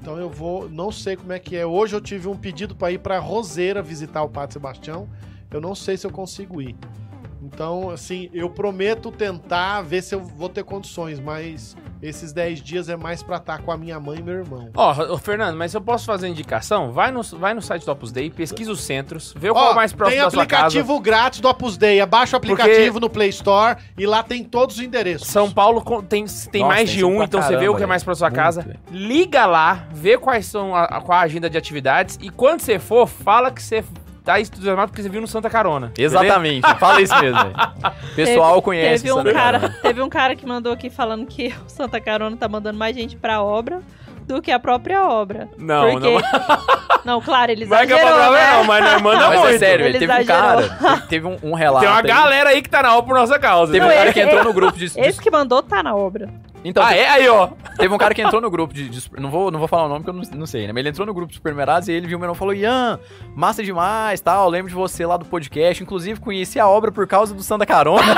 [0.00, 1.66] Então eu vou, não sei como é que é.
[1.66, 5.08] Hoje eu tive um pedido para ir para Roseira visitar o Padre Sebastião.
[5.50, 6.76] Eu não sei se eu consigo ir.
[7.40, 12.88] Então, assim, eu prometo tentar ver se eu vou ter condições, mas esses 10 dias
[12.88, 14.68] é mais pra estar com a minha mãe e meu irmão.
[14.74, 16.90] Ó, ô, Fernando, mas eu posso fazer indicação?
[16.92, 19.76] Vai no, vai no site do Opus Dei, pesquisa os centros, vê qual é o
[19.76, 20.66] mais próximo tem da sua casa.
[20.66, 22.00] aplicativo grátis do Opus Dei.
[22.00, 25.28] Abaixa o aplicativo no Play Store e lá tem todos os endereços.
[25.28, 27.82] São Paulo tem, tem Nossa, mais tem de um, então você vê o caramba, que
[27.84, 28.76] é mais pra sua Muito, casa.
[28.90, 32.80] Liga lá, vê quais são a, a- qual a agenda de atividades e quando você
[32.80, 33.82] for, fala que você
[34.28, 35.90] tá entusiasmado porque você viu no Santa Carona.
[35.96, 37.40] Exatamente, fala isso mesmo.
[38.14, 39.78] pessoal Teve- conhece Teve um, Santa cara, Carona.
[39.82, 43.16] teve um cara que mandou aqui falando que o Santa Carona tá mandando mais gente
[43.16, 43.80] pra obra
[44.26, 45.48] do que a própria obra.
[45.56, 46.10] Não, Porque...
[46.12, 46.20] não.
[47.16, 48.52] não, claro, ele Vai que é exagerou, problema né?
[48.58, 49.54] não, mas nós manda Mas muito.
[49.54, 50.68] é sério, Ele ele teve um exagerou.
[50.78, 51.80] cara, teve um, um relato.
[51.86, 52.06] Tem uma aí.
[52.06, 53.72] galera aí que tá na aula por nossa causa.
[53.72, 53.86] Teve né?
[53.86, 54.90] um Não, cara esse- que entrou no grupo de.
[54.90, 56.28] de- Esse que mandou tá na obra.
[56.64, 57.08] Então, Ah, é?
[57.08, 57.48] Aí, ó.
[57.76, 58.88] Teve um cara que entrou no grupo de.
[58.88, 60.72] de não, vou, não vou falar o nome porque eu não, não sei, né?
[60.72, 62.52] Mas ele entrou no grupo de supermerados e ele viu o meu nome e falou:
[62.54, 62.98] Ian,
[63.34, 64.48] massa demais, tal.
[64.48, 65.82] Lembro de você lá do podcast.
[65.82, 68.02] Inclusive, conheci a obra por causa do Santa Carona.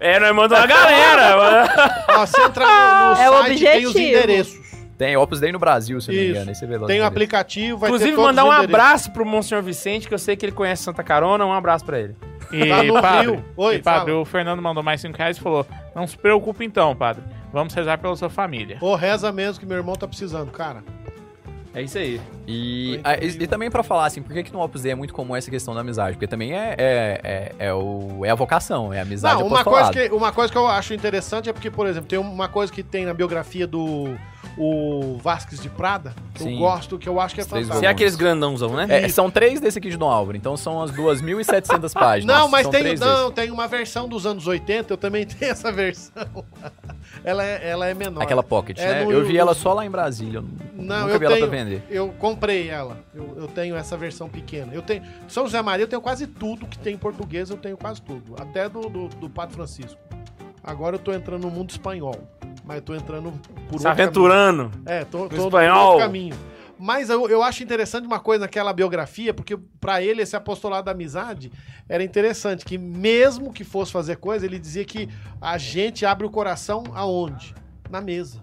[0.00, 1.66] É, nós mandamos uma galera.
[2.08, 3.98] Ó, você entra no, no É o site tem os objetivo.
[4.16, 4.66] endereços.
[4.98, 6.36] Tem Opus Dei no Brasil, se eu não me Isso.
[6.36, 6.48] engano.
[6.50, 7.06] Aí você vê lá Tem o endereços.
[7.12, 8.74] aplicativo, vai Inclusive, ter todos mandar os um endereços.
[8.74, 11.44] abraço pro Monsenhor Vicente, que eu sei que ele conhece Santa Carona.
[11.44, 12.16] Um abraço pra ele.
[12.52, 13.44] E, Tá no padre, Rio.
[13.56, 14.22] Oi, e, padre, fala.
[14.22, 17.22] o Fernando mandou mais 5 reais e falou: Não se preocupe então, padre.
[17.52, 18.78] Vamos rezar pela sua família.
[18.80, 20.82] Ô, reza mesmo que meu irmão tá precisando, cara.
[21.76, 22.18] É isso aí.
[22.46, 24.92] E, Tô ah, e, e também pra falar assim, por que, que no Opus Dei
[24.92, 26.12] é muito comum essa questão da amizade?
[26.12, 29.62] Porque também é, é, é, é o, é a vocação, é a amizade Não, uma
[29.62, 32.72] coisa, que, uma coisa que eu acho interessante é porque, por exemplo, tem uma coisa
[32.72, 34.16] que tem na biografia do
[34.58, 36.58] o Vasques de Prada, que eu Sim.
[36.58, 37.76] gosto, que eu acho que é fantástico.
[37.78, 38.86] Você é aqueles grandãozão, né?
[38.88, 42.36] É, são três desse aqui de Dom Álvaro, então são as 2.700 páginas.
[42.36, 45.70] Não, mas São tem, não, tem uma versão dos anos 80, eu também tenho essa
[45.70, 46.26] versão.
[47.22, 48.22] ela, é, ela é menor.
[48.22, 49.04] Aquela pocket, É né?
[49.04, 50.38] no- eu vi no- ela só lá em Brasília.
[50.38, 50.44] eu
[50.74, 51.82] Não, nunca eu vi ela tenho, pra vender.
[51.90, 52.98] Eu comprei ela.
[53.14, 54.72] Eu, eu tenho essa versão pequena.
[54.72, 57.76] Eu tenho São José Maria, eu tenho quase tudo que tem em português, eu tenho
[57.76, 58.34] quase tudo.
[58.40, 60.00] Até do, do, do Padre Francisco.
[60.64, 62.16] Agora eu tô entrando no mundo espanhol.
[62.66, 63.32] Mas eu tô entrando
[63.68, 64.70] por Se aventurando.
[64.70, 64.82] caminho.
[64.86, 65.98] É, tô, tô espanhol.
[65.98, 66.36] caminho.
[66.78, 70.90] Mas eu, eu acho interessante uma coisa naquela biografia, porque pra ele esse apostolado da
[70.90, 71.50] amizade
[71.88, 75.08] era interessante, que mesmo que fosse fazer coisa, ele dizia que
[75.40, 77.54] a gente abre o coração aonde?
[77.88, 78.38] Na mesa.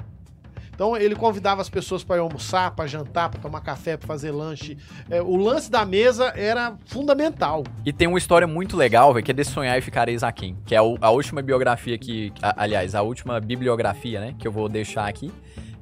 [0.74, 4.78] Então ele convidava as pessoas para almoçar, para jantar, para tomar café, para fazer lanche.
[5.10, 7.64] É, o lance da mesa era fundamental.
[7.86, 10.76] E tem uma história muito legal, velho, que é de Sonhar e Ficareis Aquém, que
[10.76, 12.34] é a última biografia que...
[12.42, 15.32] aliás, a última bibliografia, né, que eu vou deixar aqui,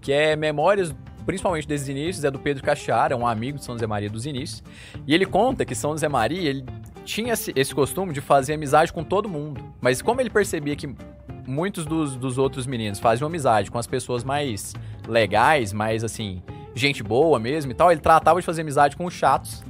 [0.02, 0.94] que é Memórias,
[1.26, 4.64] principalmente desses inícios, é do Pedro Cachiara, um amigo de São José Maria dos inícios,
[5.08, 6.66] e ele conta que São José Maria, ele
[7.06, 10.96] tinha esse costume de fazer amizade com todo mundo, mas como ele percebia que
[11.46, 14.74] muitos dos, dos outros meninos faziam amizade com as pessoas mais
[15.08, 16.42] legais, mais, assim,
[16.76, 19.64] gente boa mesmo e tal, ele tratava de fazer amizade com os chatos,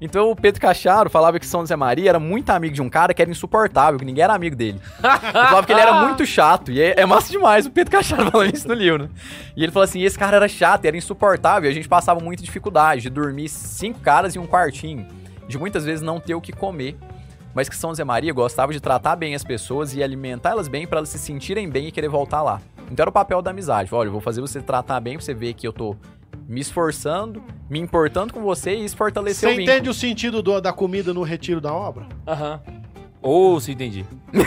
[0.00, 3.14] Então o Pedro Cacharo falava que São José Maria era muito amigo de um cara
[3.14, 4.80] que era insuportável, que ninguém era amigo dele.
[5.02, 6.70] Ele falava que ele era muito chato.
[6.70, 9.08] E é, é massa demais o Pedro Cacharo falando isso no livro, né?
[9.56, 11.68] E ele falou assim: esse cara era chato, era insuportável.
[11.68, 15.06] E a gente passava muita dificuldade de dormir cinco caras em um quartinho.
[15.48, 16.98] De muitas vezes não ter o que comer.
[17.56, 20.86] Mas que São José Maria gostava de tratar bem as pessoas e alimentar elas bem
[20.86, 22.60] para elas se sentirem bem e querer voltar lá.
[22.92, 23.88] Então era o papel da amizade.
[23.94, 25.96] Olha, eu vou fazer você tratar bem pra você ver que eu tô
[26.46, 29.70] me esforçando, me importando com você e isso fortalecer Você o vínculo.
[29.74, 32.06] entende o sentido do- da comida no retiro da obra?
[32.28, 32.60] Aham.
[33.26, 34.04] Ou se entendi.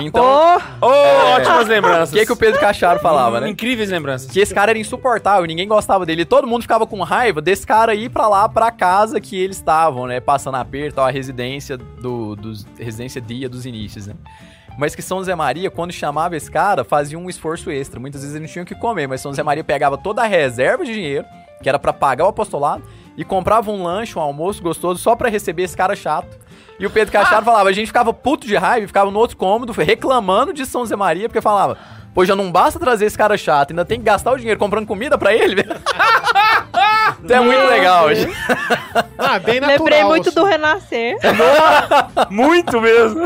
[0.00, 0.86] Então, Oh,
[1.34, 2.10] ótimas lembranças.
[2.10, 3.48] o que, que o Pedro Cacharo falava, né?
[3.50, 4.30] Incríveis lembranças.
[4.30, 6.24] Que esse cara era insuportável, ninguém gostava dele.
[6.24, 10.06] Todo mundo ficava com raiva desse cara ir pra lá, pra casa que eles estavam,
[10.06, 10.20] né?
[10.20, 14.14] Passando aperto, a residência do, dos, residência dia dos inícios, né?
[14.78, 18.00] Mas que São José Maria, quando chamava esse cara, fazia um esforço extra.
[18.00, 20.26] Muitas vezes eles não tinham o que comer, mas São José Maria pegava toda a
[20.26, 21.26] reserva de dinheiro,
[21.62, 22.82] que era pra pagar o apostolado,
[23.16, 26.38] e comprava um lanche, um almoço gostoso só pra receber esse cara chato.
[26.80, 29.36] E o Pedro Cacharo falava, a gente ficava puto de raiva, e ficava no outro
[29.36, 31.76] cômodo reclamando de São José Maria, porque falava,
[32.14, 34.86] pô, já não basta trazer esse cara chato, ainda tem que gastar o dinheiro comprando
[34.86, 35.62] comida pra ele.
[37.22, 38.14] Então é muito legal.
[38.14, 38.32] gente.
[39.18, 39.78] Ah, bem natural.
[39.78, 40.40] lembrei muito assim.
[40.40, 41.18] do Renascer.
[42.30, 43.20] Muito mesmo.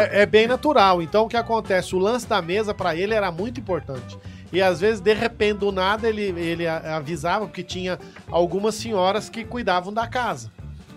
[0.00, 1.00] É, é bem natural.
[1.00, 1.94] Então o que acontece?
[1.94, 4.18] O lance da mesa pra ele era muito importante.
[4.52, 7.96] E às vezes, de repente, do nada, ele, ele avisava porque tinha
[8.30, 10.50] algumas senhoras que cuidavam da casa.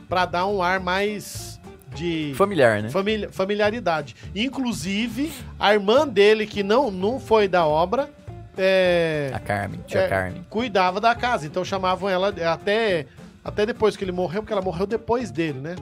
[0.10, 1.53] Pra dar um ar mais
[1.94, 2.90] de Familiar, né?
[2.90, 4.16] famili- familiaridade.
[4.36, 8.10] Inclusive, a irmã dele, que não, não foi da obra,
[8.58, 10.08] é, A Carmen, tia É.
[10.08, 10.46] Carmen.
[10.50, 11.46] cuidava da casa.
[11.48, 13.06] Então chamavam ela até,
[13.44, 15.76] até depois que ele morreu, porque ela morreu depois dele, né?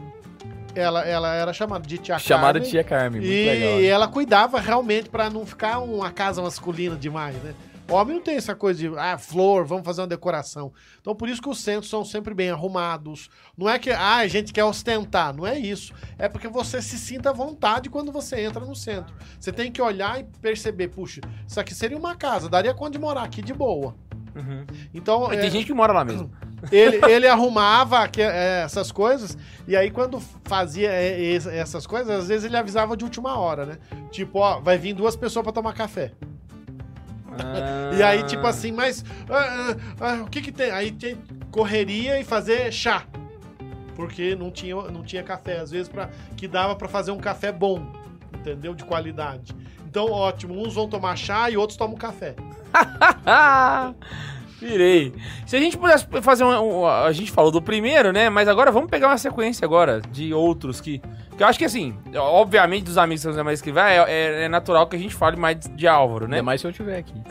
[0.74, 2.70] Ela, ela era chamada de tia Chamada Carmen.
[2.72, 3.76] tia Carmen, muito E legal.
[3.80, 3.86] né?
[3.86, 7.53] ela cuidava realmente pra não ficar uma casa masculina demais, né?
[7.92, 10.72] Homem não tem essa coisa de, ah, flor, vamos fazer uma decoração.
[11.00, 13.30] Então, por isso que os centros são sempre bem arrumados.
[13.58, 15.34] Não é que, ah, a gente quer ostentar.
[15.36, 15.94] Não é isso.
[16.18, 19.14] É porque você se sinta à vontade quando você entra no centro.
[19.39, 23.00] Você tem que olhar e perceber, puxa, isso aqui seria uma casa, daria conta de
[23.00, 23.96] morar aqui de boa.
[24.94, 26.32] Então, Mas é, Tem gente que mora lá mesmo.
[26.72, 29.38] ele, ele arrumava que- é, essas coisas,
[29.68, 33.66] e aí quando fazia é, es- essas coisas, às vezes ele avisava de última hora,
[33.66, 33.78] né?
[34.10, 36.14] Tipo, ó, vai vir duas pessoas pra tomar café.
[37.98, 40.72] E aí, tipo assim, mas ah, ah, ah, o que que tem?
[40.72, 41.18] Aí tem
[41.52, 43.04] correria e fazer chá.
[43.96, 47.52] Porque não tinha, não tinha café, às vezes, pra, que dava pra fazer um café
[47.52, 47.86] bom,
[48.34, 48.74] entendeu?
[48.74, 49.54] De qualidade.
[49.86, 52.36] Então, ótimo, uns vão tomar chá e outros tomam café.
[53.26, 53.94] Ah,
[54.60, 55.12] Virei.
[55.48, 58.30] Se a gente pudesse fazer um, um- A gente falou do primeiro, né?
[58.30, 61.02] Mas agora vamos pegar uma sequência agora de outros que.
[61.38, 64.44] Que eu acho que assim, obviamente, dos amigos que São José Maria Escrivá, é, é-
[64.44, 66.38] é natural que a gente fale mais de Álvaro, né?
[66.38, 67.14] Ainda mais se eu tiver aqui.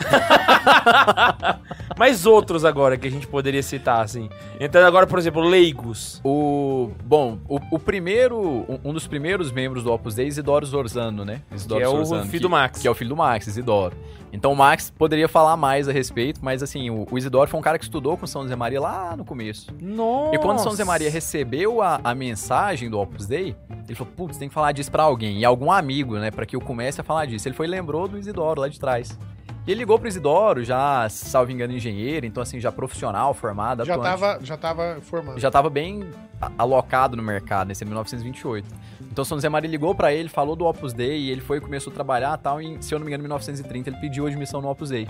[1.96, 4.28] Mas outros agora que a gente poderia citar, assim.
[4.58, 6.20] Entrando agora, por exemplo, leigos.
[6.24, 6.90] O.
[7.04, 8.64] Bom, o, o primeiro.
[8.84, 11.42] Um, dos primeiros membros do Opus Dei, Isidoro Zorzano, né?
[11.52, 12.80] Isidoro Que é o Zorzano, filho que- do Max.
[12.82, 13.96] Que é o filho do Max, Isidoro.
[14.32, 17.62] Então o Max poderia falar mais a respeito, mas assim, o, o Isidoro foi um
[17.62, 19.72] cara que estudou com São José Maria lá no começo.
[19.80, 20.36] Nossa.
[20.36, 23.56] E quando São José Maria recebeu a, a mensagem do Opus Dei,
[23.90, 25.40] ele falou, putz, tem que falar disso pra alguém.
[25.40, 27.48] E algum amigo, né, pra que eu comece a falar disso.
[27.48, 29.18] Ele foi e lembrou do Isidoro lá de trás.
[29.66, 33.94] E ele ligou pro Isidoro, já, salvo engano, engenheiro, então assim, já profissional, formado, Já
[33.94, 34.20] atuante.
[34.20, 35.40] tava, já tava formando.
[35.40, 36.08] Já tava bem
[36.56, 38.64] alocado no mercado, nesse 1928.
[39.10, 41.60] Então São José Maria ligou pra ele, falou do Opus Dei, e ele foi e
[41.60, 44.62] começou a trabalhar tal, e, se eu não me engano, em 1930 ele pediu admissão
[44.62, 45.08] no Opus Dei.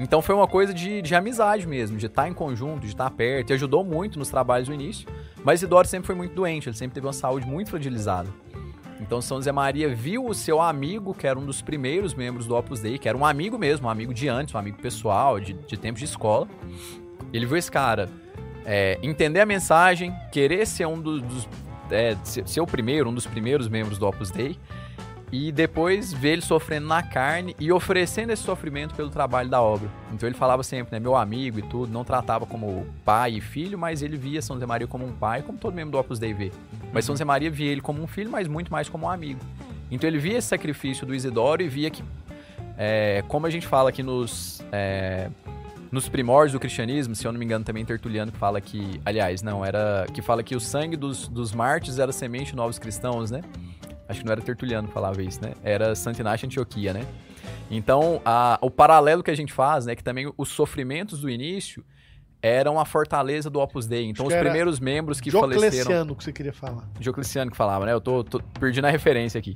[0.00, 3.50] Então foi uma coisa de, de amizade mesmo, de estar em conjunto, de estar perto,
[3.50, 5.06] e ajudou muito nos trabalhos no início.
[5.44, 8.28] Mas Isidoro sempre foi muito doente, ele sempre teve uma saúde muito fragilizada.
[9.00, 12.56] Então São José Maria viu o seu amigo, que era um dos primeiros membros do
[12.56, 15.52] Opus Dei, que era um amigo mesmo, um amigo de antes, um amigo pessoal, de,
[15.52, 16.48] de tempos de escola.
[17.32, 18.08] Ele viu esse cara
[18.64, 21.22] é, entender a mensagem, querer ser um dos.
[21.22, 21.48] dos-
[21.90, 24.56] é, ser o primeiro, um dos primeiros membros do Opus Dei,
[25.36, 29.88] e depois ver ele sofrendo na carne e oferecendo esse sofrimento pelo trabalho da obra.
[30.12, 33.76] Então ele falava sempre, né, meu amigo e tudo, não tratava como pai e filho,
[33.76, 36.32] mas ele via São José Maria como um pai, como todo membro do Opus Dei
[36.32, 36.52] vê.
[36.92, 39.40] Mas São José Maria via ele como um filho, mas muito mais como um amigo.
[39.90, 42.04] Então ele via esse sacrifício do Isidoro e via que,
[42.78, 45.30] é, como a gente fala aqui nos, é,
[45.90, 49.42] nos primórdios do cristianismo, se eu não me engano também Tertuliano que fala que, aliás,
[49.42, 53.32] não, era que fala que o sangue dos, dos mártires era semente de novos cristãos,
[53.32, 53.40] né?
[54.08, 55.52] Acho que não era Tertuliano que falava isso, né?
[55.62, 57.06] Era de Antioquia, né?
[57.70, 61.84] Então, a- o paralelo que a gente faz, né, que também os sofrimentos do início
[62.42, 64.04] eram a fortaleza do Opus Dei.
[64.10, 65.70] Então, os primeiros membros que faleceram.
[65.70, 66.84] Diocleciano, que você queria falar.
[67.00, 67.92] Diocleciano que falava, né?
[67.94, 69.54] Eu tô, tô perdendo a referência aqui.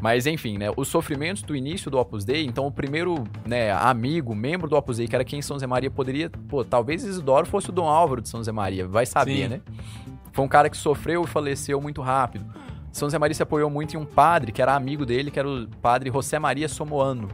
[0.00, 0.68] Mas enfim, né?
[0.76, 4.96] Os sofrimentos do início do Opus Dei, então o primeiro, né, amigo, membro do Opus
[4.96, 8.22] Dei, que era quem São Zé Maria poderia, pô, talvez Isidoro fosse o Dom Álvaro
[8.22, 9.48] de São Zé Maria, vai saber, Sim.
[9.48, 9.60] né?
[10.32, 12.46] Foi um cara que sofreu e faleceu muito rápido.
[12.92, 15.48] São Zé Maria se apoiou muito em um padre que era amigo dele, que era
[15.48, 17.28] o padre José Maria Somoano.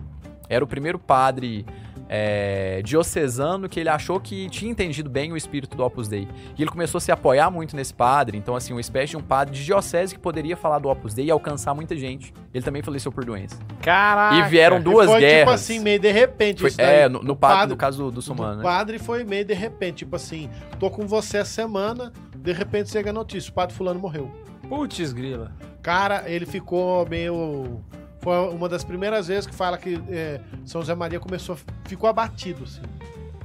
[0.49, 1.67] Era o primeiro padre
[2.09, 6.29] é, diocesano que ele achou que tinha entendido bem o espírito do Opus Dei.
[6.57, 9.21] E ele começou a se apoiar muito nesse padre, então assim, uma espécie de um
[9.23, 12.33] padre de diocese que poderia falar do Opus Dei e alcançar muita gente.
[12.55, 13.59] Ele também faleceu por doença.
[13.83, 14.37] Caraca.
[14.37, 15.41] e vieram duas foi guerras.
[15.41, 16.61] tipo assim, meio de repente.
[16.61, 18.63] Foi- é, no, no O padre, no caso do, do O né?
[18.63, 23.11] padre foi meio de repente, tipo assim, tô com você essa semana, de repente chega
[23.11, 24.31] a notícia, o padre fulano morreu.
[24.69, 25.53] Putz, grila.
[25.83, 27.81] Cara, ele ficou meio.
[28.21, 32.65] Foi uma das primeiras vezes que fala que é, São José Maria começou, ficou abatido,
[32.65, 32.83] assim.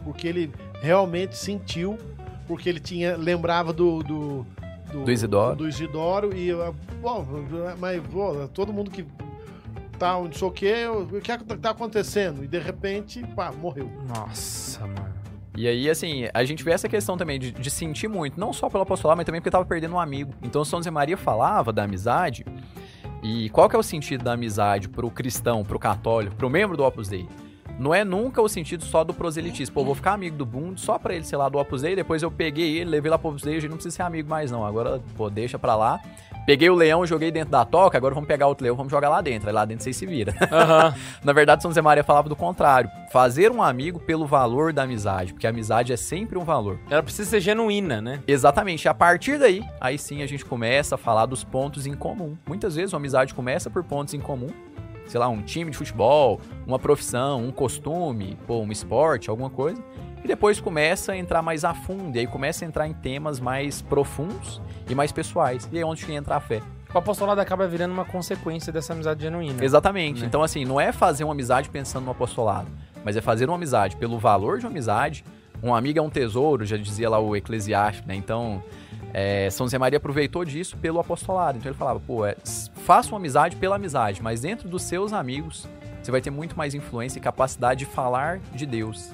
[0.03, 1.97] Porque ele realmente sentiu,
[2.47, 4.01] porque ele tinha, lembrava do.
[4.01, 4.45] do
[4.91, 5.55] Do Isidoro.
[5.55, 6.51] Do Isidoro e.
[7.01, 7.25] Bom,
[7.79, 9.05] mas pô, todo mundo que
[9.99, 12.43] tá, não sei o que, o que é que tá acontecendo?
[12.43, 13.87] E de repente, pá, morreu.
[14.07, 15.20] Nossa, mano.
[15.55, 18.69] E aí, assim, a gente vê essa questão também de, de sentir muito, não só
[18.69, 20.33] pelo apostolado, mas também porque tava perdendo um amigo.
[20.41, 22.45] Então, São José Maria falava da amizade.
[23.21, 26.83] E qual que é o sentido da amizade pro cristão, pro católico, pro membro do
[26.83, 27.27] Opus Dei?
[27.77, 29.73] Não é nunca o sentido só do proselitismo.
[29.73, 32.23] Pô, vou ficar amigo do Bund só pra ele ser lá do Opus Dei, depois
[32.23, 34.51] eu peguei ele, levei lá pro Opus Dei, a gente não precisa ser amigo mais
[34.51, 34.65] não.
[34.65, 35.99] Agora, pô, deixa pra lá.
[36.45, 39.21] Peguei o leão, joguei dentro da toca, agora vamos pegar outro leão, vamos jogar lá
[39.21, 39.47] dentro.
[39.47, 40.33] Aí lá dentro vocês se viram.
[40.51, 40.93] Aham.
[41.23, 42.89] Na verdade, São José Maria falava do contrário.
[43.11, 46.79] Fazer um amigo pelo valor da amizade, porque a amizade é sempre um valor.
[46.89, 48.21] Ela precisa ser genuína, né?
[48.27, 48.87] Exatamente.
[48.89, 52.35] A partir daí, aí sim a gente começa a falar dos pontos em comum.
[52.47, 54.49] Muitas vezes uma amizade começa por pontos em comum.
[55.05, 59.83] Sei lá, um time de futebol, uma profissão, um costume, pô, um esporte, alguma coisa.
[60.23, 63.39] E depois começa a entrar mais a fundo, e aí começa a entrar em temas
[63.39, 65.67] mais profundos e mais pessoais.
[65.71, 66.61] E aí é onde entra a fé.
[66.93, 69.63] O apostolado acaba virando uma consequência dessa amizade genuína.
[69.63, 70.21] Exatamente.
[70.21, 70.27] Né?
[70.27, 72.67] Então, assim, não é fazer uma amizade pensando no apostolado,
[73.03, 75.23] mas é fazer uma amizade pelo valor de uma amizade.
[75.63, 78.15] Um amigo é um tesouro, já dizia lá o Eclesiastes, né?
[78.15, 78.61] Então,
[79.13, 81.57] é, São José Maria aproveitou disso pelo apostolado.
[81.57, 82.35] Então ele falava, pô, é,
[82.85, 85.67] faça uma amizade pela amizade, mas dentro dos seus amigos,
[86.01, 89.13] você vai ter muito mais influência e capacidade de falar de Deus.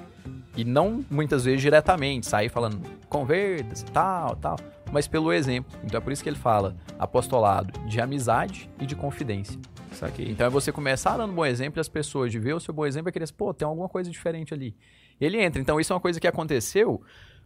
[0.58, 4.58] E não muitas vezes diretamente, sair falando, converta-se, tal, tal,
[4.92, 5.72] mas pelo exemplo.
[5.84, 9.60] Então é por isso que ele fala apostolado de amizade e de confidência.
[9.92, 10.30] Saquei?
[10.30, 12.74] Então é você começar dando um bom exemplo e as pessoas de ver o seu
[12.74, 14.76] bom exemplo e querer, pô, tem alguma coisa diferente ali.
[15.22, 15.62] Ele entra.
[15.62, 17.02] Então isso é uma coisa que aconteceu.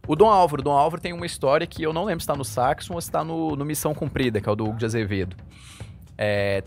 [0.06, 2.34] O Dom Álvaro, o Dom Álvaro tem uma história que eu não lembro se está
[2.34, 4.84] no Saxon ou se está no, no Missão Cumprida, que é o do Hugo de
[4.84, 5.36] Azevedo.
[6.18, 6.64] É,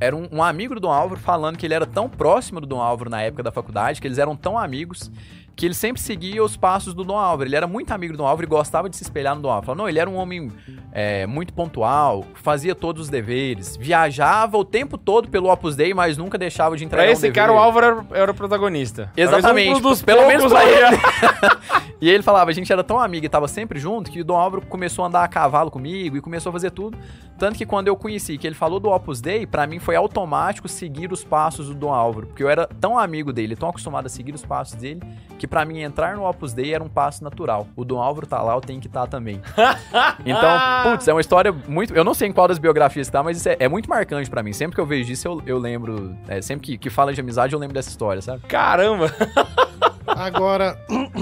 [0.00, 2.80] era um, um amigo do Dom Álvaro falando que ele era tão próximo do Dom
[2.80, 5.10] Álvaro na época da faculdade, que eles eram tão amigos,
[5.58, 7.48] que ele sempre seguia os passos do Dom Álvaro.
[7.48, 9.76] Ele era muito amigo do Dom Álvaro e gostava de se espelhar no Dom Álvaro.
[9.76, 10.52] Não, ele era um homem
[10.92, 16.16] é, muito pontual, fazia todos os deveres, viajava o tempo todo pelo Opus Dei, mas
[16.16, 17.34] nunca deixava de entregar Pra um esse dever.
[17.34, 19.10] cara, o Álvaro era, era o protagonista.
[19.16, 20.96] Exatamente, um dos pelo menos pra aí- ele.
[22.00, 24.36] E ele falava, a gente era tão amigo e tava sempre junto que o Dom
[24.36, 26.96] Álvaro começou a andar a cavalo comigo e começou a fazer tudo.
[27.36, 30.68] Tanto que quando eu conheci que ele falou do Opus Dei, pra mim foi automático
[30.68, 34.08] seguir os passos do Dom Álvaro, porque eu era tão amigo dele, tão acostumado a
[34.08, 35.02] seguir os passos dele,
[35.40, 37.66] que pra mim entrar no Opus Dei era um passo natural.
[37.74, 39.40] O Dom Álvaro tá lá, eu tenho que estar também.
[40.24, 40.50] Então,
[40.82, 41.94] putz, é uma história muito.
[41.94, 44.42] Eu não sei em qual das biografias tá, mas isso é, é muito marcante pra
[44.42, 44.52] mim.
[44.52, 46.14] Sempre que eu vejo isso, eu, eu lembro.
[46.28, 48.42] é, sempre que, que fala de amizade, eu lembro dessa história, sabe?
[48.46, 49.06] Caramba!
[50.06, 50.76] Agora,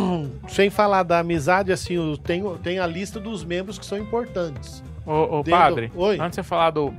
[0.49, 4.83] sem falar da amizade, assim, eu tenho, tenho a lista dos membros que são importantes.
[5.05, 6.15] Ô, ô Dentro- padre, Oi.
[6.19, 6.95] antes de você falar do,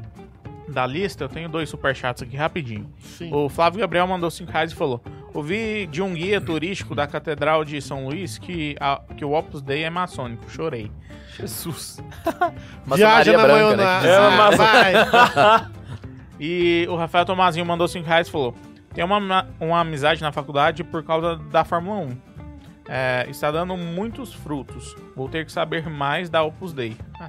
[0.67, 2.87] da lista, eu tenho dois superchats aqui rapidinho.
[2.99, 3.29] Sim.
[3.33, 5.01] O Flávio Gabriel mandou 5 reais e falou:
[5.37, 9.61] Ouvi de um guia turístico da Catedral de São Luís que, a- que o Opus
[9.61, 10.49] Dei é maçônico.
[10.49, 10.91] Chorei.
[11.37, 11.99] Jesus.
[12.97, 14.07] Viaja na branca, né, maionese.
[14.07, 14.93] É uma vai.
[16.39, 18.55] E o Rafael Tomazinho mandou 5 reais e falou:
[18.93, 22.17] Tem uma, ma- uma amizade na faculdade por causa da Fórmula 1.
[22.89, 24.95] É, está dando muitos frutos.
[25.15, 26.95] Vou ter que saber mais da Opus Dei.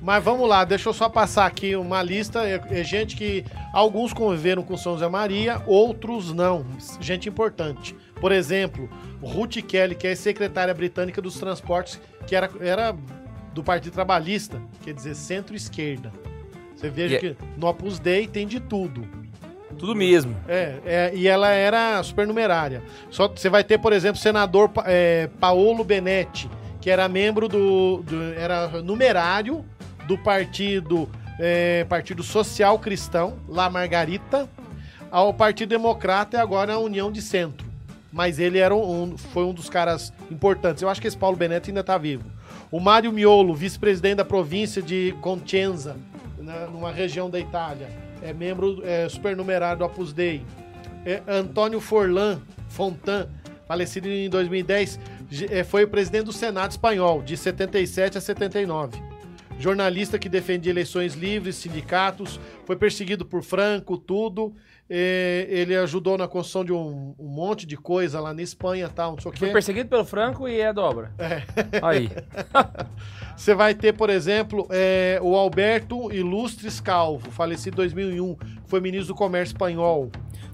[0.00, 2.44] Mas vamos lá, deixa eu só passar aqui uma lista.
[2.46, 6.64] É, é gente que alguns conviveram com São José Maria, outros não.
[7.00, 7.96] Gente importante.
[8.20, 8.88] Por exemplo,
[9.22, 12.94] Ruth Kelly, que é secretária britânica dos transportes, que era, era
[13.52, 16.12] do Partido Trabalhista, quer dizer, centro-esquerda.
[16.74, 19.06] Você veja E é- que no Opus Dei tem de tudo.
[19.78, 20.34] Tudo mesmo.
[20.48, 22.82] É, é, e ela era supernumerária.
[23.10, 26.48] Só você vai ter, por exemplo, o senador é, Paolo Benetti,
[26.80, 29.64] que era membro do, do- era numerário
[30.06, 31.08] do partido
[31.38, 34.48] é, Partido Social Cristão, La Margarita,
[35.10, 37.66] ao Partido Democrata e agora a União de Centro.
[38.12, 40.82] mas ele era um, foi um dos caras importantes.
[40.82, 42.24] Eu acho que esse Paulo Benetti ainda tá vivo.
[42.70, 45.96] O Mário Miolo, vice-presidente da província de Concenza,
[46.38, 47.88] né, numa região da Itália.
[48.22, 50.42] É membro é, supernumerário do Opus Dei.
[51.04, 53.28] É, Antônio Forlan Fontan,
[53.66, 54.98] falecido em 2010,
[55.30, 59.00] ge- é, foi presidente do Senado espanhol, de 77 a 79.
[59.58, 64.54] Jornalista que defendia eleições livres, sindicatos, foi perseguido por Franco, tudo.
[64.88, 69.12] É, ele ajudou na construção de um, um monte de coisa lá na Espanha, tal,
[69.12, 69.52] não sei o Foi quê.
[69.52, 71.12] perseguido pelo Franco e é dobra.
[71.82, 72.08] Aí.
[73.36, 78.80] Você vai ter, por exemplo, é, o Alberto Ilustres Calvo, falecido em 2001, que foi
[78.80, 80.08] ministro do Comércio espanhol.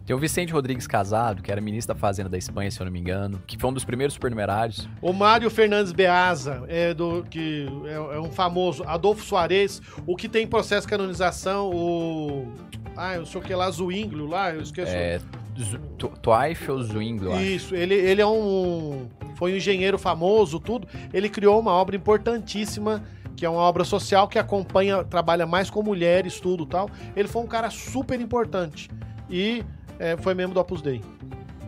[0.04, 2.92] Tem o Vicente Rodrigues Casado, que era ministro da Fazenda da Espanha, se eu não
[2.92, 4.88] me engano, que foi um dos primeiros supernumerários.
[5.00, 8.82] O Mário Fernandes Beaza, é do, que é, é um famoso.
[8.84, 12.52] Adolfo Soares, o que tem processo de canonização, o.
[12.96, 14.92] Ah, eu sei o que lá, Zwinglio lá, eu esqueço.
[14.92, 15.18] É,
[15.58, 17.42] Zu- Tu- Twyfel Zwingli, eu acho.
[17.42, 19.06] Isso, ele, ele é um.
[19.36, 20.86] Foi um engenheiro famoso, tudo.
[21.12, 23.02] Ele criou uma obra importantíssima,
[23.36, 26.90] que é uma obra social que acompanha, trabalha mais com mulheres, tudo tal.
[27.14, 28.90] Ele foi um cara super importante.
[29.30, 29.64] E
[30.02, 31.00] é, foi membro do Opus Dei.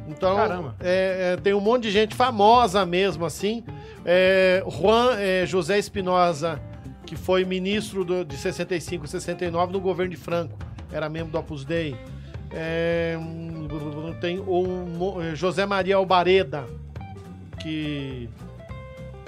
[0.08, 0.36] Então,
[0.80, 3.64] é, é, tem um monte de gente famosa mesmo, assim.
[4.04, 6.60] É, Juan é, José Espinosa,
[7.06, 10.58] que foi ministro do- de 65 e 69 no governo de Franco.
[10.92, 11.96] Era membro do Opus Dei.
[13.18, 16.64] Hum, tem o José Maria Albareda,
[17.60, 18.28] que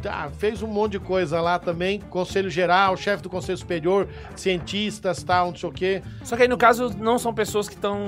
[0.07, 2.01] tá, fez um monte de coisa lá também.
[2.01, 6.03] Conselho Geral, chefe do Conselho Superior, cientistas, tal, não sei o quê.
[6.23, 7.99] Só que aí, no caso, não são pessoas que estão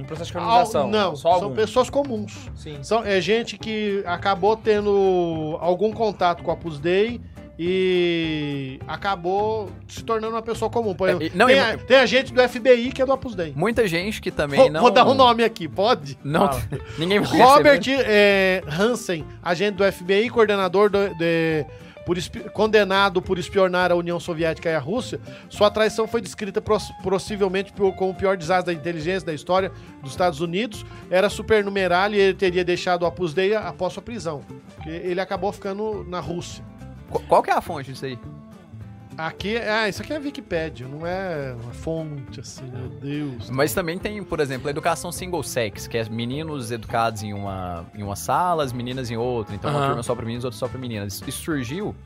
[0.00, 0.82] em processo de canonização.
[0.82, 1.56] Al- não, só são alguns.
[1.56, 2.50] pessoas comuns.
[2.54, 2.78] Sim.
[2.82, 7.20] São, é gente que acabou tendo algum contato com a Opus Dei
[7.58, 8.47] e
[8.86, 10.94] acabou se tornando uma pessoa comum.
[10.94, 13.06] Por É, exemplo, e- não, tem, e- a, tem a gente do FBI que é
[13.06, 13.52] do Opus Dei.
[13.56, 14.80] Muita gente que também Vou, não...
[14.80, 16.18] vou dar um nome aqui, pode?
[16.24, 16.48] Não,
[16.98, 21.64] ninguém vai Robert é, Hansen, agente do FBI, coordenador do- de-
[22.06, 22.16] por
[22.54, 26.58] condenado por espionar a União Soviética e a Rússia, sua traição foi descrita
[27.02, 29.70] possivelmente como o pior desastre da inteligência da história
[30.02, 30.86] dos Estados Unidos.
[31.10, 34.40] Era supernumerário e ele teria deixado o Opus Dei após sua prisão.
[34.74, 36.64] Porque ele acabou ficando na Rússia.
[37.10, 38.18] Qu- Qual que é a fonte disso aí?
[39.18, 43.50] Aqui, ah, isso aqui é Wikipedia, não é uma fonte assim, meu Deus.
[43.50, 47.84] Mas também tem, por exemplo, a educação single sex, que é meninos educados em uma,
[47.96, 49.56] em uma sala, as meninas em outra.
[49.56, 51.20] Então, uma turma só para meninos, outra só para meninas.
[51.26, 51.96] Isso surgiu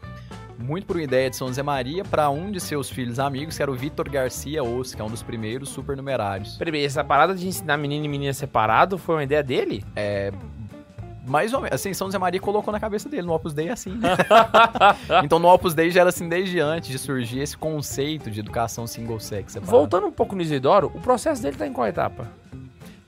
[0.59, 3.63] muito por uma ideia de São José Maria para um de seus filhos amigos, que
[3.63, 6.57] era o Vitor Garcia Osso, que é um dos primeiros supernumerários.
[6.57, 9.85] Peraí, essa parada de ensinar menino e menina separado foi uma ideia dele?
[11.27, 13.73] Mais ou menos, assim, São José Maria colocou na cabeça dele, no Opus Dei é
[13.73, 13.91] assim.
[13.91, 14.17] né?
[15.25, 18.87] então, no Opus Dei já era assim desde antes de surgir esse conceito de educação
[18.87, 19.57] single sex.
[19.63, 22.29] Voltando um pouco no Isidoro, o processo dele tá em qual etapa?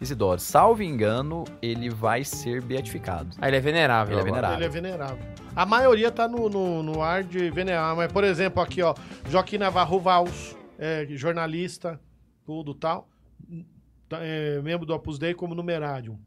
[0.00, 3.30] Isidoro, salvo engano, ele vai ser beatificado.
[3.40, 4.14] Ah, ele é venerável.
[4.14, 4.56] Ele é venerável.
[4.56, 5.18] Ele é venerável.
[5.56, 8.94] A maioria tá no, no, no ar de venerável, mas, por exemplo, aqui, ó,
[9.28, 12.00] Joaquim Navarro Valls, é, jornalista,
[12.44, 13.08] tudo tal,
[14.12, 16.18] é, membro do Opus Dei como numerário.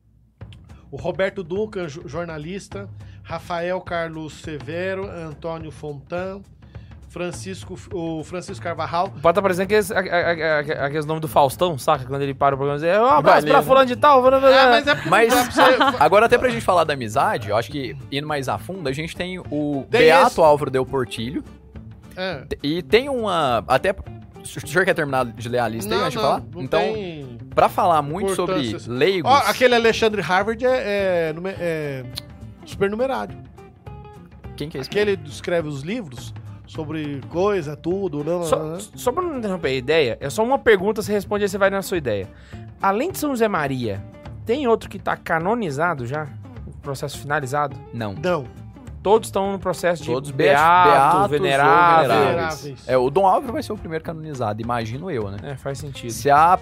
[0.92, 2.90] O Roberto Duca, jo- jornalista,
[3.24, 6.42] Rafael Carlos Severo, Antônio Fontan,
[7.10, 12.06] Francisco, o Francisco Carvajal, Pode estar parecendo aqueles, aqueles nomes do Faustão, saca?
[12.06, 14.22] Quando ele para o programa e diz, um abraço Valeu, pra fulano de tal.
[14.22, 14.62] blá, blá, blá.
[14.64, 15.34] Ah, mas é porque Mas-
[16.00, 18.92] Agora, até pra gente falar da amizade, eu acho que, indo mais a fundo, a
[18.92, 21.44] gente tem o Tem Beato esse- Álvaro Del Portilho.
[22.16, 22.44] É.
[22.62, 23.64] E tem uma.
[23.68, 23.96] Até.
[24.56, 26.44] O senhor quer terminar de ler a lista aí Não, antes de não, falar?
[26.54, 27.38] não então, tem...
[27.54, 29.32] pra falar muito sobre leigos.
[29.32, 32.06] Ó, aquele Alexandre Harvard é, é, é
[32.66, 33.38] supernumerário.
[34.56, 34.90] Quem que é esse?
[34.90, 36.34] Aquele que escreve os livros
[36.66, 38.24] sobre coisa, tudo.
[38.24, 41.46] Não, Só, não, só pra não interromper a ideia, é só uma pergunta, você responde
[41.46, 42.28] e você vai na sua ideia.
[42.82, 44.04] Além de São José Maria,
[44.46, 46.28] tem outro que tá canonizado já?
[46.66, 47.76] O processo finalizado?
[47.94, 48.14] Não.
[48.14, 48.46] Não,
[49.08, 52.20] Todos estão no processo de Todos beato, beatos veneráveis.
[52.20, 52.84] veneráveis.
[52.88, 55.38] É, o Dom Álvaro vai ser o primeiro canonizado, imagino eu, né?
[55.44, 56.12] É, faz sentido.
[56.12, 56.60] Se a.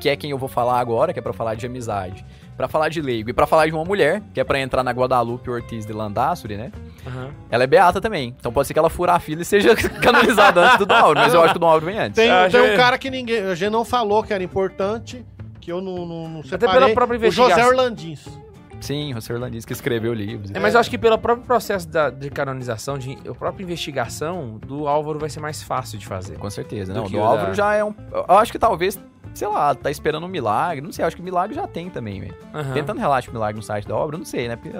[0.00, 2.26] Que é quem eu vou falar agora, que é pra falar de amizade,
[2.56, 4.90] pra falar de leigo e pra falar de uma mulher, que é pra entrar na
[4.90, 6.72] Guadalupe Ortiz de Landassuri, né?
[7.06, 7.30] Aham.
[7.48, 8.34] Ela é beata também.
[8.38, 11.20] Então pode ser que ela fure a fila e seja canonizada antes do Dom Álvaro,
[11.20, 12.16] mas eu acho que o Dom Álvaro vem antes.
[12.16, 13.38] Tem, Ah, tem já- um cara que ninguém.
[13.40, 15.24] A gente não falou que era importante,
[15.60, 16.74] que eu não, não, não separei.
[16.80, 17.68] pela própria o José investigação.
[17.70, 18.43] Orlandins.
[18.84, 19.38] Sim, o Sr.
[19.38, 20.50] Landis que escreveu livros.
[20.52, 24.58] É, mas eu acho que pelo próprio processo da, de canonização, de, a própria investigação
[24.58, 26.36] do Álvaro vai ser mais fácil de fazer.
[26.38, 26.92] Com certeza.
[26.92, 27.94] Do Não, o que Dom o Álvaro da- já é um.
[28.12, 29.00] Eu acho que talvez,
[29.32, 30.82] sei lá, tá esperando um milagre.
[30.82, 32.34] Não sei, acho que milagre já tem também, velho.
[32.52, 32.74] Aham.
[32.74, 34.56] Tentando relato de milagre no site da obra, eu não sei, né?
[34.56, 34.76] Porque,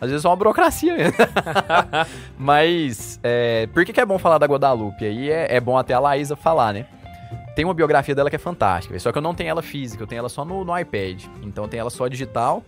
[0.00, 1.14] às vezes é uma burocracia mesmo.
[2.38, 5.04] Mas, é, por que, que é bom falar da Guadalupe?
[5.04, 6.86] Aí é, é bom até a Laísa falar, né?
[7.56, 10.06] Tem uma biografia dela que é fantástica, só que eu não tenho ela física, eu
[10.06, 11.24] tenho ela só no, no iPad.
[11.42, 12.62] Então eu tenho ela só digital.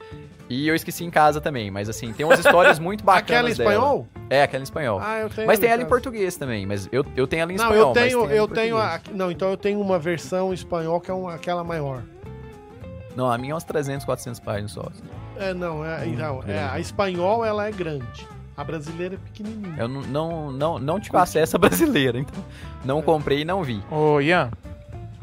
[0.51, 3.55] E eu esqueci em casa também, mas assim, tem umas histórias muito bacanas Aquela em
[3.55, 3.71] dela.
[3.75, 4.07] espanhol?
[4.31, 4.99] É, aquela em espanhol.
[5.03, 5.47] Ah, eu tenho.
[5.47, 7.89] mas tem ela em português também, mas eu, eu tenho ela em Não, espanhol.
[7.89, 10.51] eu tenho, mas tem ela em eu tenho a, não, então eu tenho uma versão
[10.51, 12.03] em espanhol que é uma, aquela maior.
[13.15, 14.81] Não, a minha é uns 300, 400 páginas só.
[14.91, 15.03] assim.
[15.37, 18.27] É, não, é, Hum, então, é, a espanhol ela é grande.
[18.57, 19.75] A brasileira é pequenininha.
[19.77, 22.43] Eu não, não, não, não tive acesso à brasileira, então
[22.87, 23.83] não comprei e não vi.
[23.91, 24.51] Ô, Ian,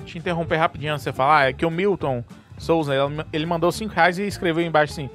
[0.05, 1.49] te interromper rapidinho antes de você falar.
[1.49, 2.23] É que o Milton
[2.57, 2.93] Souza,
[3.33, 5.09] ele- mandou 5 reais e escreveu embaixo assim: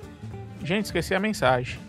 [0.62, 1.78] Gente, esqueci a mensagem.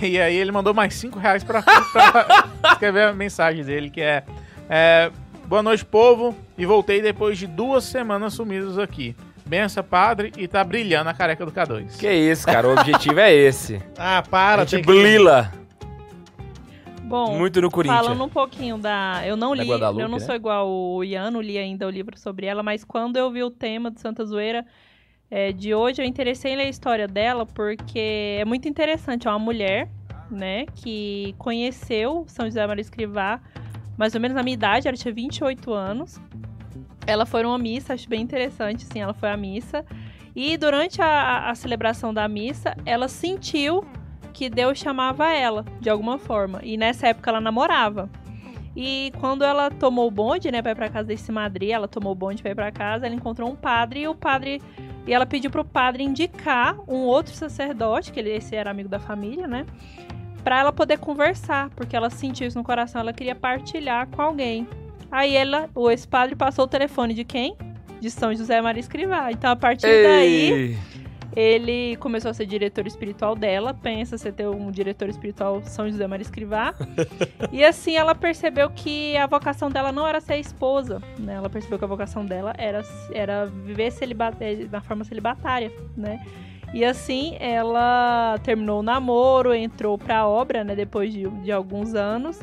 [0.00, 4.24] E aí ele mandou mais 5 reais pra, pra escrever a mensagem dele, que é,
[4.66, 5.10] é,
[5.46, 6.34] Boa noite, povo.
[6.56, 9.14] E voltei depois de duas semanas sumidos aqui.
[9.44, 11.98] Benção, padre, e tá brilhando a careca do K2.
[11.98, 12.68] Que isso, cara.
[12.68, 13.82] O objetivo é esse.
[13.98, 14.86] Ah, para, a gente tem que...
[14.86, 15.52] blila
[17.12, 18.00] Bom, muito no Corinthians.
[18.06, 19.20] falando um pouquinho da.
[19.26, 20.20] Eu não li, eu não né?
[20.20, 23.42] sou igual o Ian, não li ainda o livro sobre ela, mas quando eu vi
[23.42, 24.64] o tema de Santa Zoeira
[25.30, 29.28] é, de hoje, eu interessei em ler a história dela, porque é muito interessante.
[29.28, 29.90] É uma mulher,
[30.30, 33.40] né, que conheceu São José Maria Escrivá,
[33.98, 36.18] mais ou menos na minha idade, ela tinha 28 anos.
[37.06, 39.84] Ela foi numa missa, acho bem interessante, sim, ela foi à missa.
[40.34, 43.84] E durante a- a celebração da missa, ela sentiu
[44.32, 46.60] que Deus chamava ela, de alguma forma.
[46.62, 48.10] E nessa época ela namorava.
[48.74, 52.12] E quando ela tomou o bonde, né, pra ir pra casa desse Madri, ela tomou
[52.12, 54.62] o bonde pra ir pra casa, ela encontrou um padre e o padre.
[55.06, 58.98] E ela pediu pro padre indicar um outro sacerdote, que ele, esse era amigo da
[58.98, 59.66] família, né?
[60.42, 64.66] Pra ela poder conversar, porque ela sentiu isso no coração, ela queria partilhar com alguém.
[65.10, 67.54] Aí ela, o esse padre passou o telefone de quem?
[68.00, 69.30] De São José Maria Escrivá.
[69.30, 70.78] Então a partir daí Ei.
[71.34, 73.72] Ele começou a ser diretor espiritual dela.
[73.72, 76.74] Pensa você ter um diretor espiritual São José Maria Escrivá.
[77.50, 81.34] e assim ela percebeu que a vocação dela não era ser esposa, né?
[81.34, 82.82] Ela percebeu que a vocação dela era,
[83.12, 83.92] era viver
[84.70, 86.24] na forma celibatária, né?
[86.74, 90.74] E assim ela terminou o namoro, entrou pra obra, né?
[90.74, 92.40] Depois de, de alguns anos.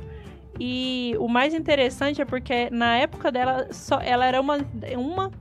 [0.59, 4.57] E o mais interessante é porque na época dela, só, ela era uma,
[4.97, 5.31] uma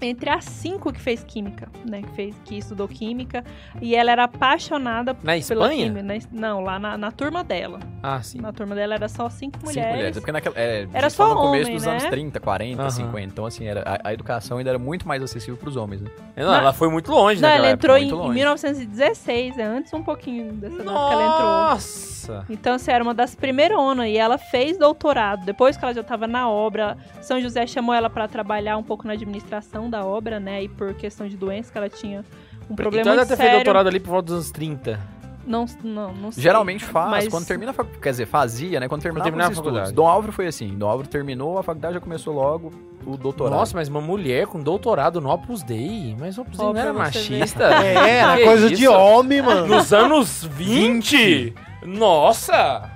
[0.00, 2.02] entre as cinco que fez química, né?
[2.02, 3.42] Que, fez, que estudou química.
[3.80, 5.84] E ela era apaixonada Na pela Espanha?
[5.86, 6.02] química.
[6.02, 6.18] na-
[6.48, 7.80] não, lá na, na turma dela.
[8.02, 8.40] Ah, sim.
[8.40, 9.94] Na turma dela era só cinco Cinco mulheres.
[9.96, 10.16] mulheres.
[10.16, 11.90] É porque naquela, é, Era só no começo homem, dos né?
[11.92, 12.90] anos 30, 40, Aham.
[12.90, 13.20] 50.
[13.22, 16.10] Então, assim, era, a, a educação ainda era muito mais acessível pros homens, né?
[16.36, 16.54] Não, Não.
[16.54, 18.06] ela foi muito longe Não, naquela ela entrou época.
[18.06, 18.34] em, muito em longe.
[18.34, 19.64] 1916, né?
[19.64, 21.48] Antes um pouquinho dessa época que ela entrou.
[21.48, 22.44] Nossa!
[22.50, 24.06] Então, assim, era uma das primeironas.
[24.08, 25.44] E ela fez doutorado.
[25.44, 29.06] Depois que ela já estava na obra, São José chamou ela para trabalhar um pouco
[29.06, 30.62] na administração da obra, né?
[30.64, 32.24] E por questão de doença, que ela tinha
[32.70, 35.18] um problema então ela deve ter feito doutorado ali por volta dos anos 30.
[35.46, 36.42] Não, não, não sei.
[36.42, 38.86] Geralmente faz, mas- quando termina a faculdade, quer dizer, fazia, né?
[38.86, 39.56] Quando terminava, a estudos.
[39.56, 39.92] faculdade.
[39.92, 42.70] Dom Álvaro foi assim, Dom Álvaro terminou, a faculdade já começou logo
[43.06, 43.54] o doutorado.
[43.58, 46.14] Nossa, mas uma mulher com doutorado no Opus Dei.
[46.20, 47.64] Mas o Opus Dei não era machista?
[47.82, 48.76] É, era coisa isso?
[48.76, 49.66] de homem, mano.
[49.66, 51.54] Nos anos 20?
[51.86, 52.90] Nossa!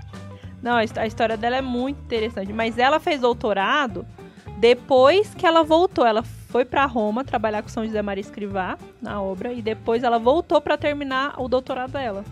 [0.62, 2.52] Não, a história dela é muito interessante.
[2.52, 4.06] Mas ela fez doutorado
[4.58, 6.04] depois que ela voltou.
[6.06, 6.22] Ela
[6.52, 9.54] foi pra Roma trabalhar com São José Maria Escrivá na obra.
[9.54, 12.22] E depois ela voltou pra terminar o doutorado dela.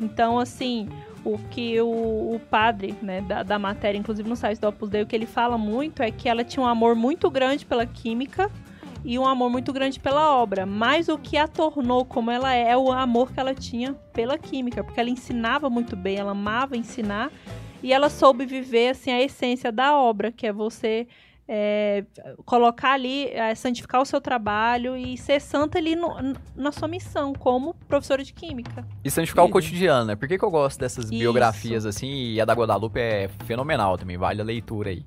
[0.00, 0.88] Então, assim,
[1.24, 1.86] o que o,
[2.34, 5.24] o padre né, da, da matéria, inclusive no site do Opus Dei, o que ele
[5.24, 8.50] fala muito é que ela tinha um amor muito grande pela química
[9.04, 10.66] e um amor muito grande pela obra.
[10.66, 14.36] Mas o que a tornou como ela é, é o amor que ela tinha pela
[14.36, 17.30] química, porque ela ensinava muito bem, ela amava ensinar
[17.84, 21.06] e ela soube viver assim a essência da obra, que é você
[21.52, 22.04] é,
[22.44, 26.14] colocar ali, é, santificar o seu trabalho e ser santa ali no-
[26.54, 28.86] na sua missão como professora de química.
[29.02, 29.52] E santificar o Sim.
[29.52, 30.14] cotidiano, né?
[30.14, 31.14] Por que, que eu gosto dessas Isso.
[31.18, 32.08] biografias assim?
[32.08, 35.04] E a da Guadalupe é fenomenal também, vale a leitura aí.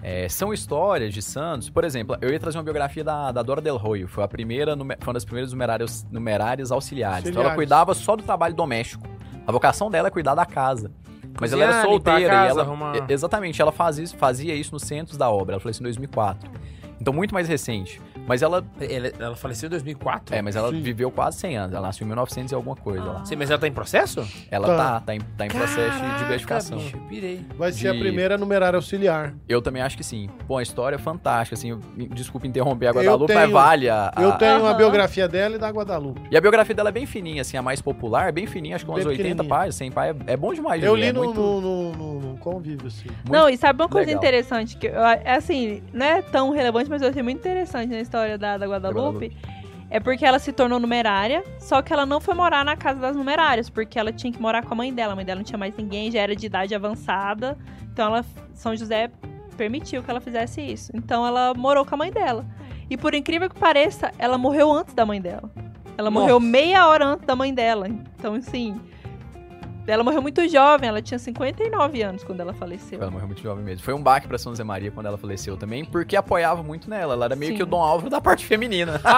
[0.00, 3.60] É, são histórias de santos, por exemplo, eu ia trazer uma biografia da, da Dora
[3.60, 7.28] Del Roio, foi a primeira, foi uma das primeiras numerárias, numerárias auxiliares.
[7.28, 7.56] Então ela Auxiliares.
[7.56, 9.06] cuidava só do trabalho doméstico.
[9.44, 10.90] A vocação dela é cuidar da casa.
[11.40, 12.62] Mas ela era solteira casa, e ela.
[12.62, 15.54] arrumar- Exatamente, ela fazia isso, fazia isso nos centros da obra.
[15.54, 16.50] Ela falou isso em 2004.
[17.00, 18.00] Então, muito mais recente.
[18.30, 18.64] Mas ela.
[18.80, 20.36] Ela, ela faleceu em 2004?
[20.36, 20.80] É, mas ela Sim.
[20.80, 21.72] viveu quase 100 anos.
[21.74, 23.24] Ela nasceu em 1900 e alguma coisa lá.
[23.24, 24.24] Sim, mas ela tá em processo?
[24.48, 24.76] Ela Tá.
[24.76, 26.78] tá, tá em, tá em processo de beatificação.
[26.78, 27.44] bicho, pirei.
[27.58, 29.34] Vai ser a de- primeira numerária auxiliar.
[29.48, 30.30] Eu também acho que sim.
[30.46, 31.76] Pô, a história é fantástica, assim.
[32.14, 35.58] desculpa interromper a Guadalupe, tenho- mas vale a, a- Eu tenho a biografia dela e
[35.58, 36.20] da Guadalupe.
[36.30, 38.90] E a biografia dela é bem fininha, assim, a mais popular, bem fininha, acho que
[38.92, 39.48] umas Bem 80 pequenininha.
[39.48, 40.28] páginas, 100 páginas.
[40.28, 43.08] É bom demais de Eu li é no, muito- no, no, no- convívio, assim.
[43.08, 44.22] muito Não, e sabe uma coisa legal.
[44.22, 48.19] interessante que é assim, não é tão relevante, mas eu achei muito interessante na história
[48.38, 49.36] da, da Guadalupe.
[49.92, 53.16] É porque ela se tornou numerária, só que ela não foi morar na casa das
[53.16, 55.14] numerárias, porque ela tinha que morar com a mãe dela.
[55.14, 57.58] A mãe dela não tinha mais ninguém, já era de idade avançada.
[57.92, 58.24] Então ela,
[58.54, 59.10] São José
[59.56, 60.92] permitiu que ela fizesse isso.
[60.94, 62.46] Então ela morou com a mãe dela.
[62.88, 65.50] E por incrível que pareça, ela morreu antes da mãe dela.
[65.98, 66.22] Ela Nossa.
[66.22, 67.88] morreu meia hora antes da mãe dela.
[67.88, 68.80] Então, assim.
[69.86, 73.00] Ela morreu muito jovem, ela tinha 59 anos quando ela faleceu.
[73.02, 73.82] Ela morreu muito jovem mesmo.
[73.84, 77.14] Foi um baque pra São José Maria quando ela faleceu também, porque apoiava muito nela.
[77.14, 77.56] Ela era meio Sim.
[77.56, 79.00] que o Dom Álvaro da parte feminina.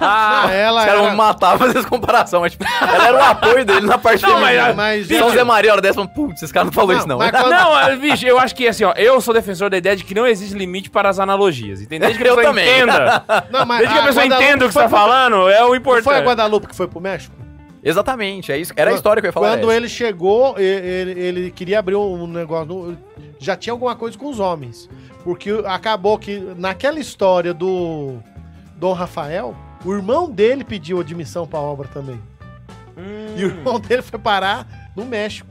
[0.00, 1.10] Ah, ela Os caras vão era...
[1.12, 4.38] me matar fazer essa comparação, mas tipo, ela era o apoio dele na parte Não,
[4.38, 4.72] feminina.
[4.74, 7.18] Mas, São José Maria, hora dessa, putz, esse cara não falou Não, isso não.
[7.30, 10.14] quando- Não, bicho, eu acho que assim, ó, eu sou defensor da ideia de que
[10.14, 12.08] não existe limite para as analogias, entendeu?
[12.08, 12.68] Desde que a Eu pessoa também.
[12.76, 15.48] entenda, Não, mas desde que a pessoa Guadalupe entenda o que você tá pro- falando,
[15.48, 16.24] é o Não foi a importante.
[16.26, 17.34] Guadalupe que foi pro México?
[17.82, 18.72] Exatamente, é isso.
[18.76, 19.50] Era a história que eu ia falar.
[19.50, 19.76] Quando essa.
[19.76, 22.98] ele chegou, ele, ele queria abrir um negócio.
[23.38, 24.88] Já tinha alguma coisa com os homens.
[25.24, 28.16] Porque acabou que naquela história do
[28.76, 32.20] Dom Rafael, o irmão dele pediu admissão pra obra também.
[32.96, 33.34] Hum.
[33.36, 35.48] E o irmão dele foi parar no México.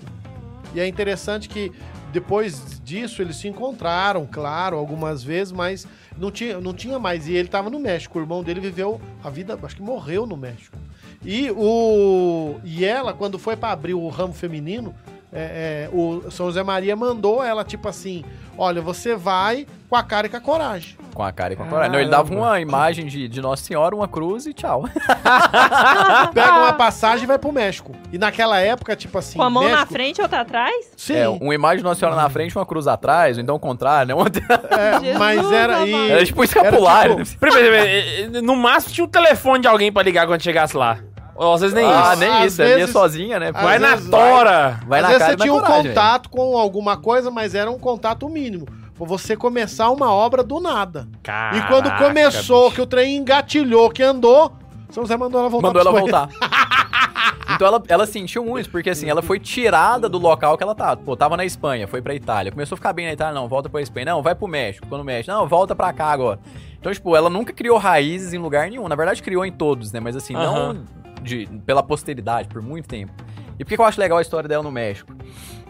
[0.73, 1.71] E é interessante que
[2.11, 5.87] depois disso eles se encontraram, claro, algumas vezes, mas
[6.17, 7.27] não tinha, não tinha mais.
[7.27, 8.17] E ele tava no México.
[8.17, 10.77] O irmão dele viveu a vida, acho que morreu no México.
[11.25, 14.93] E, o, e ela, quando foi pra abrir o ramo feminino,
[15.33, 18.23] é, é, o São José Maria mandou ela, tipo assim:
[18.57, 20.97] olha, você vai com a cara e com a coragem.
[21.13, 21.91] Com a cara e com a coragem.
[21.91, 24.83] Não, ele dava uma imagem de, de Nossa Senhora, uma cruz e tchau.
[26.33, 27.93] Pega uma passagem e vai pro México.
[28.11, 29.37] E naquela época, tipo assim.
[29.37, 30.91] Com a mão na México, frente e outra atrás?
[30.95, 33.59] Sim, É, uma imagem de Nossa Senhora na frente, uma cruz atrás, ou então o
[33.59, 34.13] contrário, né?
[34.13, 35.85] Uma- é, mas era.
[35.85, 36.11] E, amado.
[36.11, 37.23] Era tipo um escapulário.
[37.23, 40.99] Tipo- Primeiro, primeiro, No máximo tinha o telefone de alguém pra ligar quando chegasse lá.
[41.37, 42.19] Ou às vezes nem ah, isso.
[42.19, 43.51] nem Às isso, ia vezes- sozinha, né?
[43.51, 44.79] Vai na tora.
[44.87, 47.69] Vai Às na vezes cara você tinha um coragem, contato com alguma coisa, mas era
[47.69, 48.65] um contato mínimo.
[48.95, 51.07] Você começar uma obra do nada.
[51.53, 52.75] e quando Caraca, começou, bicho.
[52.75, 54.51] que o trem engatilhou, que andou,
[54.89, 56.29] São José mandou ela voltar Mandou ela voltar.
[57.53, 60.97] então ela, ela sentiu muito, porque assim, ela foi tirada do local que ela tava.
[60.97, 62.51] Pô, tava na Espanha, foi pra Itália.
[62.51, 64.07] Começou a ficar bem na Itália, não, volta pra Espanha.
[64.07, 65.31] Não, vai pro México, no México.
[65.31, 66.39] Não, volta pra cá agora.
[66.79, 68.87] Então, tipo, ela nunca criou raízes em lugar nenhum.
[68.87, 69.99] Na verdade, criou em todos, né?
[69.99, 70.83] Mas assim, não
[71.27, 73.13] de, pela posteridade, por muito tempo.
[73.59, 75.13] E por que eu acho legal a história dela no México?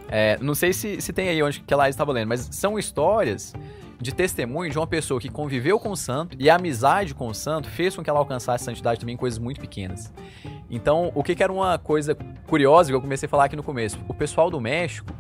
[0.10, 2.80] É, não sei se, se tem aí onde que a Laís estava lendo, mas são
[2.80, 3.54] histórias
[4.00, 7.34] de testemunho de uma pessoa que conviveu com o santo e a amizade com o
[7.34, 10.14] santo fez com que ela alcançasse santidade também em coisas muito pequenas.
[10.70, 12.16] Então, o que, que era uma coisa
[12.48, 13.98] curiosa que eu comecei a falar aqui no começo?
[14.08, 15.12] O pessoal do México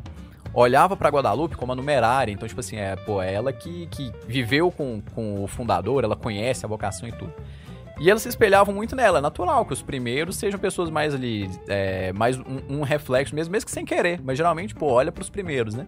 [0.53, 2.31] olhava pra Guadalupe como a numerária.
[2.31, 6.15] Então, tipo assim, é, pô, é ela que, que viveu com, com o fundador, ela
[6.15, 7.33] conhece a vocação e tudo.
[7.99, 9.17] E elas se espelhavam muito nela.
[9.17, 13.51] É natural que os primeiros sejam pessoas mais ali, é, mais um, um reflexo mesmo,
[13.51, 14.21] mesmo que sem querer.
[14.23, 15.87] Mas geralmente, pô, olha pros primeiros, né?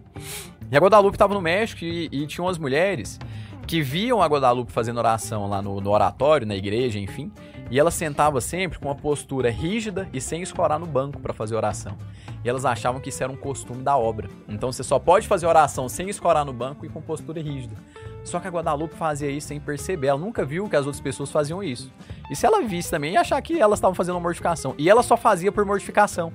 [0.70, 3.18] E a Guadalupe tava no México e, e tinha umas mulheres
[3.66, 7.30] que viam a Guadalupe fazendo oração lá no, no oratório, na igreja, enfim.
[7.70, 11.54] E ela sentava sempre com uma postura rígida e sem escorar no banco para fazer
[11.54, 11.96] oração.
[12.44, 14.28] E elas achavam que isso era um costume da obra.
[14.48, 17.76] Então você só pode fazer oração sem escorar no banco e com postura rígida.
[18.24, 20.08] Só que a Guadalupe fazia isso sem perceber.
[20.08, 21.92] Ela nunca viu que as outras pessoas faziam isso.
[22.30, 24.74] E se ela visse também, ia achar que elas estavam fazendo uma mortificação.
[24.78, 26.32] E ela só fazia por mortificação.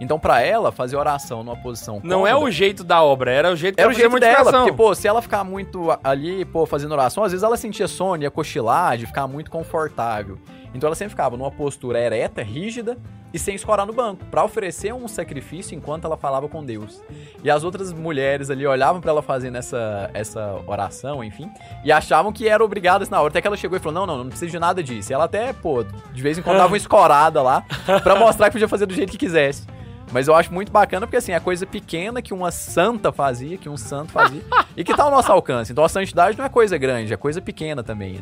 [0.00, 3.50] Então, pra ela, fazer oração numa posição Não é cômoda- o jeito da obra, era
[3.50, 6.64] o jeito que era o jeito dela, porque, pô, se ela ficar muito ali, pô,
[6.66, 10.38] fazendo oração, às vezes ela sentia sono, ia cochilar, de ficar muito confortável.
[10.74, 12.98] Então ela sempre ficava numa postura ereta, rígida
[13.32, 17.02] e sem escorar no banco, pra oferecer um sacrifício enquanto ela falava com Deus.
[17.42, 21.50] E as outras mulheres ali olhavam pra ela fazendo essa, essa oração, enfim,
[21.84, 23.28] e achavam que era obrigadas na hora.
[23.30, 25.10] Até que ela chegou e falou: Não, não, não precisa de nada disso.
[25.10, 27.64] E ela até, pô, de vez em quando dava uma escorada lá
[28.04, 29.66] pra mostrar que podia fazer do jeito que quisesse.
[30.12, 33.68] Mas eu acho muito bacana porque, assim, é coisa pequena que uma santa fazia, que
[33.68, 34.42] um santo fazia,
[34.76, 35.70] e que tá ao nosso alcance.
[35.72, 38.14] Então a santidade não é coisa grande, é coisa pequena também.
[38.14, 38.20] né?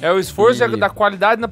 [0.00, 1.48] É o esforço E- da qualidade na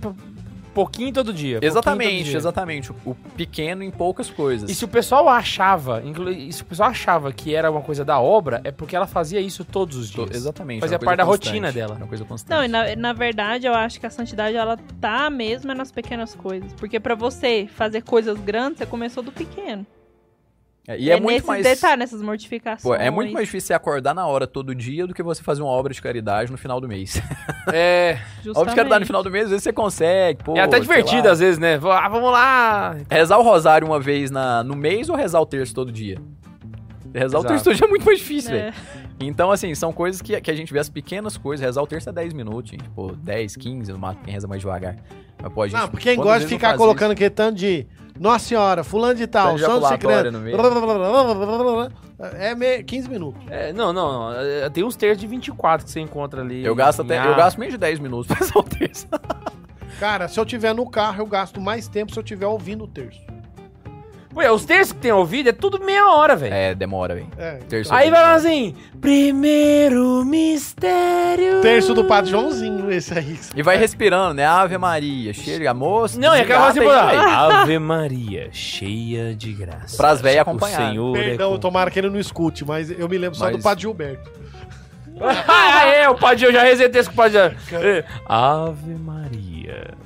[0.71, 1.61] pouquinho todo dia.
[1.61, 2.37] pouquinho todo Exatamente, dia.
[2.37, 2.93] exatamente.
[2.93, 4.71] O, o pequeno em poucas coisas.
[4.71, 8.21] E se o pessoal achava, e se o pessoal achava que era uma coisa da
[8.21, 10.31] obra, é porque ela fazia isso todos os dias.
[10.33, 10.81] Exatamente.
[10.81, 11.95] Fazia parte da rotina dela.
[11.95, 12.51] É uma coisa constante.
[12.51, 16.35] Não, e na, na verdade eu acho que a santidade ela tá mesmo nas pequenas
[16.35, 16.73] coisas.
[16.75, 19.87] Porque pra você fazer coisas grandes, você começou do pequeno.
[20.91, 21.63] É, e é, muito nesses mais.
[21.63, 22.83] detalhes, nessas mortificações.
[22.83, 25.63] Pô, é muito mais difícil você acordar na hora todo dia do que você fazer
[25.63, 27.21] uma obra de caridade no final do mês.
[27.73, 28.19] É,
[28.49, 30.43] obra de caridade no final do mês, às vezes você consegue.
[30.43, 31.79] Pô, é até divertido às vezes, né?
[31.85, 32.97] Ah, vamos lá.
[33.09, 36.19] Rezar o rosário uma vez na, no mês ou rezar o terço todo dia?
[37.15, 37.47] Rezar o Exato.
[37.47, 38.75] terço todo dia é muito mais difícil, velho.
[39.23, 41.65] Então, assim, são coisas que, que a gente vê as pequenas coisas.
[41.65, 42.89] Rezar o terço é 10 minutos, gente.
[42.91, 44.97] Pô, 10, 15, no máximo, quem reza mais devagar.
[45.43, 45.79] Mas pô, a gente.
[45.79, 47.87] Não, porque quem gosta de ficar colocando aquele tanto de
[48.19, 50.33] Nossa Senhora, fulano de tal, santo secreto.
[50.39, 50.57] meio.
[52.39, 53.43] É me- 15 minutos.
[53.51, 54.41] É, não, não, não.
[54.41, 56.65] é, Tem uns terços de 24 que você encontra ali.
[56.65, 57.19] Eu gasto até.
[57.27, 59.07] Eu gasto menos de 10 minutos pra rezar o terço.
[59.99, 62.89] Cara, se eu tiver no carro, eu gasto mais tempo se eu tiver ouvindo o
[62.89, 63.21] terço.
[64.33, 66.55] Pô, é, os terços que tem ouvido é tudo meia hora, velho.
[66.55, 67.27] É, demora, velho.
[67.37, 67.55] É.
[67.69, 71.61] Terço Aí vai lá assim, primeiro mistério.
[71.61, 73.39] Terço do Padre Joãozinho, esse aí.
[73.57, 74.47] E vai respirando, né?
[74.47, 76.19] Ave Maria, cheia, moça.
[76.19, 76.79] Não, e aquela assim.
[76.87, 79.97] Ave Maria, cheia de graça.
[79.97, 80.91] Pras O acompanhar.
[80.91, 81.59] Senhor Perdão, é com...
[81.61, 84.31] tomara que ele não escute, mas eu me lembro só Mas- do Padre Gilberto.
[85.23, 87.39] Ah, é, o Padre, eu já resetei esse com o Padre.
[87.73, 89.50] É, Ave Maria.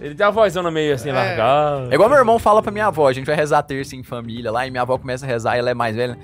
[0.00, 1.12] Ele tem uma vozona meio assim, É.
[1.12, 1.88] largada.
[1.90, 4.50] É igual meu irmão fala pra minha avó, a gente vai rezar terça em família
[4.50, 6.18] lá, e minha avó começa a rezar, e ela é mais velha.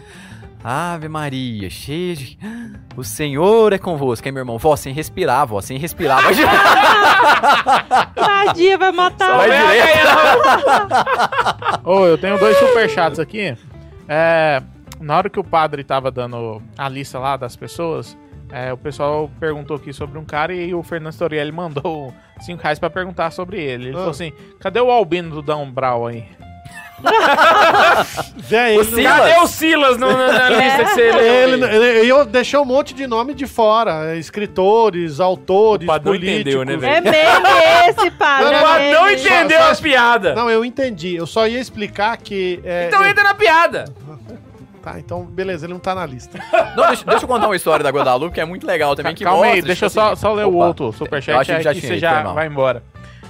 [0.63, 2.39] Ave Maria, cheia de...
[2.95, 4.29] O Senhor é convosco.
[4.29, 6.21] Aí meu irmão, vó, sem respirar, vó, sem respirar.
[6.23, 6.35] Vai
[8.15, 10.09] Tadinha, vai matar Vai o direto.
[11.85, 13.57] Ô, eu tenho dois superchats aqui.
[14.07, 14.63] É,
[15.01, 18.17] na hora que o padre tava dando a lista lá das pessoas,
[18.53, 22.79] é, o pessoal perguntou aqui sobre um cara e o Fernando Storielli mandou 5 reais
[22.79, 23.85] pra perguntar sobre ele.
[23.89, 23.99] Ele Ah.
[23.99, 26.25] falou assim: cadê o Albino do Dan Brown aí?
[28.79, 29.03] O Silas.
[29.03, 31.73] Cadê o Silas no- na, na lista que você ele, leu?
[31.83, 34.13] ele- eu deixei um monte de nome de fora.
[34.13, 36.41] é, Escritores, autores, O padrão políticos.
[36.41, 36.93] entendeu, né, velho?
[36.95, 38.51] É meme esse, padre.
[38.51, 40.35] Não, é O não entendeu Só- a piada.
[40.35, 41.15] Não, eu entendi.
[41.17, 42.61] Eu só ia explicar que...
[42.65, 43.85] é, Então é- entra na piada.
[44.83, 46.39] Tá, então beleza, ele não tá na lista.
[46.75, 49.25] Não, deixa, deixa eu contar uma história da Guadalupe, que é muito legal também, que
[49.25, 51.45] Calma mostra, aí, deixa eu tipo só, assim- só ler o Opa, outro eu superchat
[51.47, 52.83] que já aí que você já vai embora.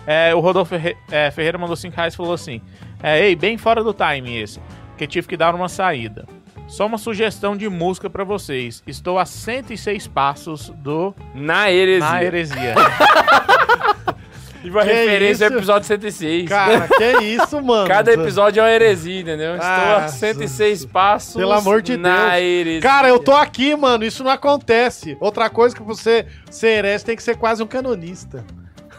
[0.07, 2.61] É, o Rodolfo Ferre- é, Ferreira mandou 5 reais e falou assim:
[3.03, 4.61] é, Ei, bem fora do time esse,
[4.97, 6.25] que tive que dar uma saída.
[6.69, 8.81] Só uma sugestão de música pra vocês.
[8.87, 12.09] Estou a 106 passos do Na heresia.
[12.09, 12.75] Na Heresia.
[14.63, 15.59] E uma Que referência ao isso?
[15.59, 16.49] episódio 106.
[16.49, 17.89] Cara, que isso, mano.
[17.89, 19.55] Cada episódio é uma heresia, entendeu?
[19.55, 22.43] Estou Ah, a 106 passos pelo amor de na Deus.
[22.43, 22.81] heresia.
[22.83, 24.05] Cara, eu tô aqui, mano.
[24.05, 25.17] Isso não acontece.
[25.19, 28.45] Outra coisa que você ser herege tem que ser quase um canonista.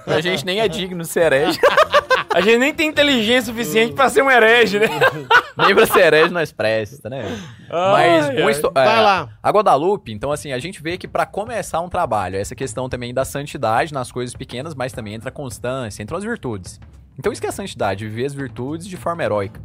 [0.07, 1.59] A gente nem é digno de ser herege.
[2.33, 4.87] A gente nem tem inteligência suficiente pra ser um herege, né?
[5.57, 7.23] nem pra ser herege nós presta, né?
[7.69, 8.61] Mas Ai, uma ai.
[8.73, 9.29] Vai é, lá.
[9.43, 13.13] A Guadalupe, então assim, a gente vê que pra começar um trabalho, essa questão também
[13.13, 16.79] da santidade nas coisas pequenas, mas também entra a constância, entram as virtudes.
[17.19, 19.61] Então isso que é a santidade, viver as virtudes de forma heróica.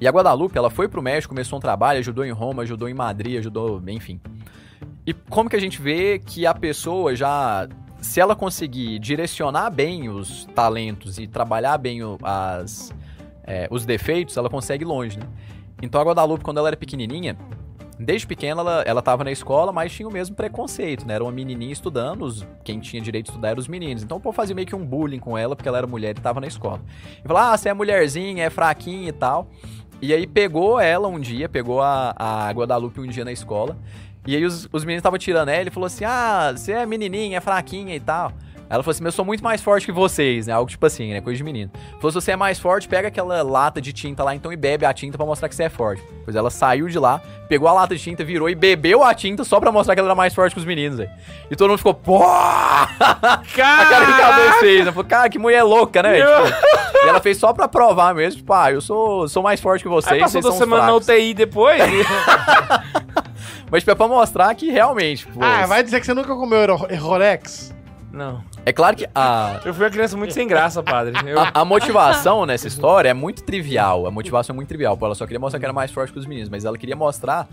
[0.00, 2.94] E a Guadalupe, ela foi pro México, começou um trabalho, ajudou em Roma, ajudou em
[2.94, 4.20] Madrid, ajudou, enfim.
[5.06, 7.68] E como que a gente vê que a pessoa já,
[8.02, 12.92] se ela conseguir direcionar bem os talentos e trabalhar bem as,
[13.44, 15.26] é, os defeitos, ela consegue ir longe, né?
[15.80, 17.36] Então a Guadalupe, quando ela era pequenininha,
[17.98, 21.14] desde pequena ela, ela tava na escola, mas tinha o mesmo preconceito, né?
[21.14, 24.02] Era uma menininha estudando, os- quem tinha direito de estudar eram os meninos.
[24.02, 26.20] Então o povo fazia meio que um bullying com ela, porque ela era mulher e
[26.20, 26.80] tava na escola.
[27.24, 29.48] E falava, ah, você é mulherzinha, é fraquinha e tal.
[30.00, 33.78] E aí pegou ela um dia, pegou a, a Guadalupe um dia na escola,
[34.26, 37.38] e aí os, os meninos estavam tirando ela, ele falou assim, ah, você é menininha,
[37.38, 38.32] é fraquinha e tal.
[38.70, 40.54] Aí ela falou assim, eu sou muito mais forte que vocês, né?
[40.54, 41.20] Algo tipo assim, né?
[41.20, 41.70] Coisa de menino.
[41.96, 44.86] Falou, se você é mais forte, pega aquela lata de tinta lá então e bebe
[44.86, 46.02] a tinta pra mostrar que você é forte.
[46.24, 47.20] Pois ela saiu de lá,
[47.50, 50.08] pegou a lata de tinta, virou e bebeu a tinta só pra mostrar que ela
[50.08, 51.10] era mais forte que os meninos, velho.
[51.50, 52.24] E todo mundo ficou, pô!
[52.24, 54.92] A cara que cabelo fez, né?
[54.92, 56.14] Falou, cara, que mulher louca, né?
[56.16, 59.82] Tipo, e ela fez só pra provar mesmo, tipo, ah, eu sou, sou mais forte
[59.82, 61.08] que vocês, Aí passou vocês duas são os semanas na fracos.
[61.08, 61.82] UTI depois.
[63.72, 66.76] Mas tipo, é pra mostrar que realmente, pô, Ah, vai dizer que você nunca comeu
[66.76, 67.74] Rolex?
[68.12, 68.44] Não.
[68.66, 71.14] é claro que a, Eu fui uma criança muito sem graça, padre.
[71.26, 71.40] Eu...
[71.40, 74.06] A, a motivação nessa história é muito trivial.
[74.06, 74.94] A motivação é muito trivial.
[74.98, 76.94] Pô, ela só queria mostrar que era mais forte que os meninos, mas ela queria
[76.94, 77.48] mostrar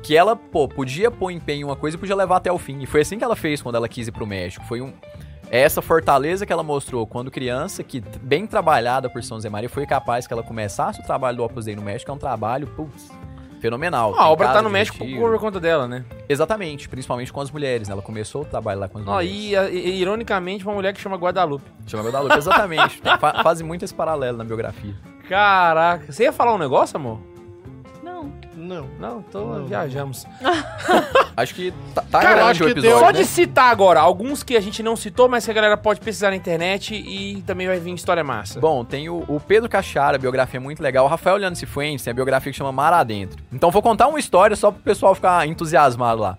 [0.00, 2.80] que ela, pô, podia pôr empenho em uma coisa e podia levar até o fim.
[2.80, 4.64] E foi assim que ela fez quando ela quis ir pro México.
[4.64, 4.92] Foi um.
[5.50, 9.68] é Essa fortaleza que ela mostrou quando criança, que bem trabalhada por São José Maria,
[9.68, 12.08] foi capaz que ela começasse o trabalho do Opus Dei no México.
[12.08, 13.10] É um trabalho, putz,
[13.60, 14.14] fenomenal.
[14.14, 16.04] a Tem obra tá no México por conta dela, né?
[16.28, 17.92] Exatamente, principalmente com as mulheres, né?
[17.92, 19.32] Ela começou o trabalho lá com as Ó, mulheres.
[19.36, 21.64] e, a- e, ironicamente, uma mulher que chama Guadalupe.
[21.86, 23.00] Chama Guadalupe, exatamente.
[23.20, 24.94] Fa fazem muito esse paralelo na biografia.
[25.28, 26.10] Caraca.
[26.10, 27.20] Você ia falar um negócio, amor?
[28.68, 28.82] Não.
[28.98, 29.08] Não.
[29.14, 29.66] Não, tô, Não.
[29.66, 30.26] viajamos.
[31.36, 32.90] Acho que tá, tá Cara, grande acho o episódio.
[32.90, 33.12] deu- Só né?
[33.20, 36.30] de citar agora, alguns que a gente não citou, mas que a galera pode pesquisar
[36.30, 38.58] na internet e também vai vir história massa.
[38.60, 41.04] Bom, tem o, o Pedro Cachara, a biografia é muito legal.
[41.04, 43.38] O Rafael Leandro Cifuentes tem a biografia que chama Mar Adentro.
[43.52, 46.36] Então vou contar uma história só pro pessoal ficar entusiasmado lá.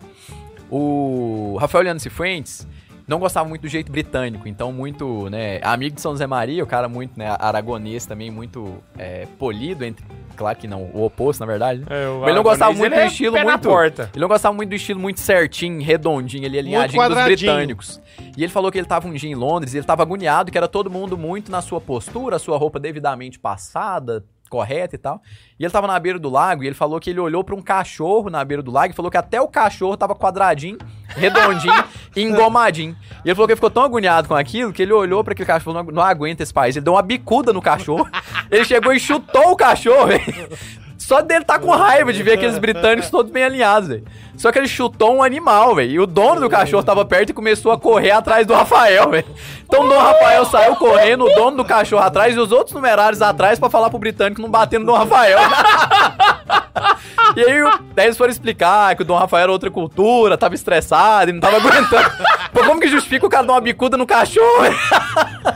[0.69, 2.68] O Rafael Leandro Cifuentes
[3.10, 6.68] não gostava muito do jeito britânico, então muito, né, amigo de São José Maria, o
[6.68, 10.06] cara muito, né, aragonês também, muito é, polido, entre,
[10.38, 11.80] claro que não, o oposto, na verdade.
[11.80, 11.88] né?
[11.90, 13.69] É, o Mas ele não gostava muito do é estilo muito-.
[14.14, 17.52] Ele não gostava muito do estilo muito certinho, redondinho, ali, alinhadinho dos quadradinho.
[17.52, 17.99] britânicos.
[18.38, 20.57] E ele falou que ele tava um dia em Londres e ele tava agoniado, que
[20.57, 25.21] era todo mundo muito na sua postura, a sua roupa devidamente passada, correta e tal.
[25.59, 27.61] E ele tava na beira do lago e ele falou que ele olhou pra um
[27.61, 30.77] cachorro na beira do lago e falou que até o cachorro tava quadradinho,
[31.07, 31.84] redondinho
[32.15, 32.95] e engomadinho.
[33.23, 35.47] E ele falou que ele ficou tão agoniado com aquilo que ele olhou pra aquele
[35.47, 36.76] cachorro, não, não aguenta esse país.
[36.76, 38.07] Ele deu uma bicuda no cachorro.
[38.49, 40.09] Ele chegou e chutou o cachorro.
[41.10, 44.03] Só dele tá com raiva de ver aqueles britânicos todos bem alinhados, velho.
[44.38, 45.90] Só que ele chutou um animal, velho.
[45.90, 49.26] E o dono do cachorro tava perto e começou a correr atrás do Rafael, velho.
[49.65, 53.23] Então o Dom Rafael saiu correndo, o dono do cachorro atrás e os outros numerários
[53.23, 55.40] atrás pra falar pro britânico não bater no Dom Rafael.
[57.36, 61.31] e aí, daí eles foram explicar que o Dom Rafael era outra cultura, tava estressado
[61.31, 62.11] e não tava aguentando.
[62.53, 64.77] Pô, como que justifica o cara dar uma bicuda no cachorro, velho?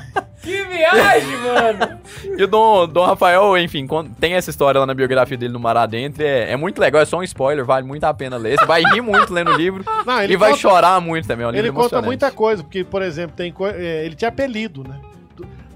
[0.43, 2.03] Que viagem, mano!
[2.35, 3.85] E o Dom, Dom Rafael, enfim,
[4.19, 6.23] tem essa história lá na biografia dele no Mar Adentro.
[6.23, 8.57] É, é muito legal, é só um spoiler, vale muito a pena ler.
[8.57, 11.45] Você vai rir muito lendo o livro Não, e vai conta- chorar muito também.
[11.45, 14.99] É um Ele conta muita coisa, porque, por exemplo, tem é, ele tinha apelido, né?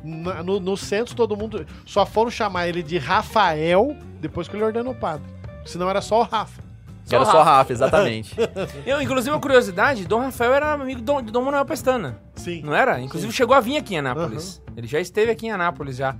[0.03, 1.65] No, no centro, todo mundo.
[1.85, 5.25] Só foram chamar ele de Rafael depois que ele ordenou padre.
[5.65, 6.66] Senão era só o Rafa.
[7.07, 8.35] Que era só Rafa, exatamente.
[8.85, 12.61] Eu, inclusive, uma curiosidade, Dom Rafael era amigo do, de Dom Manuel Pestana, Sim.
[12.63, 12.99] não era?
[12.99, 14.61] Inclusive chegou a vir aqui em Anápolis.
[14.75, 16.15] Ele já esteve aqui em Anápolis já.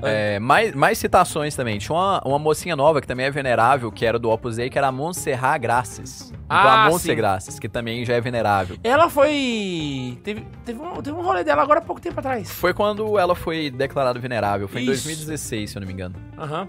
[0.00, 1.76] É, mais, mais citações também.
[1.78, 4.78] Tinha uma, uma mocinha nova que também é venerável, que era do Opus Dei, que
[4.78, 6.30] era a Montserrat Graças.
[6.30, 7.14] Então Ah, a Montse sim.
[7.16, 8.76] Graças, que também já é venerável.
[8.84, 10.18] Ela foi.
[10.22, 12.48] Teve, teve, um, teve um rolê dela agora há pouco tempo atrás.
[12.50, 15.04] Foi quando ela foi declarada venerável, foi em Isso.
[15.04, 16.14] 2016, se eu não me engano.
[16.38, 16.68] Aham.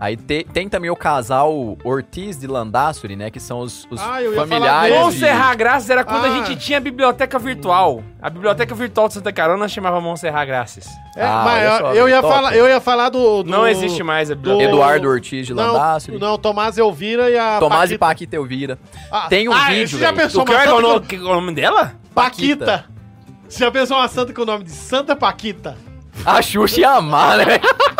[0.00, 3.32] Aí te- tem também o casal Ortiz de Landassuri, né?
[3.32, 4.94] Que são os, os Ah, falar familiares.
[4.94, 6.44] de- Montserrat Graças era quando a Ah.
[6.44, 8.04] gente tinha a biblioteca virtual.
[8.22, 10.86] A biblioteca virtual de Santa Carona chamava Montserrat Graças.
[11.16, 12.32] É, Ah, mas eu, só, eu ia top.
[12.32, 13.42] falar, eu ia falar do.
[13.42, 14.70] do- Não existe mais a biblioteca.
[14.70, 16.16] do- Eduardo Ortiz de Não, Landassuri.
[16.18, 17.58] não, Tomás Elvira e a.
[17.58, 18.06] Tomás e Paquita.
[18.06, 18.78] Paquita Elvira.
[19.10, 21.06] Ah, Tem um ah, vídeo, Você já pensou O que uma é o nome, com-
[21.06, 21.92] que é o nome dela?
[22.14, 22.84] Paquita.
[23.48, 25.76] Você já pensou uma santa com o nome de Santa Paquita?
[26.24, 27.44] A Xuxa ia amar, né?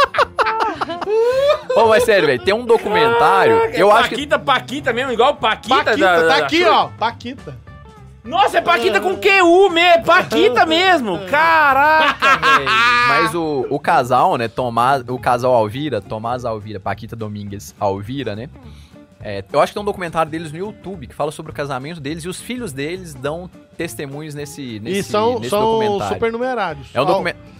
[1.75, 3.55] Pô, mas sério, velho, tem um documentário.
[3.75, 4.15] eu acho que.
[4.17, 5.77] Paquita, Paquita mesmo, igual Paquita.
[5.85, 6.89] Paquita, da- tá da- aqui, ó.
[6.99, 7.57] Paquita.
[8.25, 10.05] Nossa, é Paquita com QU mesmo.
[10.05, 11.19] Paquita mesmo.
[11.31, 12.71] Caraca, velho.
[13.09, 14.49] Mas o, o casal, né?
[14.49, 18.49] Tomás, o casal Alvira, Tomás Alvira, Paquita Domingues Alvira, né?
[19.21, 22.01] É, eu acho que tem um documentário deles no YouTube que fala sobre o casamento
[22.01, 26.15] deles e os filhos deles dão testemunhos nesse, nesse, e são, nesse são documentário.
[26.15, 26.91] supernumerários.
[26.95, 27.05] É um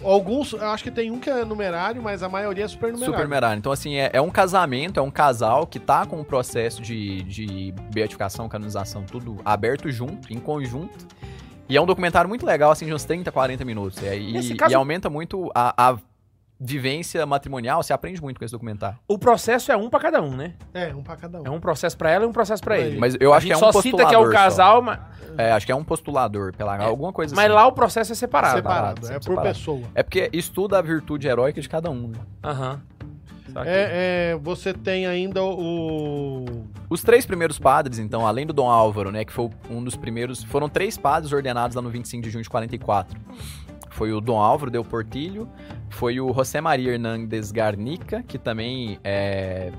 [0.03, 3.13] Alguns, eu acho que tem um que é numerário, mas a maioria é supernumerário.
[3.13, 3.57] supernumerário.
[3.59, 7.23] Então, assim, é, é um casamento, é um casal que tá com o processo de,
[7.23, 10.97] de beatificação, canonização, tudo aberto junto, em conjunto.
[11.67, 14.01] E é um documentário muito legal, assim, de uns 30, 40 minutos.
[14.01, 15.97] É, E, e caso- aumenta muito a, a
[16.59, 18.97] vivência matrimonial, você aprende muito com esse documentário.
[19.07, 20.53] O processo é um pra cada um, né?
[20.73, 21.45] É, um pra cada um.
[21.45, 22.83] É um processo pra ela e um processo pra Aí.
[22.83, 22.99] ele.
[22.99, 24.37] Mas eu acho que é um só cita que é o postulador só.
[24.37, 24.99] casal, mas,
[25.37, 27.53] É, acho que é um postulador, pela alguma coisa mas assim.
[27.55, 28.57] lá o processo é separado.
[28.57, 29.47] separado, sempre é por separado.
[29.55, 29.81] pessoa.
[29.95, 32.09] É porque estuda a virtude heróica de cada um.
[32.09, 32.17] né?
[32.43, 32.81] Aham.
[33.53, 33.71] Saquei.
[33.73, 33.89] É,
[34.33, 36.45] é, você tem ainda o.
[36.87, 40.43] Os três primeiros padres, então, além do Dom Álvaro, né, que foi um dos primeiros,
[40.43, 43.19] foram três padres ordenados lá no 25 de junho de 44.
[43.89, 45.49] Foi o Dom Álvaro Del Portillo,
[45.89, 49.71] foi o José Maria Hernández Garnica, que também é,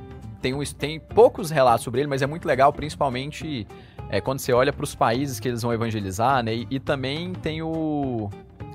[0.42, 3.66] tem, um, tem poucos relatos sobre ele, mas é muito legal, principalmente
[4.08, 7.32] é, quando você olha para os países que eles vão evangelizar, né, e, e também
[7.32, 8.28] tem o...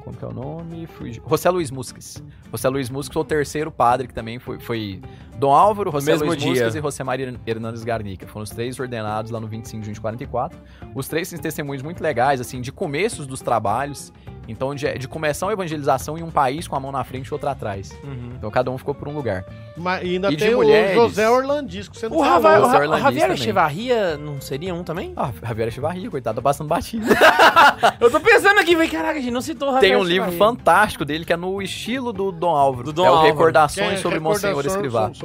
[0.03, 0.85] Como que é o nome?
[0.85, 2.23] Fugi- José Luiz Musques.
[2.51, 5.01] José Luiz Musques foi o terceiro padre que também foi, foi
[5.37, 6.67] Dom Álvaro, José mesmo Luiz dia.
[6.67, 8.25] E José Maria Hernandes Garnica.
[8.27, 10.57] Foram os três ordenados lá no 25 de junho de 44.
[10.93, 14.13] Os três têm testemunhos muito legais, assim, de começos dos trabalhos.
[14.47, 17.33] Então, de, de começar a evangelização em um país com a mão na frente e
[17.33, 17.91] outra atrás.
[18.03, 18.33] Uhum.
[18.37, 19.43] Então, cada um ficou por um lugar.
[19.75, 20.95] Mas ainda E de tem mulheres?
[20.95, 22.31] o José Orlandisco, que você não O, falou.
[22.43, 23.31] Rava, o, José Ra- o Javier.
[23.31, 25.13] Echevarria não seria um também?
[25.17, 27.07] Ah, Javier Echevarria, coitado, tá passando batido.
[27.99, 30.31] Eu tô pensando aqui, velho, caraca, a gente não citou o Javier Tem um livro
[30.33, 32.83] fantástico dele que é no estilo do Dom Álvaro.
[32.83, 33.27] Do Dom é o Álvaro.
[33.33, 35.11] Recordações é sobre Monsenhor Escrivá.
[35.11, 35.24] sobre-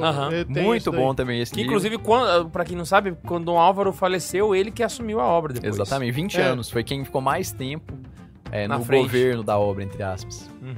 [0.53, 1.71] Tem Muito bom também esse Que, livro.
[1.73, 5.53] inclusive, quando, pra quem não sabe, quando Dom Álvaro faleceu, ele que assumiu a obra
[5.53, 5.75] depois.
[5.75, 6.43] Exatamente, 20 É.
[6.43, 6.69] anos.
[6.69, 7.93] Foi quem ficou mais tempo
[8.51, 9.03] é, Na no frente.
[9.03, 10.49] governo da obra, entre aspas.
[10.61, 10.75] Uhum.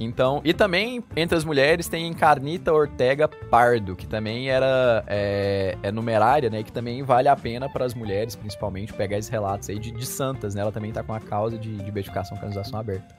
[0.00, 5.92] Então, e também, entre as mulheres, tem Encarnita Ortega Pardo, que também era é, é
[5.92, 6.62] numerária, né?
[6.62, 10.06] Que também vale a pena para as mulheres, principalmente, pegar esses relatos aí de, de
[10.06, 10.62] santas, né?
[10.62, 13.14] Ela também tá com a causa de, de beatificação e canonização aberta.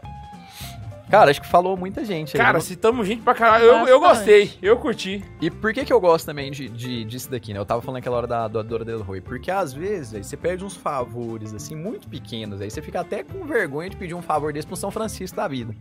[1.14, 2.36] Cara, acho que falou muita gente.
[2.36, 2.44] aí.
[2.44, 3.66] Cara, Não- citamos gente pra caralho.
[3.66, 5.24] Eu, eu gostei, eu curti.
[5.40, 7.60] E por que que eu gosto também de, de- disso daqui, né?
[7.60, 9.22] Eu tava falando aquela hora da doadora Del Roi.
[9.22, 12.62] Porque às vezes, aí, você pede uns favores, assim, muito pequenos.
[12.62, 15.48] Aí você fica até com vergonha de pedir um favor desse pro São Francisco da
[15.48, 15.76] vida.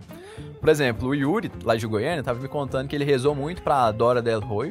[0.60, 3.90] Por exemplo, o Yuri, lá de Goiânia, tava me contando que ele rezou muito pra
[3.90, 4.70] Dora Del Roi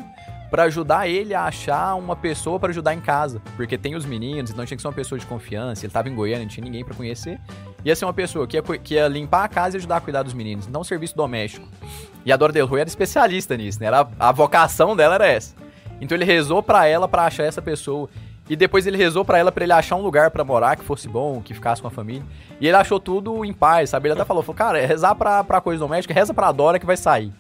[0.52, 3.42] pra ajudar ele a achar uma pessoa pra ajudar em casa.
[3.56, 5.86] Porque tem os meninos, então tinha que ser uma pessoa de confiança.
[5.86, 7.40] Ele tava em Goiânia, não tinha ninguém pra conhecer.
[7.84, 10.24] Ia ser uma pessoa que ia, que ia limpar a casa e ajudar a cuidar
[10.24, 11.68] dos meninos, não serviço doméstico.
[12.26, 13.88] E a Dora Del Rui era especialista nisso, né?
[13.88, 15.56] Era, a vocação dela era essa.
[16.00, 18.10] Então ele rezou pra ela pra achar essa pessoa.
[18.52, 21.08] E depois ele rezou pra ela pra ele achar um lugar pra morar que fosse
[21.08, 22.22] bom, que ficasse com a família.
[22.60, 24.08] E ele achou tudo em paz, sabe?
[24.10, 26.86] Ele até falou, falou cara, é rezar pra, pra coisa doméstica, reza pra Dora que
[26.86, 27.32] vai sair.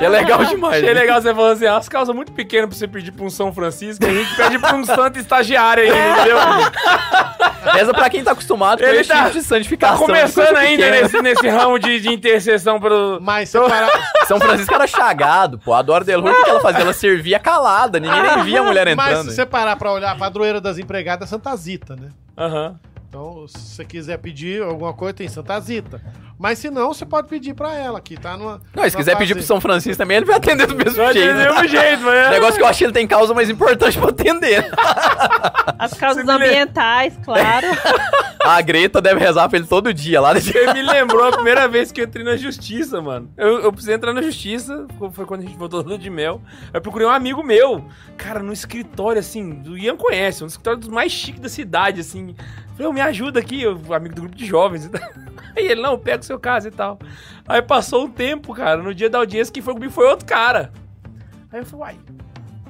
[0.00, 0.82] e é legal demais.
[0.82, 1.00] Achei né?
[1.00, 4.04] legal você falando assim, as causas muito pequenas pra você pedir pra um São Francisco,
[4.04, 6.36] a gente pede pra um santo estagiário aí, entendeu?
[7.72, 9.98] Reza pra quem tá acostumado com Ele esse tá- tipo de Tá santificação.
[10.06, 11.02] começando ainda pequena.
[11.02, 13.18] nesse, nesse ramo de, de intercessão pro...
[13.20, 13.90] Mas você parar...
[14.26, 15.74] São Francisco era chagado, pô.
[15.74, 16.80] A Dora Del o que que ela fazia?
[16.80, 19.28] Ela servia calada, ninguém nem via a mulher Mas entrando.
[19.30, 22.10] se você parar pra olhar, a padroeira das empregadas é Santa Zita, né?
[22.36, 22.80] Aham.
[23.08, 26.00] Então, se você quiser pedir alguma coisa, tem Santa Zita.
[26.40, 28.62] Mas se não, você pode pedir pra ela, que tá numa.
[28.74, 31.34] Não, se quiser pedir pro São Francisco também, ele vai atender do mesmo Vai jeito.
[31.34, 32.14] do mesmo jeito, mas...
[32.16, 34.64] é- Negócio que eu acho que ele tem causa mais importante pra atender.
[35.78, 37.66] As causas Você me ambientais, claro.
[38.42, 40.32] A Greta deve rezar pra ele todo dia lá.
[40.32, 40.50] Desse...
[40.50, 43.30] Você me lembrou a primeira vez que eu entrei na justiça, mano.
[43.36, 46.40] Eu, eu precisei entrar na justiça, foi quando a gente voltou do de mel.
[46.72, 47.84] Eu procurei um amigo meu,
[48.16, 52.00] cara, no escritório, assim, o Ian conhece, um dos escritórios dos mais chiques da cidade,
[52.00, 52.34] assim.
[52.72, 54.86] Falei, "Ô, me ajuda aqui, eu, amigo do grupo de jovens.
[54.86, 54.90] e.
[55.56, 56.98] Aí ele, não, pega o seu caso e tal.
[57.46, 60.72] Aí passou um tempo, cara, no dia da audiência, que foi comigo foi outro cara.
[61.52, 61.98] Aí eu falei, uai,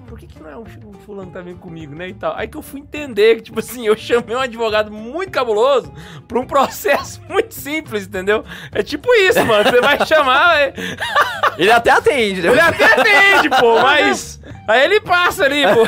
[0.07, 0.65] por que, que não é um
[1.05, 2.09] fulano que tá vindo comigo, né?
[2.09, 2.35] E tal.
[2.35, 5.93] Aí que eu fui entender que, tipo assim, eu chamei um advogado muito cabuloso
[6.27, 8.43] pra um processo muito simples, entendeu?
[8.73, 9.71] É tipo isso, mano.
[9.71, 10.75] Você vai chamar, é-
[11.59, 12.49] Ele até atende, né?
[12.49, 14.41] ele até atende, pô, mas.
[14.71, 15.85] Aí ele passa ali, pô.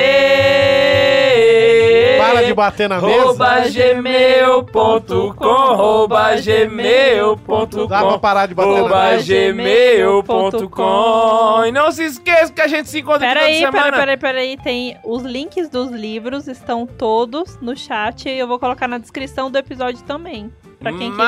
[2.19, 3.21] Para de bater na mesa.
[3.23, 9.25] Arroba gmail.com Arroba gmail.com Dá pra parar de bater na Arroba mesa.
[9.53, 13.99] gmail.com E não se esqueça que a gente se encontra aqui Peraí, toda peraí, semana.
[13.99, 14.57] peraí, peraí.
[14.57, 18.29] Tem os links dos livros, estão todos no chat.
[18.29, 20.53] E eu vou colocar na descrição do episódio também.
[20.79, 21.23] Pra quem quiser.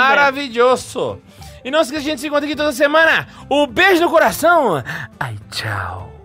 [1.64, 3.26] E não esqueça que a gente se encontra aqui toda semana.
[3.50, 4.82] Um beijo no coração.
[5.18, 6.19] Ai, tchau.